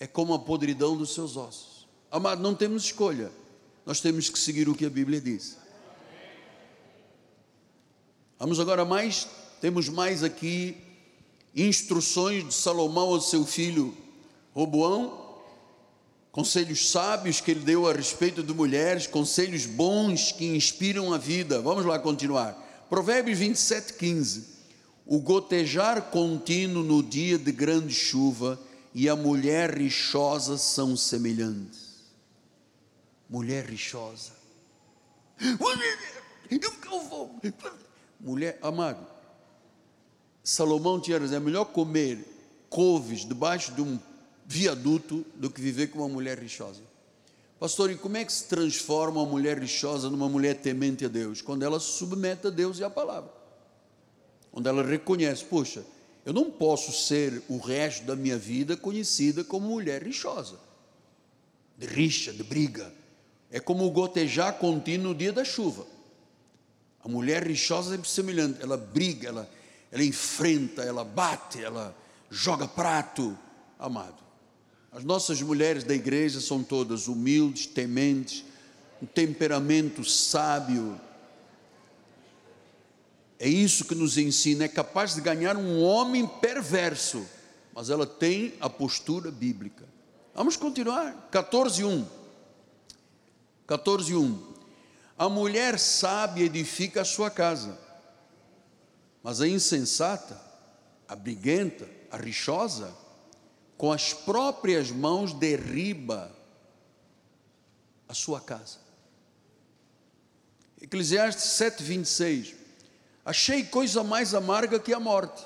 é 0.00 0.06
como 0.06 0.34
a 0.34 0.38
podridão 0.40 0.96
dos 0.96 1.14
seus 1.14 1.36
ossos. 1.36 1.86
Amado, 2.10 2.42
não 2.42 2.56
temos 2.56 2.86
escolha, 2.86 3.30
nós 3.84 4.00
temos 4.00 4.28
que 4.28 4.38
seguir 4.38 4.68
o 4.68 4.74
que 4.74 4.84
a 4.84 4.90
Bíblia 4.90 5.20
diz. 5.20 5.58
Vamos 8.36 8.58
agora 8.58 8.84
mais, 8.84 9.28
temos 9.60 9.88
mais 9.88 10.24
aqui 10.24 10.85
instruções 11.56 12.46
de 12.46 12.52
Salomão 12.52 13.08
ao 13.08 13.20
seu 13.20 13.46
filho 13.46 13.96
Roboão, 14.54 15.26
conselhos 16.30 16.90
sábios 16.90 17.40
que 17.40 17.50
ele 17.50 17.60
deu 17.60 17.88
a 17.88 17.94
respeito 17.94 18.42
de 18.42 18.52
mulheres, 18.52 19.06
conselhos 19.06 19.64
bons 19.64 20.32
que 20.32 20.44
inspiram 20.44 21.14
a 21.14 21.18
vida. 21.18 21.62
Vamos 21.62 21.86
lá 21.86 21.98
continuar. 21.98 22.52
Provérbios 22.90 23.38
27, 23.38 23.94
15. 23.94 24.56
O 25.06 25.18
gotejar 25.18 26.10
contínuo 26.10 26.82
no 26.82 27.02
dia 27.02 27.38
de 27.38 27.52
grande 27.52 27.94
chuva 27.94 28.60
e 28.94 29.08
a 29.08 29.16
mulher 29.16 29.76
rixosa 29.76 30.58
são 30.58 30.96
semelhantes. 30.96 32.04
Mulher 33.28 33.64
rixosa. 33.66 34.32
Mulher, 38.20 38.58
amado, 38.62 39.06
Salomão 40.46 41.00
tinha 41.00 41.18
razão, 41.18 41.38
é 41.38 41.40
melhor 41.40 41.64
comer 41.64 42.24
couves 42.70 43.26
debaixo 43.26 43.72
de 43.72 43.82
um 43.82 43.98
viaduto 44.46 45.26
do 45.34 45.50
que 45.50 45.60
viver 45.60 45.88
com 45.88 45.98
uma 45.98 46.08
mulher 46.08 46.38
rixosa. 46.38 46.82
Pastor, 47.58 47.90
e 47.90 47.96
como 47.96 48.16
é 48.16 48.24
que 48.24 48.32
se 48.32 48.44
transforma 48.44 49.22
uma 49.22 49.28
mulher 49.28 49.58
rixosa 49.58 50.08
numa 50.08 50.28
mulher 50.28 50.54
temente 50.54 51.04
a 51.04 51.08
Deus? 51.08 51.42
Quando 51.42 51.64
ela 51.64 51.80
se 51.80 51.98
submete 51.98 52.46
a 52.46 52.50
Deus 52.50 52.78
e 52.78 52.84
à 52.84 52.88
palavra. 52.88 53.28
Quando 54.52 54.68
ela 54.68 54.84
reconhece, 54.84 55.44
poxa, 55.44 55.84
eu 56.24 56.32
não 56.32 56.48
posso 56.48 56.92
ser 56.92 57.42
o 57.48 57.58
resto 57.58 58.04
da 58.04 58.14
minha 58.14 58.38
vida 58.38 58.76
conhecida 58.76 59.42
como 59.42 59.68
mulher 59.68 60.04
rixosa, 60.04 60.60
de 61.76 61.88
rixa, 61.88 62.32
de 62.32 62.44
briga. 62.44 62.94
É 63.50 63.58
como 63.58 63.84
o 63.84 63.90
gotejar 63.90 64.58
contínuo 64.58 65.08
no 65.08 65.14
dia 65.14 65.32
da 65.32 65.44
chuva. 65.44 65.84
A 67.02 67.08
mulher 67.08 67.44
rixosa 67.44 67.96
é 67.96 68.04
semelhante, 68.04 68.62
ela 68.62 68.76
briga, 68.76 69.28
ela, 69.28 69.55
ela 69.96 70.04
enfrenta, 70.04 70.82
ela 70.82 71.02
bate, 71.02 71.62
ela 71.62 71.96
joga 72.30 72.68
prato. 72.68 73.36
Amado, 73.78 74.22
as 74.92 75.02
nossas 75.02 75.40
mulheres 75.40 75.84
da 75.84 75.94
igreja 75.94 76.38
são 76.38 76.62
todas 76.62 77.08
humildes, 77.08 77.66
tementes, 77.66 78.44
um 79.02 79.06
temperamento 79.06 80.04
sábio. 80.04 81.00
É 83.38 83.48
isso 83.48 83.86
que 83.86 83.94
nos 83.94 84.18
ensina, 84.18 84.64
é 84.64 84.68
capaz 84.68 85.14
de 85.14 85.22
ganhar 85.22 85.56
um 85.56 85.82
homem 85.82 86.26
perverso, 86.26 87.26
mas 87.74 87.88
ela 87.88 88.06
tem 88.06 88.52
a 88.60 88.68
postura 88.68 89.30
bíblica. 89.30 89.84
Vamos 90.34 90.56
continuar. 90.56 91.28
14, 91.30 91.84
1. 91.84 92.06
14, 93.66 94.14
1. 94.14 94.54
A 95.18 95.28
mulher 95.28 95.78
sábia 95.78 96.44
edifica 96.44 97.00
a 97.00 97.04
sua 97.04 97.30
casa, 97.30 97.85
mas 99.26 99.40
a 99.40 99.48
insensata, 99.48 100.40
a 101.08 101.16
briguenta, 101.16 101.90
a 102.12 102.16
rixosa, 102.16 102.94
com 103.76 103.90
as 103.90 104.12
próprias 104.12 104.92
mãos 104.92 105.32
derriba 105.32 106.30
a 108.08 108.14
sua 108.14 108.40
casa. 108.40 108.78
Eclesiastes 110.80 111.44
7,26 111.58 112.54
Achei 113.24 113.64
coisa 113.64 114.04
mais 114.04 114.32
amarga 114.32 114.78
que 114.78 114.94
a 114.94 115.00
morte. 115.00 115.44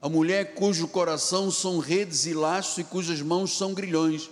A 0.00 0.08
mulher 0.08 0.54
cujo 0.54 0.88
coração 0.88 1.50
são 1.50 1.80
redes 1.80 2.24
e 2.24 2.32
laços 2.32 2.78
e 2.78 2.84
cujas 2.84 3.20
mãos 3.20 3.58
são 3.58 3.74
grilhões 3.74 4.30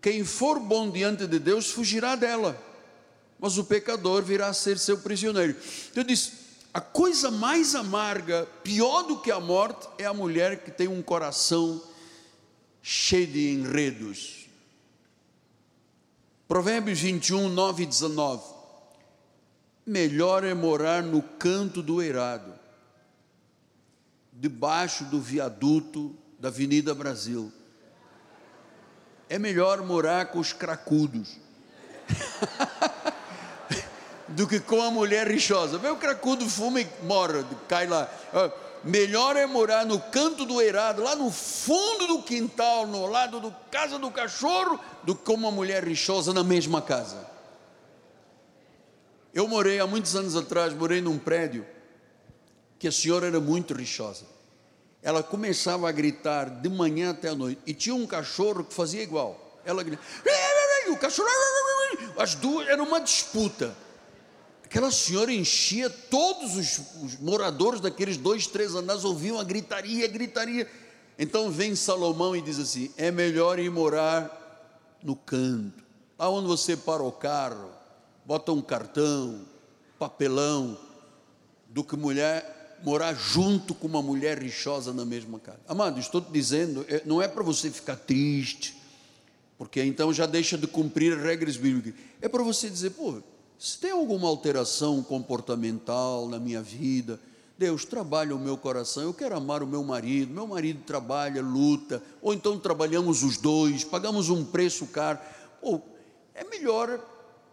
quem 0.00 0.22
for 0.24 0.60
bom 0.60 0.88
diante 0.88 1.26
de 1.26 1.40
Deus 1.40 1.72
fugirá 1.72 2.14
dela, 2.14 2.56
mas 3.36 3.58
o 3.58 3.64
pecador 3.64 4.22
virá 4.22 4.46
a 4.46 4.54
ser 4.54 4.78
seu 4.78 4.98
prisioneiro. 4.98 5.56
Então, 5.90 6.04
eu 6.04 6.06
disse: 6.06 6.47
a 6.78 6.80
coisa 6.80 7.28
mais 7.28 7.74
amarga, 7.74 8.46
pior 8.62 9.02
do 9.02 9.18
que 9.18 9.32
a 9.32 9.40
morte, 9.40 9.88
é 9.98 10.04
a 10.04 10.14
mulher 10.14 10.62
que 10.62 10.70
tem 10.70 10.86
um 10.86 11.02
coração 11.02 11.82
cheio 12.80 13.26
de 13.26 13.50
enredos. 13.52 14.46
Provérbios 16.46 17.00
21, 17.00 17.48
9 17.48 17.82
e 17.82 17.86
19. 17.86 18.54
Melhor 19.84 20.44
é 20.44 20.54
morar 20.54 21.02
no 21.02 21.20
canto 21.20 21.82
do 21.82 22.00
eirado, 22.00 22.54
debaixo 24.32 25.04
do 25.06 25.20
viaduto 25.20 26.14
da 26.38 26.46
Avenida 26.46 26.94
Brasil 26.94 27.52
é 29.28 29.38
melhor 29.38 29.82
morar 29.82 30.26
com 30.26 30.38
os 30.38 30.52
cracudos 30.52 31.36
do 34.28 34.46
que 34.46 34.60
com 34.60 34.82
a 34.82 34.90
mulher 34.90 35.26
rixosa. 35.26 35.78
Vê 35.78 35.88
o 35.88 35.96
cracudo 35.96 36.48
fuma 36.48 36.80
e 36.80 36.88
mora, 37.02 37.44
cai 37.68 37.86
lá. 37.86 38.08
Melhor 38.84 39.36
é 39.36 39.46
morar 39.46 39.84
no 39.84 39.98
canto 39.98 40.44
do 40.44 40.60
eirado, 40.60 41.02
lá 41.02 41.16
no 41.16 41.30
fundo 41.30 42.06
do 42.06 42.22
quintal, 42.22 42.86
no 42.86 43.06
lado 43.06 43.40
do 43.40 43.54
casa 43.70 43.98
do 43.98 44.10
cachorro, 44.10 44.78
do 45.02 45.14
que 45.14 45.24
com 45.24 45.34
uma 45.34 45.50
mulher 45.50 45.84
rixosa 45.84 46.32
na 46.32 46.44
mesma 46.44 46.80
casa. 46.80 47.26
Eu 49.34 49.48
morei 49.48 49.80
há 49.80 49.86
muitos 49.86 50.14
anos 50.14 50.36
atrás, 50.36 50.72
morei 50.72 51.00
num 51.00 51.18
prédio 51.18 51.66
que 52.78 52.86
a 52.86 52.92
senhora 52.92 53.26
era 53.26 53.40
muito 53.40 53.74
rixosa 53.74 54.38
ela 55.02 55.22
começava 55.22 55.88
a 55.88 55.92
gritar 55.92 56.50
de 56.50 56.68
manhã 56.68 57.10
até 57.10 57.28
a 57.28 57.34
noite. 57.34 57.60
E 57.66 57.72
tinha 57.72 57.94
um 57.94 58.06
cachorro 58.06 58.64
que 58.64 58.74
fazia 58.74 59.02
igual. 59.02 59.58
Ela 59.64 59.82
gritava, 59.82 60.06
o 60.90 60.96
cachorro, 60.96 61.28
as 62.18 62.34
duas, 62.34 62.68
era 62.68 62.82
uma 62.82 63.00
disputa. 63.00 63.74
Aquela 64.68 64.90
senhora 64.90 65.32
enchia 65.32 65.88
todos 65.88 66.54
os, 66.54 66.78
os 67.02 67.18
moradores 67.18 67.80
daqueles 67.80 68.18
dois, 68.18 68.46
três 68.46 68.74
andares, 68.74 69.02
ouviam 69.02 69.40
a 69.40 69.42
gritaria, 69.42 70.06
gritaria. 70.06 70.68
Então 71.18 71.50
vem 71.50 71.74
Salomão 71.74 72.36
e 72.36 72.42
diz 72.42 72.58
assim: 72.58 72.90
é 72.98 73.10
melhor 73.10 73.58
ir 73.58 73.70
morar 73.70 74.98
no 75.02 75.16
canto, 75.16 75.82
lá 76.18 76.28
onde 76.28 76.46
você 76.46 76.76
para 76.76 77.02
o 77.02 77.10
carro, 77.10 77.70
bota 78.26 78.52
um 78.52 78.60
cartão, 78.60 79.40
papelão, 79.98 80.78
do 81.70 81.82
que 81.82 81.96
mulher 81.96 82.76
morar 82.84 83.14
junto 83.14 83.74
com 83.74 83.86
uma 83.86 84.02
mulher 84.02 84.38
rixosa 84.38 84.92
na 84.92 85.06
mesma 85.06 85.40
casa. 85.40 85.60
Amado, 85.66 85.98
estou 85.98 86.20
te 86.20 86.30
dizendo, 86.30 86.84
é, 86.90 87.00
não 87.06 87.22
é 87.22 87.26
para 87.26 87.42
você 87.42 87.70
ficar 87.70 87.96
triste, 87.96 88.76
porque 89.56 89.82
então 89.82 90.12
já 90.12 90.26
deixa 90.26 90.58
de 90.58 90.66
cumprir 90.66 91.16
regras 91.16 91.56
bíblicas. 91.56 91.98
É 92.20 92.28
para 92.28 92.42
você 92.42 92.68
dizer, 92.68 92.90
pô, 92.90 93.22
se 93.58 93.78
tem 93.78 93.90
alguma 93.90 94.28
alteração 94.28 95.02
comportamental 95.02 96.28
na 96.28 96.38
minha 96.38 96.62
vida, 96.62 97.18
Deus 97.58 97.84
trabalha 97.84 98.34
o 98.36 98.38
meu 98.38 98.56
coração, 98.56 99.02
eu 99.02 99.12
quero 99.12 99.36
amar 99.36 99.62
o 99.62 99.66
meu 99.66 99.82
marido, 99.82 100.32
meu 100.32 100.46
marido 100.46 100.82
trabalha, 100.84 101.42
luta, 101.42 102.02
ou 102.22 102.32
então 102.32 102.58
trabalhamos 102.58 103.22
os 103.22 103.36
dois, 103.36 103.82
pagamos 103.82 104.28
um 104.28 104.44
preço 104.44 104.86
caro. 104.86 105.18
Ou 105.60 105.84
é 106.34 106.44
melhor 106.44 107.00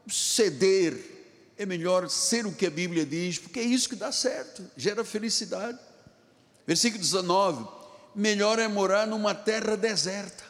ceder 0.08 1.16
é 1.58 1.66
melhor 1.66 2.10
ser 2.10 2.46
o 2.46 2.52
que 2.52 2.66
a 2.66 2.70
Bíblia 2.70 3.06
diz, 3.06 3.40
porque 3.40 3.60
é 3.60 3.64
isso 3.64 3.90
que 3.90 3.96
dá 3.96 4.12
certo, 4.12 4.64
gera 4.76 5.04
felicidade. 5.04 5.80
Versículo 6.68 7.02
19: 7.02 7.66
melhor 8.14 8.60
é 8.60 8.68
morar 8.68 9.08
numa 9.08 9.34
terra 9.34 9.78
deserta. 9.78 10.44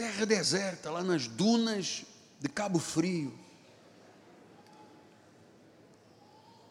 Terra 0.00 0.24
deserta, 0.24 0.90
lá 0.90 1.04
nas 1.04 1.26
dunas 1.26 2.06
de 2.40 2.48
Cabo 2.48 2.78
Frio. 2.78 3.34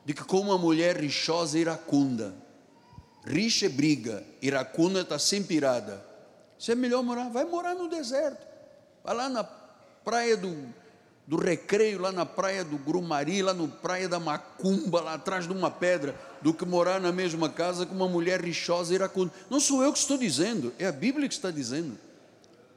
De 0.04 0.16
que 0.16 0.24
com 0.24 0.40
uma 0.40 0.58
mulher 0.58 0.98
rixosa 0.98 1.60
iracunda. 1.60 2.34
Rixa 3.24 3.68
é 3.68 3.70
briga, 3.70 4.24
iracunda 4.42 5.02
está 5.02 5.20
sempre 5.20 5.58
irada. 5.58 6.04
Isso 6.58 6.72
é 6.72 6.76
melhor 6.76 7.04
morar, 7.04 7.30
vai 7.30 7.46
morar 7.46 7.76
no 7.76 7.88
deserto. 7.88 8.48
Vai 9.04 9.14
lá 9.14 9.30
na 9.30 9.44
praia 9.44 10.36
do, 10.36 10.74
do 11.28 11.38
Recreio, 11.38 12.02
lá 12.02 12.12
na 12.12 12.26
praia 12.26 12.66
do 12.66 12.80
Grumari, 12.80 13.44
lá 13.44 13.54
no 13.54 13.68
praia 13.68 14.10
da 14.10 14.20
Macumba, 14.20 15.02
lá 15.02 15.14
atrás 15.14 15.46
de 15.46 15.54
uma 15.54 15.70
pedra, 15.70 16.20
do 16.42 16.52
que 16.52 16.66
morar 16.66 17.00
na 17.00 17.12
mesma 17.12 17.48
casa 17.48 17.86
com 17.86 17.94
uma 17.94 18.10
mulher 18.10 18.42
rixosa 18.42 18.92
e 18.92 18.96
iracunda. 18.96 19.32
Não 19.52 19.60
sou 19.60 19.84
eu 19.84 19.94
que 19.94 20.00
estou 20.00 20.18
dizendo, 20.18 20.74
é 20.80 20.88
a 20.88 20.92
Bíblia 20.92 21.28
que 21.28 21.36
está 21.36 21.52
dizendo. 21.52 22.09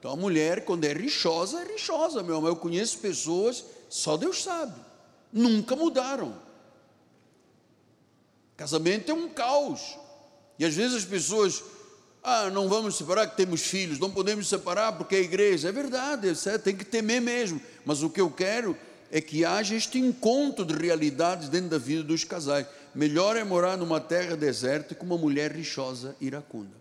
Então 0.03 0.11
a 0.11 0.17
mulher, 0.17 0.65
quando 0.65 0.85
é 0.85 0.93
rixosa, 0.93 1.61
é 1.61 1.75
rixosa, 1.75 2.25
meu 2.25 2.39
amor. 2.39 2.49
Eu 2.49 2.57
conheço 2.57 2.99
pessoas, 2.99 3.65
só 3.89 4.17
Deus 4.17 4.43
sabe, 4.43 4.75
nunca 5.33 5.77
mudaram. 5.77 6.37
Casamento 8.57 9.13
é 9.13 9.15
um 9.15 9.29
caos. 9.29 9.97
E 10.59 10.65
às 10.65 10.75
vezes 10.75 10.97
as 10.97 11.05
pessoas 11.05 11.63
ah, 12.21 12.51
não 12.51 12.69
vamos 12.69 12.97
separar 12.97 13.29
que 13.29 13.37
temos 13.37 13.63
filhos, 13.63 14.01
não 14.01 14.11
podemos 14.11 14.49
separar 14.49 14.91
porque 14.95 15.15
é 15.15 15.21
igreja. 15.21 15.69
É 15.69 15.73
verdade, 15.73 16.33
é, 16.47 16.59
tem 16.59 16.75
que 16.75 16.85
temer 16.85 17.21
mesmo. 17.21 17.61
Mas 17.85 18.03
o 18.03 18.11
que 18.11 18.21
eu 18.21 18.29
quero 18.29 18.77
é 19.09 19.21
que 19.21 19.45
haja 19.45 19.77
este 19.77 20.01
encontro 20.01 20.65
de 20.65 20.75
realidades 20.75 21.49
dentro 21.49 21.69
da 21.69 21.79
vida 21.79 22.03
dos 22.03 22.25
casais. 22.25 22.67
Melhor 22.93 23.37
é 23.37 23.45
morar 23.45 23.77
numa 23.77 24.01
terra 24.01 24.37
deserta 24.37 24.97
com 24.97 25.07
uma 25.07 25.17
mulher 25.17 25.53
rixosa 25.53 26.17
iracunda. 26.21 26.75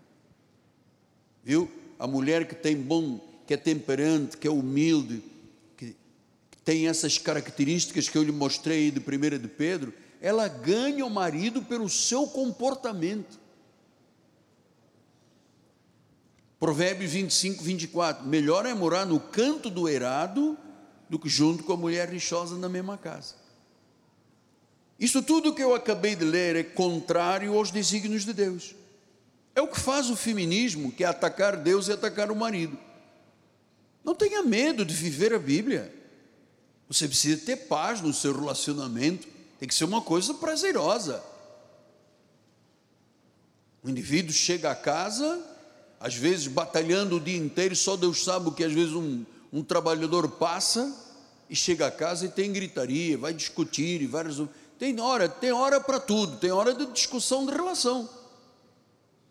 Viu? 1.43 1.69
A 2.01 2.07
mulher 2.07 2.47
que 2.47 2.55
tem 2.55 2.75
bom, 2.75 3.19
que 3.45 3.53
é 3.53 3.57
temperante, 3.57 4.35
que 4.35 4.47
é 4.47 4.49
humilde, 4.49 5.21
que 5.77 5.95
tem 6.65 6.87
essas 6.87 7.19
características 7.19 8.09
que 8.09 8.17
eu 8.17 8.23
lhe 8.23 8.31
mostrei 8.31 8.89
de 8.89 8.99
1 8.99 9.37
de 9.37 9.47
Pedro, 9.47 9.93
ela 10.19 10.47
ganha 10.47 11.05
o 11.05 11.11
marido 11.11 11.61
pelo 11.61 11.87
seu 11.87 12.25
comportamento. 12.25 13.39
Provérbios 16.59 17.11
25, 17.11 17.63
24. 17.63 18.25
Melhor 18.25 18.65
é 18.65 18.73
morar 18.73 19.05
no 19.05 19.19
canto 19.19 19.69
do 19.69 19.87
eirado 19.87 20.57
do 21.07 21.19
que 21.19 21.29
junto 21.29 21.63
com 21.63 21.73
a 21.73 21.77
mulher 21.77 22.09
rixosa 22.09 22.57
na 22.57 22.67
mesma 22.67 22.97
casa. 22.97 23.35
Isso 24.99 25.21
tudo 25.21 25.53
que 25.53 25.61
eu 25.61 25.75
acabei 25.75 26.15
de 26.15 26.25
ler 26.25 26.55
é 26.55 26.63
contrário 26.63 27.55
aos 27.55 27.69
desígnios 27.69 28.25
de 28.25 28.33
Deus. 28.33 28.80
É 29.55 29.61
o 29.61 29.67
que 29.67 29.79
faz 29.79 30.09
o 30.09 30.15
feminismo, 30.15 30.91
que 30.91 31.03
é 31.03 31.07
atacar 31.07 31.57
Deus 31.57 31.87
e 31.87 31.91
atacar 31.91 32.31
o 32.31 32.35
marido. 32.35 32.77
Não 34.03 34.15
tenha 34.15 34.41
medo 34.41 34.85
de 34.85 34.93
viver 34.93 35.33
a 35.33 35.39
Bíblia. 35.39 35.93
Você 36.87 37.07
precisa 37.07 37.45
ter 37.45 37.55
paz 37.55 38.01
no 38.01 38.13
seu 38.13 38.33
relacionamento. 38.33 39.27
Tem 39.59 39.67
que 39.67 39.75
ser 39.75 39.85
uma 39.85 40.01
coisa 40.01 40.33
prazerosa. 40.33 41.23
O 43.83 43.89
indivíduo 43.89 44.33
chega 44.33 44.71
a 44.71 44.75
casa, 44.75 45.43
às 45.99 46.15
vezes 46.15 46.47
batalhando 46.47 47.17
o 47.17 47.19
dia 47.19 47.37
inteiro, 47.37 47.75
só 47.75 47.97
Deus 47.97 48.23
sabe 48.23 48.49
o 48.49 48.51
que 48.51 48.63
às 48.63 48.71
vezes 48.71 48.93
um, 48.93 49.25
um 49.51 49.63
trabalhador 49.63 50.29
passa 50.29 50.95
e 51.49 51.55
chega 51.55 51.87
a 51.87 51.91
casa 51.91 52.25
e 52.25 52.29
tem 52.29 52.53
gritaria, 52.53 53.17
vai 53.17 53.33
discutir 53.33 54.01
e 54.01 54.07
várias. 54.07 54.37
Tem 54.77 54.99
hora, 54.99 55.27
tem 55.27 55.51
hora 55.51 55.81
para 55.81 55.99
tudo, 55.99 56.37
tem 56.37 56.51
hora 56.51 56.73
de 56.73 56.85
discussão 56.87 57.45
de 57.45 57.51
relação. 57.51 58.09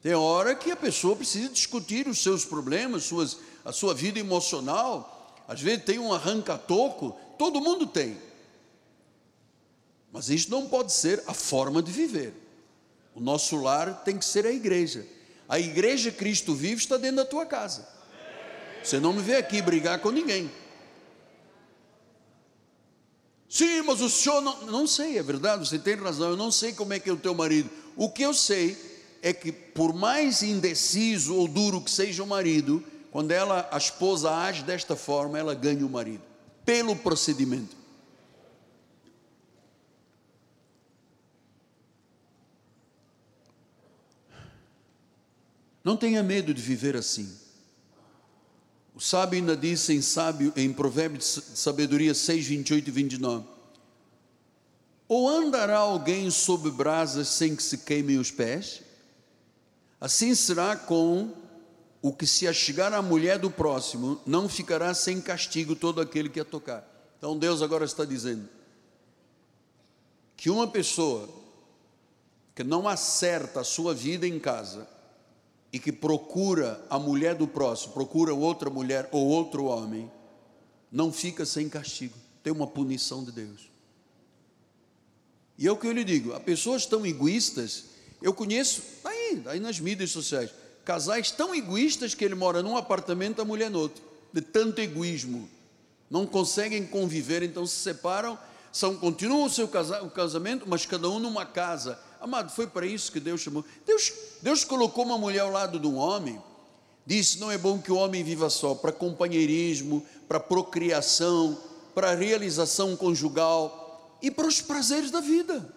Tem 0.02 0.14
hora 0.14 0.54
que 0.54 0.70
a 0.70 0.76
pessoa 0.76 1.14
precisa 1.14 1.50
discutir 1.50 2.08
os 2.08 2.22
seus 2.22 2.44
problemas, 2.44 3.04
suas, 3.04 3.38
a 3.64 3.72
sua 3.72 3.92
vida 3.92 4.18
emocional. 4.18 5.36
Às 5.46 5.60
vezes 5.60 5.84
tem 5.84 5.98
um 5.98 6.12
arranca-toco, 6.12 7.18
todo 7.38 7.60
mundo 7.60 7.86
tem. 7.86 8.16
Mas 10.10 10.30
isso 10.30 10.50
não 10.50 10.68
pode 10.68 10.92
ser 10.92 11.22
a 11.26 11.34
forma 11.34 11.82
de 11.82 11.92
viver. 11.92 12.32
O 13.14 13.20
nosso 13.20 13.60
lar 13.60 14.02
tem 14.02 14.16
que 14.16 14.24
ser 14.24 14.46
a 14.46 14.52
igreja. 14.52 15.06
A 15.48 15.58
igreja 15.58 16.10
Cristo 16.10 16.54
vive 16.54 16.80
está 16.80 16.96
dentro 16.96 17.16
da 17.16 17.24
tua 17.24 17.44
casa. 17.44 17.86
Você 18.82 18.98
não 18.98 19.12
me 19.12 19.20
vê 19.20 19.36
aqui 19.36 19.60
brigar 19.60 20.00
com 20.00 20.10
ninguém. 20.10 20.50
Sim, 23.48 23.82
mas 23.82 24.00
o 24.00 24.08
senhor 24.08 24.40
não, 24.40 24.66
não 24.66 24.86
sei, 24.86 25.18
é 25.18 25.22
verdade, 25.22 25.68
você 25.68 25.78
tem 25.78 25.96
razão, 25.96 26.30
eu 26.30 26.36
não 26.36 26.52
sei 26.52 26.72
como 26.72 26.92
é 26.92 27.00
que 27.00 27.10
é 27.10 27.12
o 27.12 27.16
teu 27.16 27.34
marido. 27.34 27.68
O 27.96 28.08
que 28.08 28.22
eu 28.22 28.32
sei 28.32 28.89
é 29.22 29.32
que 29.32 29.52
por 29.52 29.92
mais 29.94 30.42
indeciso 30.42 31.34
ou 31.34 31.46
duro 31.46 31.80
que 31.80 31.90
seja 31.90 32.22
o 32.22 32.26
marido, 32.26 32.82
quando 33.10 33.32
ela, 33.32 33.68
a 33.70 33.78
esposa 33.78 34.30
age 34.30 34.62
desta 34.62 34.94
forma, 34.94 35.38
ela 35.38 35.54
ganha 35.54 35.84
o 35.84 35.90
marido, 35.90 36.22
pelo 36.64 36.94
procedimento. 36.96 37.76
Não 45.82 45.96
tenha 45.96 46.22
medo 46.22 46.52
de 46.52 46.60
viver 46.60 46.94
assim. 46.94 47.34
O 48.94 49.00
sábio 49.00 49.38
ainda 49.38 49.56
disse 49.56 49.94
em, 49.94 50.02
sábio, 50.02 50.52
em 50.54 50.72
Provérbios 50.72 51.42
de 51.52 51.58
Sabedoria 51.58 52.14
6, 52.14 52.46
28 52.46 52.88
e 52.88 52.90
29. 52.90 53.46
Ou 55.08 55.28
andará 55.28 55.78
alguém 55.78 56.30
sob 56.30 56.70
brasas 56.70 57.28
sem 57.28 57.56
que 57.56 57.62
se 57.62 57.78
queimem 57.78 58.18
os 58.18 58.30
pés? 58.30 58.82
Assim 60.00 60.34
será 60.34 60.76
com 60.76 61.32
o 62.00 62.12
que 62.12 62.26
se 62.26 62.48
achegar 62.48 62.94
à 62.94 63.02
mulher 63.02 63.38
do 63.38 63.50
próximo, 63.50 64.20
não 64.26 64.48
ficará 64.48 64.94
sem 64.94 65.20
castigo 65.20 65.76
todo 65.76 66.00
aquele 66.00 66.28
que 66.28 66.40
a 66.40 66.44
tocar. 66.44 66.86
Então 67.18 67.38
Deus 67.38 67.60
agora 67.60 67.84
está 67.84 68.04
dizendo 68.04 68.48
que 70.36 70.48
uma 70.48 70.66
pessoa 70.66 71.28
que 72.54 72.64
não 72.64 72.88
acerta 72.88 73.60
a 73.60 73.64
sua 73.64 73.94
vida 73.94 74.26
em 74.26 74.38
casa, 74.38 74.88
e 75.72 75.78
que 75.78 75.92
procura 75.92 76.84
a 76.90 76.98
mulher 76.98 77.34
do 77.34 77.46
próximo, 77.46 77.92
procura 77.92 78.34
outra 78.34 78.68
mulher 78.68 79.08
ou 79.12 79.26
outro 79.26 79.64
homem, 79.64 80.10
não 80.90 81.12
fica 81.12 81.46
sem 81.46 81.68
castigo, 81.68 82.16
tem 82.42 82.52
uma 82.52 82.66
punição 82.66 83.22
de 83.22 83.30
Deus. 83.30 83.70
E 85.56 85.66
é 85.66 85.72
o 85.72 85.76
que 85.76 85.86
eu 85.86 85.92
lhe 85.92 86.02
digo: 86.02 86.32
há 86.32 86.40
pessoas 86.40 86.86
tão 86.86 87.06
egoístas, 87.06 87.84
eu 88.20 88.34
conheço, 88.34 88.82
aí, 89.04 89.19
aí 89.46 89.60
nas 89.60 89.80
mídias 89.80 90.10
sociais, 90.10 90.50
casais 90.84 91.30
tão 91.30 91.54
egoístas 91.54 92.14
que 92.14 92.24
ele 92.24 92.34
mora 92.34 92.62
num 92.62 92.76
apartamento, 92.76 93.40
a 93.40 93.44
mulher 93.44 93.70
no 93.70 93.80
outro, 93.80 94.02
de 94.32 94.40
tanto 94.40 94.80
egoísmo, 94.80 95.48
não 96.10 96.26
conseguem 96.26 96.86
conviver, 96.86 97.42
então 97.42 97.66
se 97.66 97.76
separam, 97.76 98.38
são, 98.72 98.96
continuam 98.96 99.44
o 99.44 99.50
seu 99.50 99.68
casamento, 99.68 100.64
mas 100.68 100.86
cada 100.86 101.08
um 101.08 101.18
numa 101.18 101.44
casa 101.44 101.98
Amado, 102.20 102.52
foi 102.52 102.66
para 102.66 102.84
isso 102.84 103.10
que 103.10 103.18
Deus 103.18 103.40
chamou. 103.40 103.64
Deus, 103.86 104.12
Deus 104.42 104.62
colocou 104.62 105.04
uma 105.04 105.16
mulher 105.16 105.40
ao 105.40 105.50
lado 105.50 105.80
de 105.80 105.86
um 105.86 105.96
homem. 105.96 106.40
Disse: 107.06 107.40
não 107.40 107.50
é 107.50 107.56
bom 107.56 107.80
que 107.80 107.90
o 107.90 107.96
homem 107.96 108.22
viva 108.22 108.50
só, 108.50 108.74
para 108.74 108.92
companheirismo, 108.92 110.06
para 110.28 110.38
procriação, 110.38 111.58
para 111.94 112.14
realização 112.14 112.94
conjugal 112.94 114.18
e 114.20 114.30
para 114.30 114.46
os 114.46 114.60
prazeres 114.60 115.10
da 115.10 115.20
vida. 115.20 115.74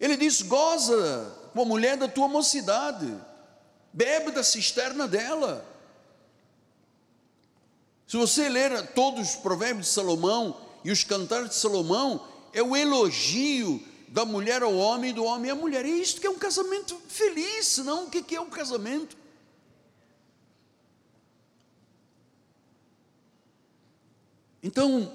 Ele 0.00 0.16
disse: 0.16 0.44
goza 0.44 1.36
com 1.52 1.62
a 1.62 1.64
mulher 1.64 1.96
da 1.96 2.08
tua 2.08 2.28
mocidade, 2.28 3.12
bebe 3.92 4.30
da 4.30 4.42
cisterna 4.42 5.06
dela. 5.08 5.66
Se 8.06 8.16
você 8.16 8.48
ler 8.48 8.88
todos 8.88 9.30
os 9.30 9.36
provérbios 9.36 9.86
de 9.86 9.92
Salomão 9.92 10.60
e 10.84 10.90
os 10.90 11.04
cantares 11.04 11.50
de 11.50 11.54
Salomão, 11.56 12.26
é 12.52 12.62
o 12.62 12.76
elogio 12.76 13.82
da 14.08 14.24
mulher 14.24 14.62
ao 14.62 14.74
homem, 14.74 15.14
do 15.14 15.24
homem 15.24 15.50
à 15.50 15.54
mulher. 15.54 15.84
É 15.84 15.88
isto 15.88 16.20
que 16.20 16.26
é 16.26 16.30
um 16.30 16.38
casamento 16.38 17.00
feliz, 17.08 17.66
senão 17.66 18.06
o 18.06 18.10
que 18.10 18.34
é 18.34 18.40
um 18.40 18.50
casamento? 18.50 19.16
Então, 24.62 25.10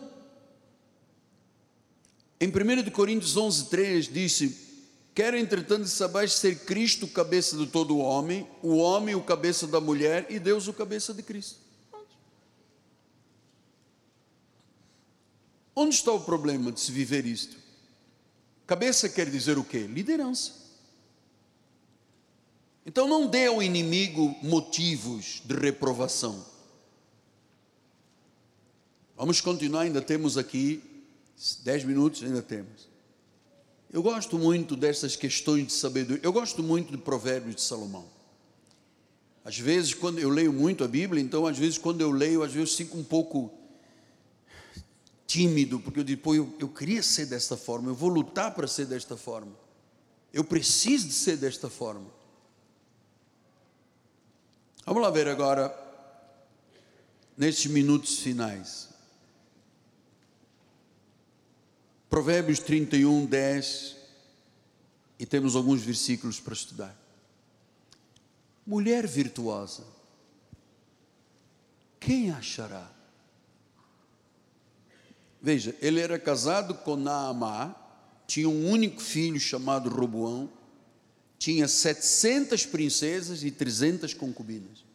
em 2.39 2.47
1 2.47 2.89
Coríntios 2.91 3.37
11, 3.37 3.65
3 3.65 4.07
disse: 4.07 4.64
Quer 5.15 5.33
entretanto 5.33 5.87
sabais 5.87 6.33
ser 6.33 6.65
Cristo 6.65 7.07
cabeça 7.07 7.55
de 7.55 7.65
todo 7.67 7.97
homem, 7.97 8.45
o 8.61 8.75
homem 8.75 9.15
o 9.15 9.23
cabeça 9.23 9.65
da 9.65 9.79
mulher 9.79 10.27
e 10.29 10.37
Deus 10.37 10.67
o 10.67 10.73
cabeça 10.73 11.13
de 11.13 11.23
Cristo. 11.23 11.57
Onde 15.73 15.95
está 15.95 16.11
o 16.11 16.19
problema 16.19 16.69
de 16.69 16.81
se 16.81 16.91
viver 16.91 17.25
isto? 17.25 17.55
Cabeça 18.67 19.07
quer 19.07 19.29
dizer 19.29 19.57
o 19.57 19.63
quê? 19.63 19.87
Liderança. 19.87 20.51
Então 22.85 23.07
não 23.07 23.25
dê 23.25 23.45
ao 23.45 23.63
inimigo 23.63 24.35
motivos 24.43 25.41
de 25.45 25.55
reprovação. 25.55 26.45
Vamos 29.15 29.39
continuar, 29.39 29.83
ainda 29.83 30.01
temos 30.01 30.37
aqui 30.37 30.83
dez 31.63 31.85
minutos, 31.85 32.21
ainda 32.21 32.41
temos. 32.41 32.94
Eu 33.91 34.03
gosto 34.03 34.37
muito 34.37 34.75
dessas 34.75 35.15
questões 35.15 35.67
de 35.67 35.73
sabedoria. 35.73 36.21
Eu 36.23 36.33
gosto 36.33 36.61
muito 36.61 36.91
de 36.91 36.97
Provérbios 36.97 37.55
de 37.55 37.61
Salomão. 37.61 38.05
Às 39.45 39.59
vezes, 39.59 39.93
quando 39.93 40.17
eu 40.17 40.29
leio 40.29 40.51
muito 40.51 40.83
a 40.83 40.87
Bíblia, 40.87 41.21
então 41.21 41.45
às 41.45 41.57
vezes 41.57 41.77
quando 41.77 42.01
eu 42.01 42.09
leio, 42.09 42.41
às 42.41 42.51
vezes 42.51 42.75
fico 42.75 42.97
um 42.97 43.03
pouco 43.03 43.53
tímido, 45.27 45.79
porque 45.79 45.99
eu 45.99 46.03
digo, 46.03 46.21
pô, 46.23 46.33
eu, 46.33 46.51
eu 46.59 46.67
queria 46.67 47.03
ser 47.03 47.27
desta 47.27 47.55
forma, 47.55 47.89
eu 47.89 47.95
vou 47.95 48.09
lutar 48.09 48.55
para 48.55 48.67
ser 48.67 48.87
desta 48.87 49.15
forma, 49.15 49.51
eu 50.33 50.43
preciso 50.43 51.07
de 51.07 51.13
ser 51.13 51.37
desta 51.37 51.69
forma. 51.69 52.09
Vamos 54.83 55.01
lá 55.01 55.11
ver 55.11 55.27
agora, 55.27 55.73
nestes 57.37 57.71
minutos 57.71 58.19
finais. 58.19 58.94
Provérbios 62.15 62.59
31, 62.59 63.25
10, 63.25 63.97
e 65.19 65.25
temos 65.25 65.53
alguns 65.53 65.81
versículos 65.81 66.39
para 66.39 66.53
estudar. 66.53 66.97
Mulher 68.65 69.05
virtuosa, 69.05 69.83
quem 71.99 72.31
achará? 72.31 72.89
Veja, 75.41 75.75
ele 75.81 75.99
era 75.99 76.17
casado 76.17 76.73
com 76.73 76.95
Naamá, 76.95 77.75
tinha 78.25 78.47
um 78.47 78.69
único 78.69 79.01
filho 79.01 79.37
chamado 79.37 79.89
Roboão, 79.89 80.49
tinha 81.37 81.67
700 81.67 82.65
princesas 82.65 83.43
e 83.43 83.51
300 83.51 84.13
concubinas. 84.13 84.85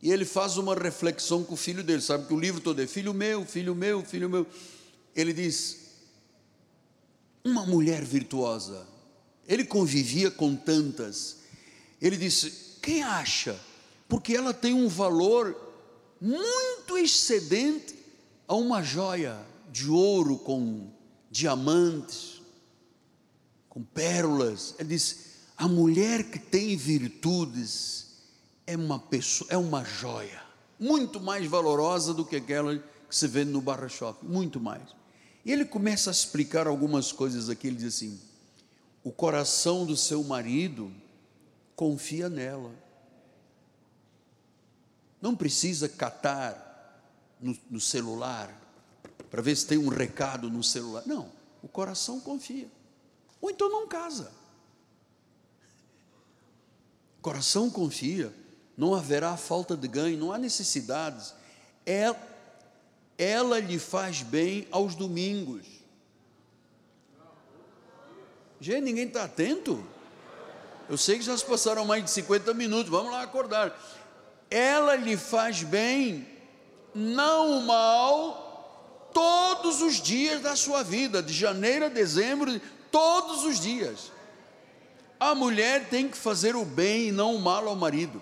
E 0.00 0.10
ele 0.10 0.24
faz 0.24 0.56
uma 0.56 0.74
reflexão 0.74 1.44
com 1.44 1.52
o 1.52 1.58
filho 1.58 1.84
dele, 1.84 2.00
sabe 2.00 2.26
que 2.26 2.32
o 2.32 2.40
livro 2.40 2.62
todo 2.62 2.80
é 2.80 2.86
filho 2.86 3.12
meu, 3.12 3.44
filho 3.44 3.74
meu, 3.74 4.02
filho 4.02 4.30
meu. 4.30 4.46
Ele 5.14 5.32
diz: 5.32 5.84
uma 7.44 7.66
mulher 7.66 8.04
virtuosa. 8.04 8.86
Ele 9.46 9.64
convivia 9.64 10.30
com 10.30 10.56
tantas. 10.56 11.36
Ele 12.00 12.16
disse: 12.16 12.78
quem 12.80 13.02
acha? 13.02 13.58
Porque 14.08 14.34
ela 14.34 14.54
tem 14.54 14.72
um 14.72 14.88
valor 14.88 15.54
muito 16.20 16.96
excedente 16.96 17.94
a 18.48 18.54
uma 18.54 18.82
joia 18.82 19.44
de 19.70 19.88
ouro 19.88 20.38
com 20.38 20.90
diamantes, 21.30 22.40
com 23.68 23.82
pérolas. 23.82 24.74
Ele 24.78 24.88
diz: 24.88 25.18
a 25.56 25.68
mulher 25.68 26.24
que 26.30 26.38
tem 26.38 26.76
virtudes 26.76 28.06
é 28.66 28.76
uma 28.76 28.98
pessoa, 28.98 29.48
é 29.50 29.56
uma 29.56 29.84
joia, 29.84 30.42
muito 30.78 31.20
mais 31.20 31.46
valorosa 31.46 32.14
do 32.14 32.24
que 32.24 32.36
aquela 32.36 32.76
que 32.78 33.14
se 33.14 33.28
vende 33.28 33.50
no 33.50 33.60
barra 33.60 33.88
shopping, 33.88 34.26
muito 34.26 34.58
mais. 34.58 35.03
E 35.44 35.52
ele 35.52 35.64
começa 35.64 36.10
a 36.10 36.12
explicar 36.12 36.66
algumas 36.66 37.12
coisas 37.12 37.50
aqui. 37.50 37.66
Ele 37.66 37.76
diz 37.76 37.94
assim: 37.94 38.20
o 39.02 39.12
coração 39.12 39.84
do 39.84 39.96
seu 39.96 40.24
marido 40.24 40.90
confia 41.76 42.28
nela. 42.28 42.72
Não 45.20 45.34
precisa 45.34 45.88
catar 45.88 46.64
no, 47.40 47.56
no 47.70 47.80
celular, 47.80 48.54
para 49.30 49.42
ver 49.42 49.56
se 49.56 49.66
tem 49.66 49.78
um 49.78 49.88
recado 49.88 50.48
no 50.48 50.62
celular. 50.62 51.02
Não, 51.06 51.30
o 51.62 51.68
coração 51.68 52.20
confia. 52.20 52.68
Ou 53.40 53.50
então 53.50 53.68
não 53.68 53.86
casa. 53.86 54.32
coração 57.20 57.68
confia, 57.68 58.34
não 58.76 58.94
haverá 58.94 59.36
falta 59.36 59.76
de 59.76 59.88
ganho, 59.88 60.18
não 60.18 60.32
há 60.32 60.38
necessidades. 60.38 61.34
Ela, 61.84 62.16
ela 63.16 63.58
lhe 63.60 63.78
faz 63.78 64.22
bem 64.22 64.66
aos 64.70 64.94
domingos. 64.94 65.66
Gente, 68.60 68.82
ninguém 68.82 69.06
está 69.06 69.24
atento? 69.24 69.84
Eu 70.88 70.98
sei 70.98 71.18
que 71.18 71.24
já 71.24 71.36
se 71.36 71.44
passaram 71.44 71.84
mais 71.84 72.04
de 72.04 72.10
50 72.10 72.52
minutos, 72.54 72.90
vamos 72.90 73.12
lá 73.12 73.22
acordar. 73.22 73.78
Ela 74.50 74.96
lhe 74.96 75.16
faz 75.16 75.62
bem, 75.62 76.26
não 76.94 77.62
mal, 77.62 79.10
todos 79.12 79.80
os 79.80 80.00
dias 80.00 80.40
da 80.40 80.56
sua 80.56 80.82
vida, 80.82 81.22
de 81.22 81.32
janeiro 81.32 81.86
a 81.86 81.88
dezembro, 81.88 82.60
todos 82.90 83.44
os 83.44 83.60
dias. 83.60 84.12
A 85.18 85.34
mulher 85.34 85.88
tem 85.88 86.08
que 86.08 86.16
fazer 86.16 86.54
o 86.56 86.64
bem 86.64 87.08
e 87.08 87.12
não 87.12 87.34
o 87.34 87.40
mal 87.40 87.66
ao 87.68 87.76
marido. 87.76 88.20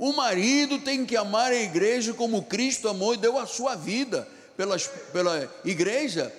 O 0.00 0.14
marido 0.14 0.78
tem 0.78 1.04
que 1.04 1.14
amar 1.14 1.52
a 1.52 1.60
igreja 1.60 2.14
como 2.14 2.44
Cristo 2.44 2.88
amou 2.88 3.12
e 3.12 3.18
deu 3.18 3.38
a 3.38 3.46
sua 3.46 3.74
vida 3.74 4.26
pela, 4.56 4.78
pela 5.12 5.54
igreja. 5.62 6.34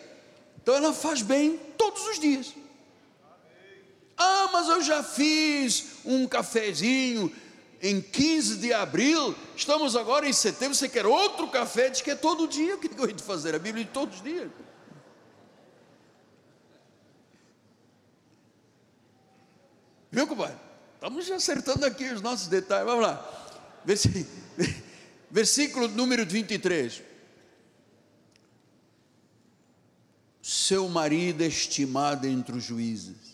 Então 0.59 0.73
ela 0.73 0.91
faz 0.91 1.21
bem 1.21 1.59
todos 1.77 2.07
os 2.07 2.19
dias. 2.19 2.55
Ah, 4.17 4.49
mas 4.51 4.67
eu 4.67 4.81
já 4.81 5.03
fiz 5.03 5.89
um 6.03 6.27
cafezinho 6.27 7.31
em 7.83 8.01
15 8.01 8.57
de 8.57 8.73
abril, 8.73 9.35
estamos 9.55 9.95
agora 9.95 10.27
em 10.27 10.33
setembro, 10.33 10.73
você 10.73 10.89
quer 10.89 11.05
outro 11.05 11.47
café? 11.47 11.87
Diz 11.87 12.01
que 12.01 12.09
é 12.09 12.15
todo 12.15 12.47
dia, 12.47 12.75
o 12.75 12.79
que 12.79 12.89
eu 12.99 13.05
de 13.05 13.21
fazer? 13.21 13.53
A 13.53 13.59
Bíblia 13.59 13.85
de 13.85 13.91
todos 13.91 14.15
os 14.15 14.23
dias. 14.23 14.49
Viu, 20.09 20.25
compadre? 20.25 20.57
Estamos 20.95 21.29
acertando 21.29 21.85
aqui 21.85 22.05
os 22.05 22.21
nossos 22.21 22.47
detalhes. 22.47 22.87
Vamos 22.87 23.03
lá. 23.03 23.40
Versículo 25.31 25.87
número 25.87 26.25
23. 26.25 27.01
Seu 30.41 30.89
marido 30.89 31.43
é 31.43 31.47
estimado 31.47 32.27
entre 32.27 32.57
os 32.57 32.63
juízes. 32.63 33.31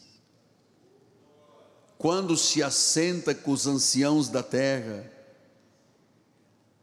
Quando 1.98 2.38
se 2.38 2.62
assenta 2.62 3.34
com 3.34 3.52
os 3.52 3.66
anciãos 3.66 4.30
da 4.30 4.44
terra, 4.44 5.12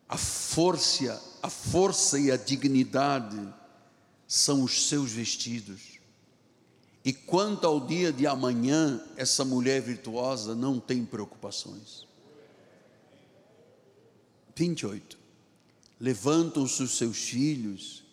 a 0.09 0.17
força, 0.17 1.23
a 1.43 1.49
força 1.49 2.19
e 2.19 2.31
a 2.31 2.37
dignidade 2.37 3.41
são 4.27 4.65
os 4.65 4.89
seus 4.89 5.13
vestidos. 5.13 6.01
E 7.05 7.13
quanto 7.13 7.67
ao 7.67 7.81
dia 7.81 8.13
de 8.13 8.27
amanhã, 8.27 9.01
essa 9.17 9.45
mulher 9.45 9.81
virtuosa 9.83 10.55
não 10.55 10.81
tem 10.81 11.05
preocupações. 11.05 12.07
28. 14.55 15.19
Levantam-se 16.01 16.83
os 16.83 16.97
seus 16.97 17.19
filhos, 17.19 18.05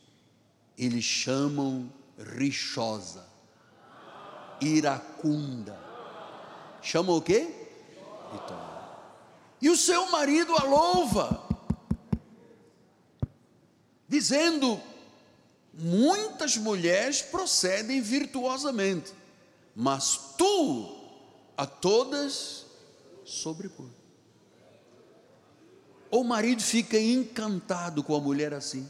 eles 0.77 1.03
chamam 1.03 1.91
rixosa, 2.37 3.25
iracunda. 4.59 5.79
Chamam 6.81 7.17
o 7.17 7.21
quê? 7.21 7.69
E 9.61 9.69
o 9.69 9.77
seu 9.77 10.09
marido 10.09 10.55
a 10.55 10.63
louva, 10.63 11.47
dizendo: 14.07 14.81
muitas 15.73 16.57
mulheres 16.57 17.21
procedem 17.21 18.01
virtuosamente, 18.01 19.13
mas 19.75 20.35
tu 20.37 20.97
a 21.55 21.65
todas 21.65 22.65
sobrepõe. 23.23 24.00
O 26.11 26.25
marido 26.25 26.61
fica 26.61 26.99
encantado 26.99 28.03
com 28.03 28.13
a 28.13 28.19
mulher 28.19 28.53
assim. 28.53 28.85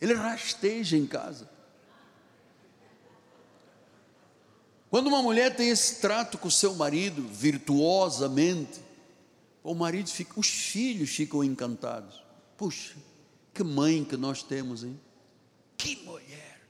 Ele 0.00 0.14
rasteja 0.14 0.96
em 0.96 1.06
casa. 1.06 1.48
Quando 4.88 5.08
uma 5.08 5.20
mulher 5.20 5.54
tem 5.54 5.68
esse 5.68 6.00
trato 6.00 6.38
com 6.38 6.48
o 6.48 6.50
seu 6.50 6.74
marido 6.74 7.28
virtuosamente, 7.28 8.80
o 9.62 9.74
marido 9.74 10.08
fica, 10.08 10.38
os 10.40 10.48
filhos 10.48 11.10
ficam 11.10 11.44
encantados. 11.44 12.22
Puxa, 12.56 12.94
que 13.52 13.62
mãe 13.62 14.04
que 14.04 14.16
nós 14.16 14.42
temos, 14.42 14.84
hein? 14.84 14.98
Que 15.76 15.96
mulher! 15.96 16.60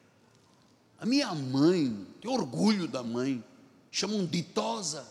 A 0.98 1.06
minha 1.06 1.32
mãe, 1.34 2.06
tem 2.20 2.30
orgulho 2.30 2.88
da 2.88 3.02
mãe, 3.02 3.44
chamam 3.90 4.24
ditosa. 4.24 5.06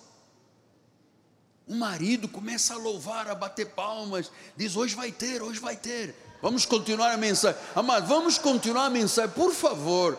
O 1.67 1.75
marido 1.75 2.27
começa 2.27 2.73
a 2.73 2.77
louvar, 2.77 3.29
a 3.29 3.35
bater 3.35 3.67
palmas, 3.67 4.31
diz: 4.55 4.75
Hoje 4.75 4.95
vai 4.95 5.11
ter, 5.11 5.41
hoje 5.41 5.59
vai 5.59 5.75
ter. 5.75 6.13
Vamos 6.41 6.65
continuar 6.65 7.11
a 7.11 7.17
mensagem, 7.17 7.59
amado, 7.73 8.05
vamos 8.05 8.37
continuar 8.37 8.85
a 8.85 8.89
mensagem, 8.89 9.31
por 9.31 9.53
favor. 9.53 10.17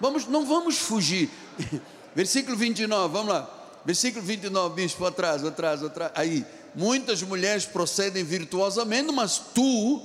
Vamos, 0.00 0.26
não 0.26 0.44
vamos 0.44 0.78
fugir. 0.78 1.30
Versículo 2.14 2.56
29, 2.56 3.12
vamos 3.12 3.32
lá. 3.32 3.48
Versículo 3.84 4.24
29, 4.24 4.74
bispo, 4.74 5.04
atrás, 5.04 5.44
atrás, 5.44 5.82
atrás. 5.82 6.10
Aí, 6.16 6.44
muitas 6.74 7.22
mulheres 7.22 7.66
procedem 7.66 8.24
virtuosamente, 8.24 9.12
mas 9.12 9.38
tu 9.38 10.02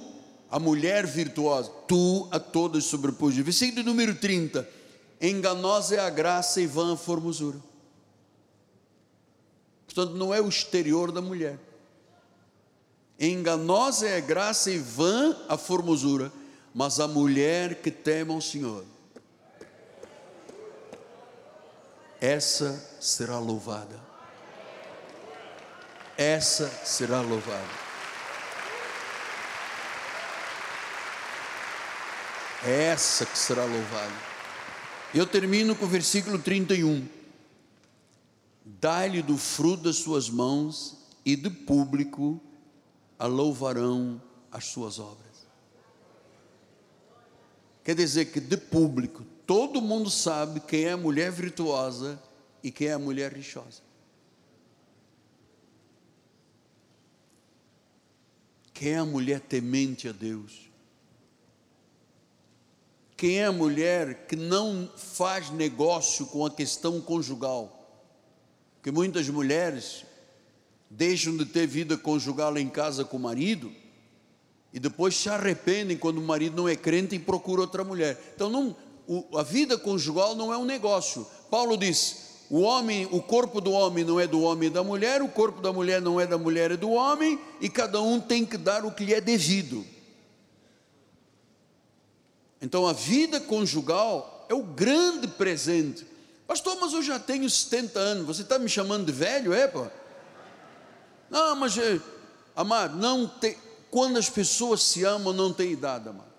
a 0.52 0.60
mulher 0.60 1.08
virtuosa, 1.08 1.72
tu 1.88 2.28
a 2.32 2.40
todas 2.40 2.86
sobrepujas. 2.86 3.44
Versículo 3.44 3.84
número 3.84 4.16
30. 4.16 4.68
Enganosa 5.20 5.96
é 5.96 6.00
a 6.00 6.10
graça 6.10 6.62
e 6.62 6.68
vã 6.68 6.94
a 6.94 6.98
formosura. 6.98 7.58
Portanto, 9.96 10.18
não 10.18 10.34
é 10.34 10.42
o 10.42 10.50
exterior 10.50 11.10
da 11.10 11.22
mulher. 11.22 11.58
Enganosa 13.18 14.06
é 14.06 14.18
a 14.18 14.20
graça 14.20 14.70
e 14.70 14.78
vã 14.78 15.34
a 15.48 15.58
formosura, 15.58 16.30
mas 16.74 17.00
a 17.00 17.08
mulher 17.08 17.76
que 17.76 17.90
teme 17.90 18.34
ao 18.34 18.42
Senhor, 18.42 18.84
essa 22.20 22.98
será 23.00 23.40
louvada. 23.40 23.98
Essa 26.18 26.68
será 26.84 27.22
louvada. 27.22 27.86
É 32.66 32.84
essa 32.88 33.26
que 33.26 33.38
será 33.38 33.64
louvada. 33.64 34.14
Eu 35.14 35.26
termino 35.26 35.74
com 35.74 35.86
o 35.86 35.88
versículo 35.88 36.38
31. 36.38 37.25
Dá-lhe 38.66 39.22
do 39.22 39.38
fruto 39.38 39.84
das 39.84 39.98
suas 39.98 40.28
mãos 40.28 40.98
e 41.24 41.36
de 41.36 41.52
público 41.52 42.42
a 43.20 43.28
louvarão 43.28 44.20
as 44.52 44.66
suas 44.66 44.98
obras. 44.98 45.46
Quer 47.84 47.96
dizer 47.96 48.26
que 48.26 48.40
de 48.40 48.58
público, 48.58 49.24
todo 49.46 49.80
mundo 49.80 50.10
sabe 50.10 50.60
quem 50.60 50.86
é 50.86 50.94
a 50.94 50.98
mulher 50.98 51.32
virtuosa 51.32 52.20
e 52.64 52.72
quem 52.72 52.88
é 52.88 52.94
a 52.94 53.00
mulher 53.00 53.32
rixosa. 53.32 53.84
Quem 58.74 58.94
é 58.94 58.98
a 58.98 59.06
mulher 59.06 59.40
temente 59.40 60.10
a 60.10 60.12
Deus? 60.12 60.70
Quem 63.16 63.40
é 63.40 63.46
a 63.46 63.52
mulher 63.52 64.26
que 64.28 64.36
não 64.36 64.90
faz 64.98 65.50
negócio 65.52 66.26
com 66.26 66.46
a 66.46 66.52
questão 66.52 67.00
conjugal? 67.00 67.75
Porque 68.86 68.96
muitas 68.96 69.28
mulheres 69.28 70.06
deixam 70.88 71.36
de 71.36 71.44
ter 71.44 71.66
vida 71.66 71.98
conjugal 71.98 72.56
em 72.56 72.70
casa 72.70 73.04
com 73.04 73.18
o 73.18 73.20
marido 73.20 73.72
e 74.72 74.80
depois 74.80 75.16
se 75.16 75.28
arrependem 75.28 75.98
quando 75.98 76.20
o 76.20 76.22
marido 76.22 76.56
não 76.56 76.70
é 76.70 76.76
crente 76.76 77.16
e 77.16 77.20
procura 77.20 77.62
outra 77.62 77.84
mulher. 77.84 78.34
Então, 78.36 78.48
não, 78.48 78.76
o, 79.08 79.40
a 79.40 79.42
vida 79.42 79.76
conjugal 79.76 80.36
não 80.36 80.54
é 80.54 80.58
um 80.60 80.66
negócio. 80.66 81.26
Paulo 81.50 81.76
diz: 81.76 82.44
o 82.48 82.60
homem, 82.60 83.08
o 83.10 83.24
corpo 83.24 83.60
do 83.60 83.72
homem 83.72 84.04
não 84.06 84.20
é 84.20 84.28
do 84.28 84.42
homem 84.42 84.68
e 84.68 84.72
da 84.72 84.84
mulher, 84.84 85.24
o 85.24 85.30
corpo 85.30 85.62
da 85.62 85.74
mulher 85.74 86.00
não 86.00 86.22
é 86.22 86.28
da 86.28 86.38
mulher 86.38 86.70
e 86.70 86.78
do 86.78 86.92
homem, 86.92 87.40
e 87.60 87.68
cada 87.68 88.00
um 88.04 88.20
tem 88.20 88.46
que 88.46 88.56
dar 88.56 88.86
o 88.86 88.92
que 88.92 89.04
lhe 89.04 89.16
é 89.16 89.20
devido. 89.20 89.84
Então 92.62 92.86
a 92.86 92.94
vida 92.94 93.42
conjugal 93.42 94.46
é 94.48 94.54
o 94.54 94.62
grande 94.62 95.28
presente. 95.28 96.14
Pastor, 96.48 96.78
mas 96.80 96.94
eu 96.94 97.02
já 97.02 97.20
tenho 97.20 97.50
70 97.50 98.00
anos, 98.00 98.26
você 98.26 98.44
está 98.44 98.60
me 98.60 98.70
chamando 98.70 99.06
de 99.06 99.12
velho, 99.12 99.54
é, 99.54 99.68
pô? 99.68 99.88
Não, 101.30 101.56
mas, 101.56 101.78
é, 101.78 102.00
amado, 102.56 102.98
não 102.98 103.28
tem, 103.28 103.58
quando 103.90 104.18
as 104.18 104.30
pessoas 104.30 104.84
se 104.84 105.04
amam, 105.04 105.34
não 105.34 105.52
tem 105.52 105.72
idade, 105.72 106.08
amado. 106.08 106.36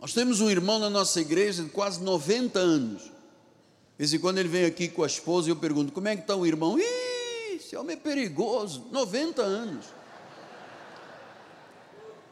Nós 0.00 0.12
temos 0.12 0.40
um 0.40 0.48
irmão 0.48 0.78
na 0.78 0.88
nossa 0.88 1.20
igreja 1.20 1.62
de 1.62 1.70
quase 1.70 2.02
90 2.02 2.58
anos. 2.58 3.02
De 3.02 3.10
vez 3.98 4.14
em 4.14 4.18
quando 4.18 4.38
ele 4.38 4.48
vem 4.48 4.64
aqui 4.64 4.88
com 4.88 5.02
a 5.02 5.06
esposa 5.06 5.48
e 5.48 5.50
eu 5.50 5.56
pergunto: 5.56 5.92
como 5.92 6.06
é 6.06 6.14
que 6.14 6.22
está 6.22 6.36
o 6.36 6.46
irmão? 6.46 6.78
Ih, 6.78 7.56
esse 7.56 7.76
homem 7.76 7.96
é 7.96 7.98
perigoso, 7.98 8.86
90 8.92 9.42
anos. 9.42 9.86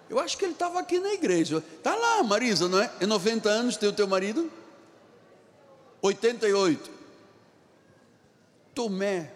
Eu 0.08 0.20
acho 0.20 0.38
que 0.38 0.44
ele 0.44 0.52
estava 0.52 0.78
aqui 0.78 1.00
na 1.00 1.12
igreja. 1.12 1.62
Está 1.76 1.94
lá, 1.94 2.22
Marisa, 2.22 2.68
não 2.68 2.80
é? 2.80 2.90
É 3.00 3.06
90 3.06 3.48
anos, 3.48 3.76
tem 3.76 3.88
o 3.88 3.92
teu 3.92 4.06
marido? 4.06 4.50
88. 6.00 6.90
Tomé. 8.74 9.32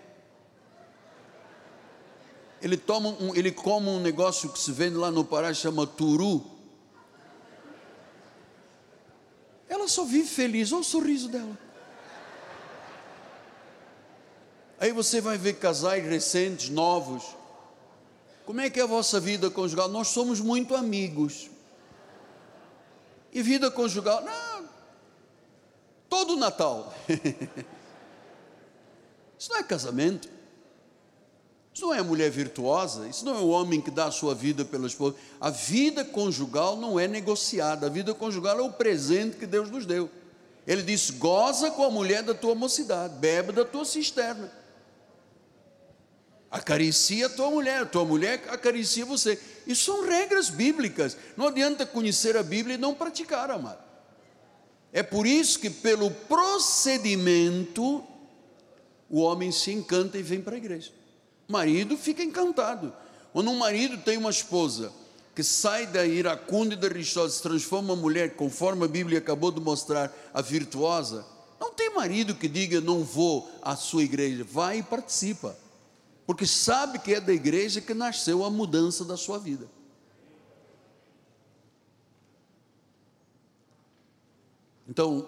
Ele, 2.62 2.76
toma 2.76 3.08
um, 3.08 3.34
ele 3.34 3.50
come 3.50 3.88
um 3.88 4.00
negócio 4.00 4.50
que 4.50 4.58
se 4.58 4.70
vende 4.70 4.96
lá 4.96 5.10
no 5.10 5.24
Pará, 5.24 5.52
chama 5.52 5.86
turu. 5.86 6.44
Ela 9.68 9.88
só 9.88 10.04
vive 10.04 10.28
feliz, 10.28 10.72
olha 10.72 10.82
o 10.82 10.84
sorriso 10.84 11.28
dela. 11.28 11.58
Aí 14.78 14.92
você 14.92 15.20
vai 15.20 15.36
ver 15.36 15.54
casais 15.54 16.04
recentes, 16.04 16.68
novos. 16.68 17.39
Como 18.50 18.60
é 18.60 18.68
que 18.68 18.80
é 18.80 18.82
a 18.82 18.86
vossa 18.86 19.20
vida 19.20 19.48
conjugal? 19.48 19.88
Nós 19.88 20.08
somos 20.08 20.40
muito 20.40 20.74
amigos. 20.74 21.48
E 23.32 23.42
vida 23.42 23.70
conjugal? 23.70 24.24
Não, 24.24 24.68
todo 26.08 26.34
Natal. 26.34 26.92
Isso 29.38 29.52
não 29.52 29.58
é 29.58 29.62
casamento. 29.62 30.28
Isso 31.72 31.86
não 31.86 31.94
é 31.94 32.02
mulher 32.02 32.28
virtuosa, 32.28 33.06
isso 33.06 33.24
não 33.24 33.36
é 33.36 33.38
o 33.38 33.50
homem 33.50 33.80
que 33.80 33.88
dá 33.88 34.06
a 34.06 34.10
sua 34.10 34.34
vida 34.34 34.64
pela 34.64 34.88
esposa. 34.88 35.14
A 35.40 35.50
vida 35.50 36.04
conjugal 36.04 36.76
não 36.76 36.98
é 36.98 37.06
negociada, 37.06 37.86
a 37.86 37.88
vida 37.88 38.12
conjugal 38.14 38.58
é 38.58 38.62
o 38.62 38.72
presente 38.72 39.36
que 39.36 39.46
Deus 39.46 39.70
nos 39.70 39.86
deu. 39.86 40.10
Ele 40.66 40.82
disse: 40.82 41.12
goza 41.12 41.70
com 41.70 41.84
a 41.84 41.90
mulher 41.90 42.24
da 42.24 42.34
tua 42.34 42.56
mocidade, 42.56 43.14
bebe 43.14 43.52
da 43.52 43.64
tua 43.64 43.84
cisterna. 43.84 44.50
Acaricia 46.50 47.26
a 47.26 47.30
tua 47.30 47.50
mulher, 47.50 47.88
tua 47.88 48.04
mulher 48.04 48.42
acaricia 48.48 49.04
você. 49.04 49.38
Isso 49.66 49.84
são 49.84 50.04
regras 50.04 50.50
bíblicas. 50.50 51.16
Não 51.36 51.46
adianta 51.46 51.86
conhecer 51.86 52.36
a 52.36 52.42
Bíblia 52.42 52.74
e 52.74 52.78
não 52.78 52.94
praticar, 52.94 53.50
amado. 53.50 53.78
É 54.92 55.02
por 55.02 55.26
isso 55.26 55.60
que, 55.60 55.70
pelo 55.70 56.10
procedimento, 56.10 58.02
o 59.08 59.20
homem 59.20 59.52
se 59.52 59.70
encanta 59.70 60.18
e 60.18 60.22
vem 60.22 60.40
para 60.40 60.56
a 60.56 60.58
igreja. 60.58 60.90
O 61.48 61.52
marido 61.52 61.96
fica 61.96 62.22
encantado. 62.22 62.92
Quando 63.32 63.50
um 63.50 63.58
marido 63.58 63.98
tem 63.98 64.16
uma 64.16 64.30
esposa 64.30 64.92
que 65.34 65.44
sai 65.44 65.86
da 65.86 66.04
iracunda 66.04 66.74
e 66.74 66.76
da 66.76 66.88
rixosa, 66.88 67.32
se 67.32 67.42
transforma 67.42 67.92
uma 67.92 68.02
mulher, 68.02 68.34
conforme 68.34 68.84
a 68.84 68.88
Bíblia 68.88 69.18
acabou 69.18 69.52
de 69.52 69.60
mostrar, 69.60 70.12
a 70.34 70.42
virtuosa, 70.42 71.24
não 71.60 71.72
tem 71.72 71.94
marido 71.94 72.34
que 72.34 72.48
diga 72.48 72.80
não 72.80 73.04
vou 73.04 73.48
à 73.62 73.76
sua 73.76 74.02
igreja, 74.02 74.44
vai 74.44 74.78
e 74.78 74.82
participa, 74.82 75.56
porque 76.30 76.46
sabe 76.46 77.00
que 77.00 77.12
é 77.12 77.20
da 77.20 77.32
igreja 77.32 77.80
que 77.80 77.92
nasceu 77.92 78.44
a 78.44 78.50
mudança 78.50 79.04
da 79.04 79.16
sua 79.16 79.36
vida. 79.36 79.68
Então, 84.88 85.26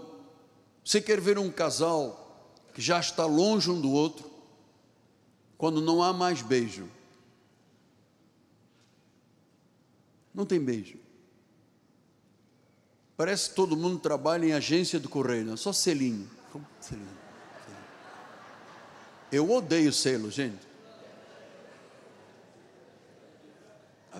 você 0.84 1.00
quer 1.00 1.20
ver 1.20 1.40
um 1.40 1.50
casal 1.50 2.55
que 2.72 2.80
já 2.80 3.00
está 3.00 3.26
longe 3.26 3.68
um 3.68 3.80
do 3.80 3.90
outro, 3.90 4.30
quando 5.59 5.80
não 5.80 6.05
há 6.05 6.12
mais 6.12 6.40
beijo. 6.40 6.88
Não 10.32 10.46
tem 10.46 10.61
beijo. 10.61 10.98
Parece 13.16 13.50
que 13.50 13.57
todo 13.57 13.76
mundo 13.76 13.98
trabalha 13.98 14.46
em 14.46 14.53
agência 14.53 15.00
do 15.00 15.09
correio, 15.09 15.46
não? 15.46 15.57
só 15.57 15.72
selinho. 15.72 16.30
selinho. 16.80 17.18
Eu 19.32 19.50
odeio 19.50 19.92
selo, 19.92 20.30
gente. 20.30 20.70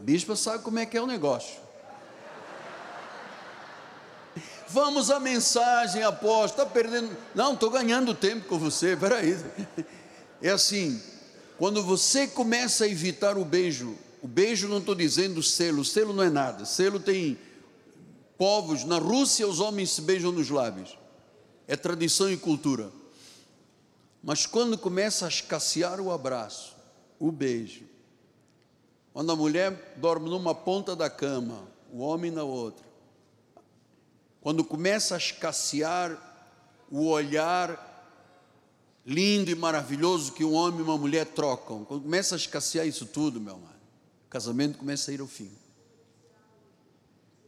Bispa 0.03 0.37
sabe 0.37 0.63
como 0.63 0.79
é 0.79 0.87
que 0.87 0.97
é 0.97 1.03
o 1.03 1.07
negócio. 1.07 1.61
Vamos 4.69 5.11
à 5.11 5.21
mensagem, 5.21 6.03
apóstolo. 6.03 6.63
Está 6.63 6.67
perdendo. 6.67 7.15
Não, 7.35 7.53
estou 7.53 7.71
ganhando 7.71 8.15
tempo 8.15 8.49
com 8.49 8.59
você. 8.59 8.97
Peraí. 8.97 9.39
É 10.41 10.51
assim: 10.51 11.01
quando 11.59 11.83
você 11.83 12.27
começa 12.27 12.85
a 12.85 12.89
evitar 12.89 13.37
o 13.39 13.45
beijo, 13.45 13.97
o 14.21 14.27
beijo 14.27 14.69
não 14.69 14.79
estou 14.79 14.95
dizendo 14.95 15.43
selo, 15.43 15.85
selo 15.85 16.13
não 16.13 16.25
é 16.25 16.31
nada. 16.31 16.65
Selo 16.65 16.99
tem 16.99 17.39
povos. 18.39 18.85
Na 18.85 18.99
Rússia, 18.99 19.47
os 19.47 19.61
homens 19.61 19.91
se 19.91 20.01
beijam 20.01 20.33
nos 20.33 20.51
lábios. 20.51 20.99
É 21.69 21.77
tradição 21.77 22.33
e 22.33 22.37
cultura. 22.37 22.91
Mas 24.23 24.47
quando 24.47 24.79
começa 24.79 25.27
a 25.27 25.29
escassear 25.29 26.01
o 26.01 26.11
abraço, 26.11 26.75
o 27.19 27.31
beijo, 27.31 27.92
quando 29.13 29.31
a 29.31 29.37
mulher 29.37 29.95
dorme 29.97 30.29
numa 30.29 30.55
ponta 30.55 30.97
da 30.97 31.11
cama, 31.11 31.69
o 31.93 31.99
homem 32.01 32.31
na 32.31 32.43
outra, 32.43 32.85
quando 34.41 34.65
começa 34.65 35.15
a 35.15 35.19
escassear 35.19 36.19
o 36.91 37.07
olhar 37.07 37.91
lindo 39.05 39.51
e 39.51 39.55
maravilhoso 39.55 40.33
que 40.33 40.45
um 40.45 40.55
homem 40.55 40.81
e 40.81 40.83
uma 40.83 40.97
mulher 40.97 41.27
trocam, 41.27 41.85
quando 41.85 42.03
começa 42.03 42.35
a 42.35 42.39
escassear 42.39 42.87
isso 42.87 43.07
tudo, 43.07 43.41
meu 43.41 43.55
amado, 43.55 43.81
o 44.27 44.31
casamento 44.31 44.79
começa 44.79 45.11
a 45.11 45.15
ir 45.15 45.21
ao 45.21 45.27
fim. 45.27 45.51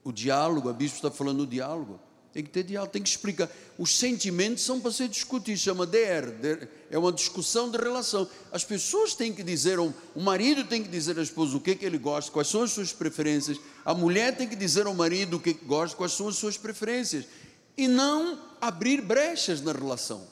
O 0.02 0.12
diálogo, 0.12 0.68
a 0.68 0.72
bispo 0.72 0.96
está 0.96 1.10
falando 1.10 1.38
do 1.38 1.46
diálogo. 1.46 1.98
Tem 2.35 2.43
que 2.43 2.51
ter 2.51 2.64
diálogo, 2.64 2.93
tem 2.93 3.01
que 3.01 3.09
explicar. 3.09 3.49
Os 3.78 3.97
sentimentos 3.97 4.64
são 4.64 4.80
para 4.80 4.91
ser 4.91 5.07
discutidos, 5.07 5.61
chama 5.61 5.87
DR, 5.87 6.35
é 6.91 6.99
uma 6.99 7.12
discussão 7.12 7.70
de 7.70 7.78
relação. 7.78 8.28
As 8.51 8.64
pessoas 8.64 9.14
têm 9.14 9.32
que 9.32 9.45
dizer, 9.45 9.78
o 9.78 9.95
marido 10.16 10.64
tem 10.64 10.82
que 10.82 10.89
dizer 10.89 11.16
à 11.16 11.22
esposa 11.22 11.57
o 11.57 11.61
que, 11.61 11.70
é 11.70 11.74
que 11.76 11.87
ele 11.87 11.97
gosta, 11.97 12.32
quais 12.32 12.49
são 12.49 12.64
as 12.64 12.72
suas 12.72 12.93
preferências, 12.93 13.57
a 13.85 13.95
mulher 13.95 14.37
tem 14.37 14.49
que 14.49 14.57
dizer 14.57 14.85
ao 14.85 14.95
marido 14.95 15.37
o 15.37 15.41
que, 15.41 15.51
é 15.51 15.55
que 15.55 15.64
gosta, 15.64 15.97
quais 15.97 16.11
são 16.11 16.26
as 16.26 16.35
suas 16.35 16.57
preferências, 16.59 17.24
e 17.76 17.87
não 17.87 18.37
abrir 18.61 19.01
brechas 19.01 19.61
na 19.61 19.70
relação. 19.70 20.26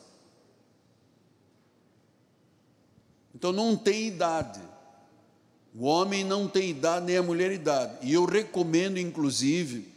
Então 3.32 3.52
não 3.52 3.76
tem 3.76 4.08
idade. 4.08 4.60
O 5.72 5.84
homem 5.84 6.24
não 6.24 6.48
tem 6.48 6.70
idade, 6.70 7.06
nem 7.06 7.16
a 7.16 7.22
mulher 7.22 7.52
idade. 7.52 7.96
E 8.02 8.12
eu 8.12 8.24
recomendo, 8.24 8.98
inclusive, 8.98 9.91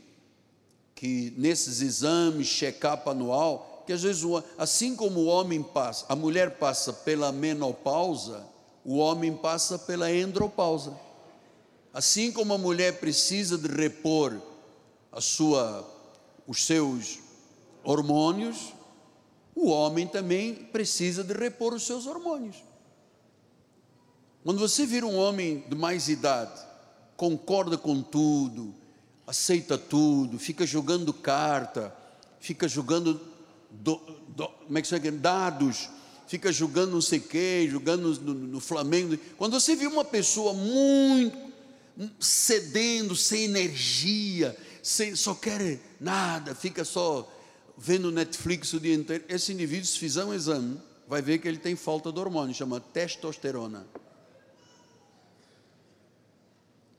que 0.95 1.33
nesses 1.37 1.81
exames, 1.81 2.47
check-up 2.47 3.07
anual, 3.09 3.83
que 3.85 3.91
às 3.91 4.01
vezes, 4.01 4.23
assim 4.57 4.95
como 4.95 5.19
o 5.19 5.25
homem 5.25 5.61
passa, 5.61 6.05
a 6.07 6.15
mulher 6.15 6.57
passa 6.57 6.93
pela 6.93 7.31
menopausa, 7.31 8.43
o 8.83 8.97
homem 8.97 9.35
passa 9.35 9.77
pela 9.77 10.07
andropausa. 10.07 10.97
Assim 11.93 12.31
como 12.31 12.53
a 12.53 12.57
mulher 12.57 12.99
precisa 12.99 13.57
de 13.57 13.67
repor 13.67 14.41
a 15.11 15.21
sua, 15.21 15.85
os 16.47 16.65
seus 16.65 17.19
hormônios, 17.83 18.73
o 19.53 19.69
homem 19.69 20.07
também 20.07 20.53
precisa 20.53 21.23
de 21.23 21.33
repor 21.33 21.73
os 21.73 21.83
seus 21.83 22.07
hormônios. 22.07 22.63
Quando 24.43 24.59
você 24.59 24.85
vira 24.85 25.05
um 25.05 25.17
homem 25.17 25.63
de 25.67 25.75
mais 25.75 26.07
idade, 26.09 26.61
concorda 27.15 27.77
com 27.77 28.01
tudo, 28.01 28.75
aceita 29.27 29.77
tudo, 29.77 30.37
fica 30.37 30.65
jogando 30.65 31.13
carta, 31.13 31.95
fica 32.39 32.67
jogando 32.67 33.19
do, 33.71 33.95
do, 34.29 34.47
como 34.47 34.77
é 34.77 34.81
que 34.81 34.87
chama? 34.87 35.11
dados, 35.11 35.89
fica 36.27 36.51
jogando 36.51 36.91
não 36.91 37.01
sei 37.01 37.19
o 37.19 37.23
quê, 37.23 37.67
jogando 37.69 38.19
no, 38.21 38.33
no 38.33 38.59
Flamengo. 38.59 39.17
Quando 39.37 39.59
você 39.59 39.75
vê 39.75 39.87
uma 39.87 40.05
pessoa 40.05 40.53
muito 40.53 41.37
cedendo, 42.19 43.15
sem 43.15 43.45
energia, 43.45 44.55
sem, 44.83 45.15
só 45.15 45.33
quer 45.33 45.79
nada, 45.99 46.53
fica 46.53 46.83
só 46.83 47.31
vendo 47.77 48.11
Netflix 48.11 48.73
o 48.73 48.79
dia 48.79 48.93
inteiro, 48.93 49.23
esse 49.27 49.51
indivíduo, 49.51 49.85
se 49.85 49.97
fizer 49.97 50.23
um 50.23 50.33
exame, 50.33 50.79
vai 51.07 51.21
ver 51.21 51.39
que 51.39 51.47
ele 51.47 51.57
tem 51.57 51.75
falta 51.75 52.11
de 52.11 52.19
hormônio, 52.19 52.53
chama 52.53 52.79
testosterona. 52.79 53.85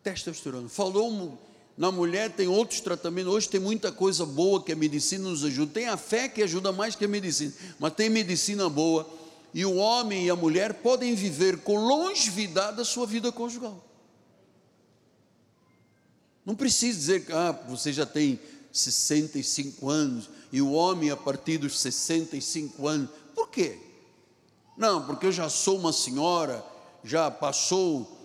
Testosterona. 0.02 0.68
Falou 0.68 1.38
na 1.76 1.92
mulher 1.92 2.32
tem 2.32 2.48
outros 2.48 2.80
tratamentos. 2.80 3.32
Hoje 3.32 3.48
tem 3.48 3.60
muita 3.60 3.92
coisa 3.92 4.24
boa 4.24 4.62
que 4.62 4.72
a 4.72 4.76
medicina 4.76 5.28
nos 5.28 5.44
ajuda. 5.44 5.72
Tem 5.72 5.88
a 5.88 5.96
fé 5.96 6.28
que 6.28 6.42
ajuda 6.42 6.72
mais 6.72 6.96
que 6.96 7.04
a 7.04 7.08
medicina, 7.08 7.52
mas 7.78 7.92
tem 7.92 8.08
medicina 8.08 8.68
boa. 8.68 9.08
E 9.52 9.64
o 9.64 9.76
homem 9.76 10.26
e 10.26 10.30
a 10.30 10.36
mulher 10.36 10.74
podem 10.74 11.14
viver 11.14 11.58
com 11.58 11.76
longevidade 11.76 12.80
a 12.80 12.84
sua 12.84 13.06
vida 13.06 13.30
conjugal. 13.30 13.82
Não 16.44 16.54
precisa 16.54 16.96
dizer 16.98 17.26
que 17.26 17.32
ah, 17.32 17.52
você 17.68 17.92
já 17.92 18.06
tem 18.06 18.38
65 18.72 19.88
anos 19.88 20.30
e 20.52 20.62
o 20.62 20.72
homem 20.72 21.10
a 21.10 21.16
partir 21.16 21.58
dos 21.58 21.78
65 21.80 22.86
anos. 22.86 23.10
Por 23.34 23.50
quê? 23.50 23.78
Não, 24.76 25.04
porque 25.06 25.26
eu 25.26 25.32
já 25.32 25.48
sou 25.48 25.78
uma 25.78 25.92
senhora, 25.92 26.64
já 27.02 27.30
passou 27.30 28.15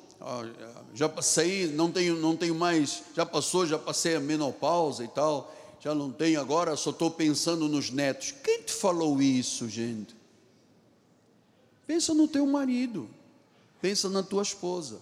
já 0.94 1.10
passei, 1.10 1.68
não 1.68 1.92
tenho, 1.92 2.16
não 2.18 2.36
tenho 2.36 2.54
mais, 2.54 3.04
já 3.16 3.26
passou, 3.26 3.66
já 3.66 3.80
passei 3.80 4.16
a 4.16 4.20
menopausa 4.20 5.04
e 5.04 5.08
tal, 5.08 5.54
já 5.80 5.96
não 5.96 6.12
tenho 6.12 6.40
agora, 6.40 6.76
só 6.76 6.92
estou 6.92 7.10
pensando 7.10 7.68
nos 7.68 7.90
netos. 7.90 8.32
Quem 8.44 8.62
te 8.62 8.74
falou 8.74 9.22
isso, 9.22 9.68
gente? 9.68 10.16
Pensa 11.88 12.14
no 12.14 12.28
teu 12.28 12.46
marido, 12.46 13.10
pensa 13.82 14.10
na 14.10 14.22
tua 14.22 14.44
esposa. 14.44 15.00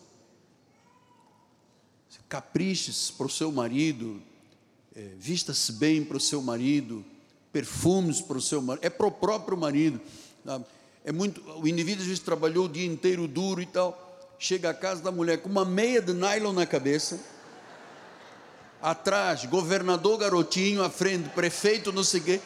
Capriches 2.28 3.10
para 3.10 3.26
o 3.26 3.30
seu 3.30 3.52
marido, 3.52 4.22
é, 4.96 5.02
vista-se 5.18 5.74
bem 5.74 6.04
para 6.04 6.18
o 6.18 6.20
seu 6.20 6.42
marido, 6.42 7.04
perfumes 7.52 8.22
para 8.22 8.38
o 8.38 8.42
seu 8.42 8.62
marido, 8.62 8.86
é 8.86 8.90
para 8.90 9.08
o 9.08 9.12
próprio 9.12 9.58
marido. 9.58 10.00
é 11.04 11.12
muito, 11.12 11.42
o 11.60 11.68
indivíduo 11.68 12.02
às 12.02 12.08
vezes 12.08 12.24
trabalhou 12.24 12.66
o 12.66 12.70
dia 12.70 12.86
inteiro 12.86 13.28
duro 13.28 13.62
e 13.62 13.66
tal, 13.66 14.09
chega 14.40 14.70
à 14.70 14.74
casa 14.74 15.04
da 15.04 15.12
mulher 15.12 15.42
com 15.42 15.50
uma 15.50 15.66
meia 15.66 16.02
de 16.02 16.14
nylon 16.14 16.54
na 16.54 16.66
cabeça, 16.66 17.20
atrás, 18.82 19.44
governador 19.44 20.18
garotinho, 20.18 20.82
à 20.82 20.90
frente, 20.90 21.28
prefeito, 21.30 21.92
não 21.92 22.06
sei 22.06 22.22
o 22.22 22.24
quê. 22.24 22.40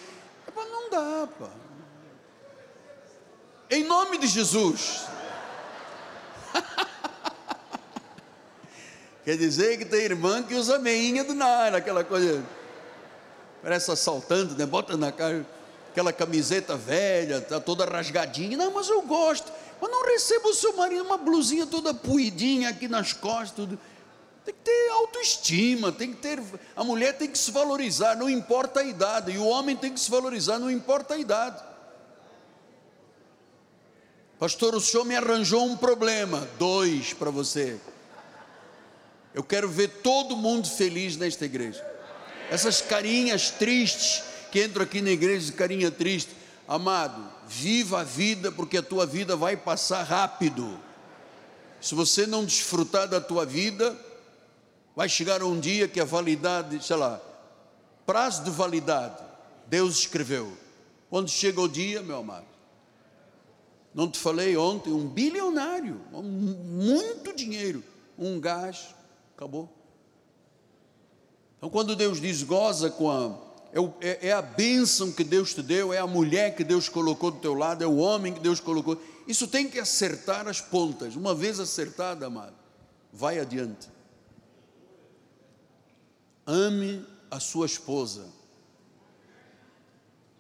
Não 0.56 0.90
dá, 0.90 1.28
pá. 1.28 1.50
Em 3.70 3.84
nome 3.84 4.18
de 4.18 4.26
Jesus. 4.28 5.06
Quer 9.24 9.38
dizer 9.38 9.78
que 9.78 9.86
tem 9.86 10.02
irmã 10.02 10.42
que 10.42 10.56
usa 10.56 10.80
meinha 10.80 11.24
do 11.24 11.36
nada, 11.36 11.78
aquela 11.78 12.04
coisa. 12.04 12.44
Parece 13.62 13.92
assaltante, 13.92 14.56
né? 14.56 14.66
Bota 14.66 14.98
na 14.98 15.12
cara 15.12 15.46
aquela 15.94 16.12
camiseta 16.12 16.76
velha, 16.76 17.40
tá 17.40 17.60
toda 17.60 17.86
rasgadinha. 17.86 18.58
Não, 18.58 18.74
mas 18.74 18.90
eu 18.90 19.04
gosto. 19.04 19.54
Mas 19.80 19.92
não 19.92 20.04
receba 20.04 20.50
o 20.50 20.54
seu 20.54 20.76
marido 20.76 21.04
uma 21.04 21.18
blusinha 21.18 21.68
toda 21.68 21.94
puidinha 21.94 22.70
aqui 22.70 22.88
nas 22.88 23.14
costas, 23.14 23.52
tudo. 23.52 23.80
Tem 24.44 24.54
que 24.54 24.62
ter 24.62 24.90
autoestima, 24.90 25.92
tem 25.92 26.12
que 26.12 26.20
ter. 26.20 26.42
A 26.76 26.84
mulher 26.84 27.16
tem 27.16 27.30
que 27.30 27.38
se 27.38 27.52
valorizar, 27.52 28.16
não 28.16 28.28
importa 28.28 28.80
a 28.80 28.84
idade, 28.84 29.32
e 29.32 29.38
o 29.38 29.46
homem 29.46 29.76
tem 29.76 29.94
que 29.94 30.00
se 30.00 30.10
valorizar, 30.10 30.58
não 30.58 30.70
importa 30.70 31.14
a 31.14 31.18
idade. 31.18 31.64
Pastor, 34.40 34.74
o 34.74 34.82
senhor 34.82 35.06
me 35.06 35.16
arranjou 35.16 35.64
um 35.64 35.78
problema, 35.78 36.48
dois 36.58 37.14
para 37.14 37.30
você. 37.30 37.80
Eu 39.34 39.44
quero 39.44 39.70
ver 39.70 39.90
todo 40.02 40.36
mundo 40.36 40.68
feliz 40.68 41.16
nesta 41.16 41.46
igreja. 41.46 41.86
Essas 42.50 42.82
carinhas 42.82 43.52
tristes 43.52 44.33
que 44.54 44.64
entram 44.64 44.84
aqui 44.84 45.02
na 45.02 45.10
igreja 45.10 45.48
de 45.48 45.54
carinha 45.54 45.90
triste, 45.90 46.30
amado, 46.68 47.28
viva 47.48 48.02
a 48.02 48.04
vida, 48.04 48.52
porque 48.52 48.78
a 48.78 48.84
tua 48.84 49.04
vida 49.04 49.36
vai 49.36 49.58
passar 49.58 50.04
rápido. 50.04 50.80
Se 51.82 51.96
você 51.96 52.28
não 52.28 52.46
desfrutar 52.46 53.08
da 53.08 53.20
tua 53.20 53.48
vida, 53.48 54.00
vai 54.96 55.10
chegar 55.10 55.42
um 55.42 55.60
dia 55.60 55.88
que 55.88 56.00
a 56.00 56.06
validade, 56.06 56.86
sei 56.86 56.96
lá, 56.96 57.20
prazo 58.06 58.44
de 58.44 58.52
validade, 58.52 59.24
Deus 59.66 59.98
escreveu. 59.98 60.56
Quando 61.10 61.32
chega 61.32 61.60
o 61.60 61.68
dia, 61.68 62.04
meu 62.04 62.18
amado, 62.18 62.46
não 63.92 64.08
te 64.08 64.20
falei 64.20 64.56
ontem, 64.56 64.94
um 64.94 65.08
bilionário, 65.08 66.00
muito 66.12 67.36
dinheiro, 67.36 67.84
um 68.20 68.40
gás, 68.40 68.94
acabou. 69.36 69.68
Então, 71.58 71.72
quando 71.72 71.96
Deus 71.96 72.22
diz 72.22 72.44
goza 72.44 72.92
com 72.92 73.10
a, 73.10 73.43
é, 74.02 74.28
é, 74.28 74.32
a 74.32 74.42
bênção 74.42 75.12
que 75.12 75.24
Deus 75.24 75.54
te 75.54 75.62
deu, 75.64 75.92
é 75.92 75.98
a 75.98 76.06
mulher 76.06 76.56
que 76.56 76.64
Deus 76.64 76.88
colocou 76.88 77.32
do 77.32 77.40
teu 77.40 77.56
lado, 77.56 77.84
é 77.84 77.88
o 77.88 77.98
homem 77.98 78.34
que 78.34 78.40
Deus 78.40 78.60
colocou. 78.60 79.02
Isso 79.28 79.48
tem 79.48 79.68
que 79.68 79.80
acertar 79.80 80.48
as 80.48 80.62
pontas. 80.62 81.16
Uma 81.16 81.34
vez 81.34 81.60
acertada, 81.60 82.28
amado, 82.28 82.56
vai 83.12 83.40
adiante. 83.40 83.90
Ame 86.46 87.04
a 87.32 87.40
sua 87.40 87.66
esposa. 87.66 88.28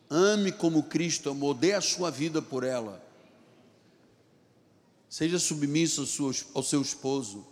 Ame 0.09 0.51
como 0.51 0.83
Cristo 0.83 1.31
amou, 1.31 1.55
dê 1.55 1.73
a 1.73 1.81
sua 1.81 2.11
vida 2.11 2.39
por 2.39 2.63
ela. 2.63 3.03
Seja 5.09 5.39
submisso 5.39 6.07
ao 6.53 6.61
seu 6.61 6.81
esposo. 6.81 7.47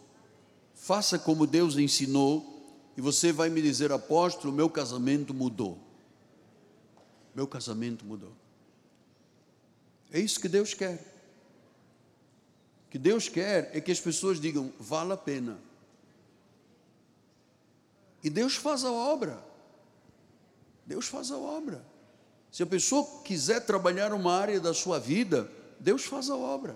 Faça 0.75 1.17
como 1.17 1.47
Deus 1.47 1.75
ensinou, 1.77 2.60
e 2.95 3.01
você 3.01 3.31
vai 3.31 3.49
me 3.49 3.61
dizer, 3.61 3.91
apóstolo, 3.91 4.53
meu 4.53 4.69
casamento 4.69 5.33
mudou. 5.33 5.77
Meu 7.33 7.47
casamento 7.47 8.05
mudou. 8.05 8.33
É 10.11 10.19
isso 10.19 10.39
que 10.39 10.49
Deus 10.49 10.73
quer. 10.73 10.95
O 12.87 12.91
que 12.91 12.97
Deus 12.99 13.29
quer 13.29 13.71
é 13.73 13.79
que 13.79 13.91
as 13.91 13.99
pessoas 13.99 14.39
digam, 14.39 14.73
vale 14.77 15.13
a 15.13 15.17
pena. 15.17 15.57
E 18.23 18.29
Deus 18.29 18.55
faz 18.55 18.83
a 18.83 18.91
obra. 18.91 19.41
Deus 20.85 21.07
faz 21.07 21.31
a 21.31 21.37
obra. 21.37 21.83
Se 22.51 22.61
a 22.61 22.65
pessoa 22.65 23.21
quiser 23.23 23.65
trabalhar 23.65 24.13
uma 24.13 24.33
área 24.33 24.59
da 24.59 24.73
sua 24.73 24.99
vida, 24.99 25.49
Deus 25.79 26.03
faz 26.03 26.29
a 26.29 26.35
obra. 26.35 26.75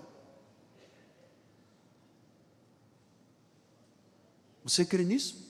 Você 4.64 4.84
crê 4.84 5.04
nisso? 5.04 5.45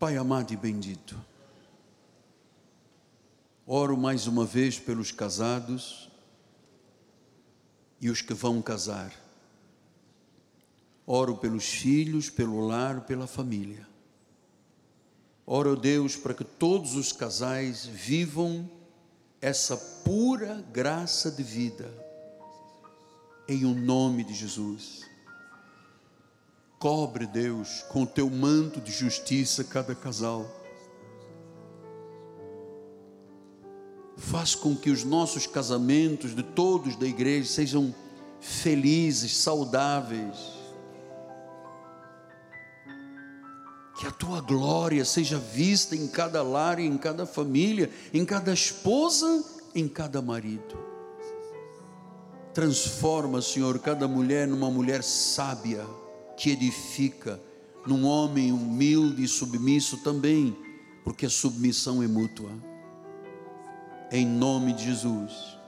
Pai 0.00 0.16
amado 0.16 0.50
e 0.50 0.56
bendito, 0.56 1.14
oro 3.66 3.98
mais 3.98 4.26
uma 4.26 4.46
vez 4.46 4.78
pelos 4.78 5.12
casados 5.12 6.10
e 8.00 8.08
os 8.08 8.22
que 8.22 8.32
vão 8.32 8.62
casar. 8.62 9.12
Oro 11.06 11.36
pelos 11.36 11.66
filhos, 11.66 12.30
pelo 12.30 12.66
lar, 12.66 13.02
pela 13.02 13.26
família. 13.26 13.86
Oro, 15.44 15.76
Deus, 15.76 16.16
para 16.16 16.32
que 16.32 16.44
todos 16.44 16.94
os 16.94 17.12
casais 17.12 17.84
vivam 17.84 18.70
essa 19.38 19.76
pura 19.76 20.64
graça 20.72 21.30
de 21.30 21.42
vida, 21.42 21.92
em 23.46 23.66
o 23.66 23.74
nome 23.74 24.24
de 24.24 24.32
Jesus. 24.32 25.09
Cobre, 26.80 27.26
Deus, 27.26 27.84
com 27.90 28.04
o 28.04 28.06
teu 28.06 28.30
manto 28.30 28.80
de 28.80 28.90
justiça 28.90 29.62
cada 29.62 29.94
casal. 29.94 30.50
Faz 34.16 34.54
com 34.54 34.74
que 34.74 34.88
os 34.88 35.04
nossos 35.04 35.46
casamentos 35.46 36.34
de 36.34 36.42
todos 36.42 36.96
da 36.96 37.06
igreja 37.06 37.46
sejam 37.46 37.94
felizes, 38.40 39.36
saudáveis. 39.36 40.38
Que 43.98 44.06
a 44.06 44.10
tua 44.10 44.40
glória 44.40 45.04
seja 45.04 45.36
vista 45.36 45.94
em 45.94 46.08
cada 46.08 46.42
lar, 46.42 46.78
em 46.78 46.96
cada 46.96 47.26
família, 47.26 47.90
em 48.10 48.24
cada 48.24 48.54
esposa, 48.54 49.44
em 49.74 49.86
cada 49.86 50.22
marido. 50.22 50.78
Transforma, 52.54 53.42
Senhor, 53.42 53.78
cada 53.80 54.08
mulher 54.08 54.48
numa 54.48 54.70
mulher 54.70 55.02
sábia 55.02 55.86
que 56.40 56.50
edifica, 56.50 57.38
num 57.86 58.06
homem 58.06 58.50
humilde 58.50 59.22
e 59.22 59.28
submisso 59.28 59.98
também, 59.98 60.56
porque 61.04 61.26
a 61.26 61.30
submissão 61.30 62.02
é 62.02 62.06
mútua. 62.08 62.48
Em 64.10 64.24
nome 64.24 64.72
de 64.72 64.84
Jesus, 64.84 65.58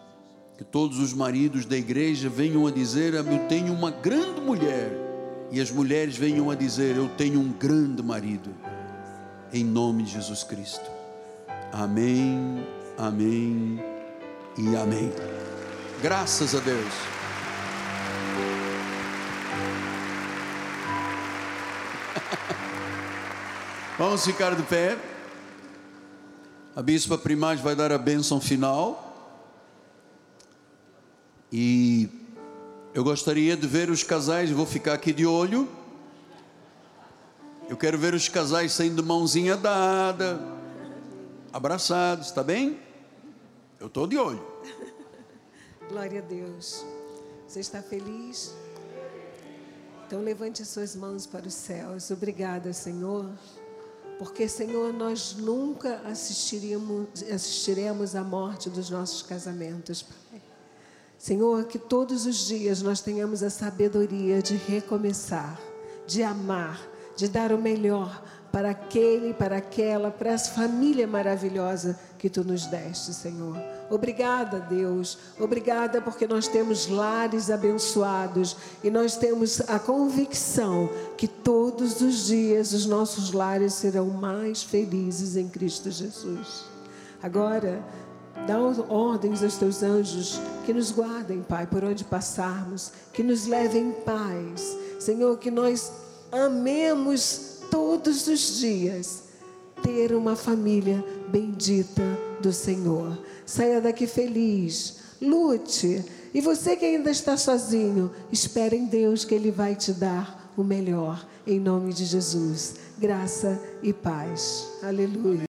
que 0.57 0.65
todos 0.65 0.99
os 0.99 1.13
maridos 1.13 1.67
da 1.67 1.77
igreja 1.77 2.31
venham 2.31 2.67
a 2.67 2.71
dizer: 2.71 3.13
Eu 3.13 3.47
tenho 3.49 3.71
uma 3.71 3.91
grande 3.91 4.41
mulher, 4.41 4.91
e 5.51 5.61
as 5.61 5.71
mulheres 5.71 6.17
venham 6.17 6.51
a 6.51 6.55
dizer: 6.55 6.97
Eu 6.97 7.11
tenho 7.19 7.39
um 7.39 7.53
grande 7.53 8.03
marido. 8.03 8.49
Em 9.53 9.63
nome 9.63 10.05
de 10.05 10.13
Jesus 10.13 10.43
Cristo. 10.43 10.91
Amém, 11.71 12.67
amém 12.97 13.79
e 14.57 14.75
amém. 14.75 15.13
Graças 16.01 16.55
a 16.55 16.61
Deus. 16.61 17.22
Vamos 24.05 24.27
ficar 24.27 24.57
de 24.57 24.65
pé. 24.65 24.99
A 26.75 26.83
bispa 26.83 27.17
primaz 27.17 27.61
vai 27.61 27.77
dar 27.77 27.93
a 27.93 27.99
bênção 27.99 28.41
final. 28.41 29.15
E 31.53 32.09
eu 32.93 33.05
gostaria 33.05 33.57
de 33.57 33.65
ver 33.65 33.91
os 33.91 34.03
casais, 34.03 34.51
vou 34.51 34.67
ficar 34.67 34.95
aqui 34.95 35.13
de 35.13 35.25
olho. 35.25 35.69
Eu 37.69 37.77
quero 37.77 37.97
ver 37.97 38.13
os 38.13 38.29
casais 38.29 38.73
saindo 38.73 39.05
mãozinha 39.05 39.57
dada, 39.57 40.41
abraçados, 41.53 42.27
está 42.27 42.43
bem? 42.43 42.81
Eu 43.79 43.87
estou 43.87 44.09
de 44.09 44.19
olho. 44.19 44.45
Glória 45.89 46.19
a 46.19 46.25
Deus. 46.25 46.85
Você 47.47 47.61
está 47.61 47.81
feliz? 47.81 48.53
Então 50.05 50.21
levante 50.23 50.61
as 50.61 50.67
suas 50.67 50.97
mãos 50.97 51.25
para 51.25 51.47
os 51.47 51.55
céus. 51.55 52.11
Obrigada, 52.11 52.73
Senhor 52.73 53.31
porque, 54.23 54.47
Senhor, 54.47 54.93
nós 54.93 55.35
nunca 55.37 56.01
assistiremos, 56.07 57.09
assistiremos 57.29 58.15
à 58.15 58.23
morte 58.23 58.71
dos 58.71 58.89
nossos 58.89 59.21
casamentos, 59.21 60.01
Pai. 60.01 60.41
Senhor, 61.19 61.65
que 61.65 61.77
todos 61.77 62.25
os 62.25 62.47
dias 62.47 62.83
nós 62.83 63.01
tenhamos 63.01 63.43
a 63.43 63.51
sabedoria 63.51 64.41
de 64.41 64.55
recomeçar, 64.55 65.61
de 66.07 66.23
amar, 66.23 66.81
de 67.17 67.27
dar 67.27 67.51
o 67.51 67.59
melhor 67.59 68.23
para 68.53 68.71
aquele, 68.71 69.35
para 69.35 69.57
aquela, 69.57 70.09
para 70.09 70.31
essa 70.31 70.53
família 70.53 71.05
maravilhosa 71.05 71.99
que 72.17 72.31
tu 72.31 72.45
nos 72.45 72.67
deste, 72.67 73.13
Senhor. 73.13 73.57
Obrigada, 73.91 74.59
Deus. 74.59 75.19
Obrigada 75.39 76.01
porque 76.01 76.27
nós 76.27 76.49
temos 76.49 76.89
lares 76.89 77.51
abençoados 77.51 78.57
e 78.83 78.91
nós 78.91 79.17
temos 79.17 79.61
a 79.69 79.79
convicção 79.79 80.89
que 81.17 81.29
todos 81.29 82.01
os 82.01 82.27
dias 82.27 82.73
os 82.73 82.87
nossos 82.87 83.33
lares 83.33 83.75
serão 83.75 84.09
mais 84.09 84.63
felizes 84.63 85.37
em 85.37 85.49
Cristo 85.49 85.91
Jesus. 85.91 86.65
Agora, 87.23 87.85
Dá 88.47 88.59
ordens 88.89 89.43
aos 89.43 89.57
teus 89.57 89.83
anjos 89.83 90.41
que 90.67 90.73
nos 90.73 90.91
guardem, 90.91 91.43
Pai, 91.43 91.67
por 91.67 91.85
onde 91.85 92.03
passarmos, 92.03 92.91
que 93.13 93.23
nos 93.23 93.47
levem 93.47 93.89
em 93.89 93.93
paz. 93.93 94.77
Senhor, 94.99 95.39
que 95.39 95.51
nós 95.51 95.93
amemos 96.33 97.61
todos 97.71 98.27
os 98.27 98.59
dias 98.59 99.25
ter 99.83 100.13
uma 100.13 100.35
família 100.35 101.05
bendita 101.29 102.03
do 102.41 102.53
Senhor. 102.53 103.17
Saia 103.53 103.83
daqui 103.83 104.07
feliz, 104.07 104.97
lute. 105.21 106.03
E 106.33 106.41
você 106.41 106.75
que 106.75 106.87
ainda 106.87 107.11
está 107.11 107.37
sozinho, 107.37 108.11
espere 108.33 108.75
em 108.75 108.87
Deus 108.87 109.27
que 109.27 109.35
Ele 109.35 109.51
vai 109.51 109.77
te 109.77 109.93
dar 109.93 110.51
o 110.57 110.65
melhor. 110.65 111.29
Em 111.47 111.61
nome 111.61 111.93
de 111.93 112.07
Jesus. 112.07 112.77
Graça 112.99 113.63
e 113.83 113.93
paz. 113.93 114.67
Aleluia. 114.83 115.39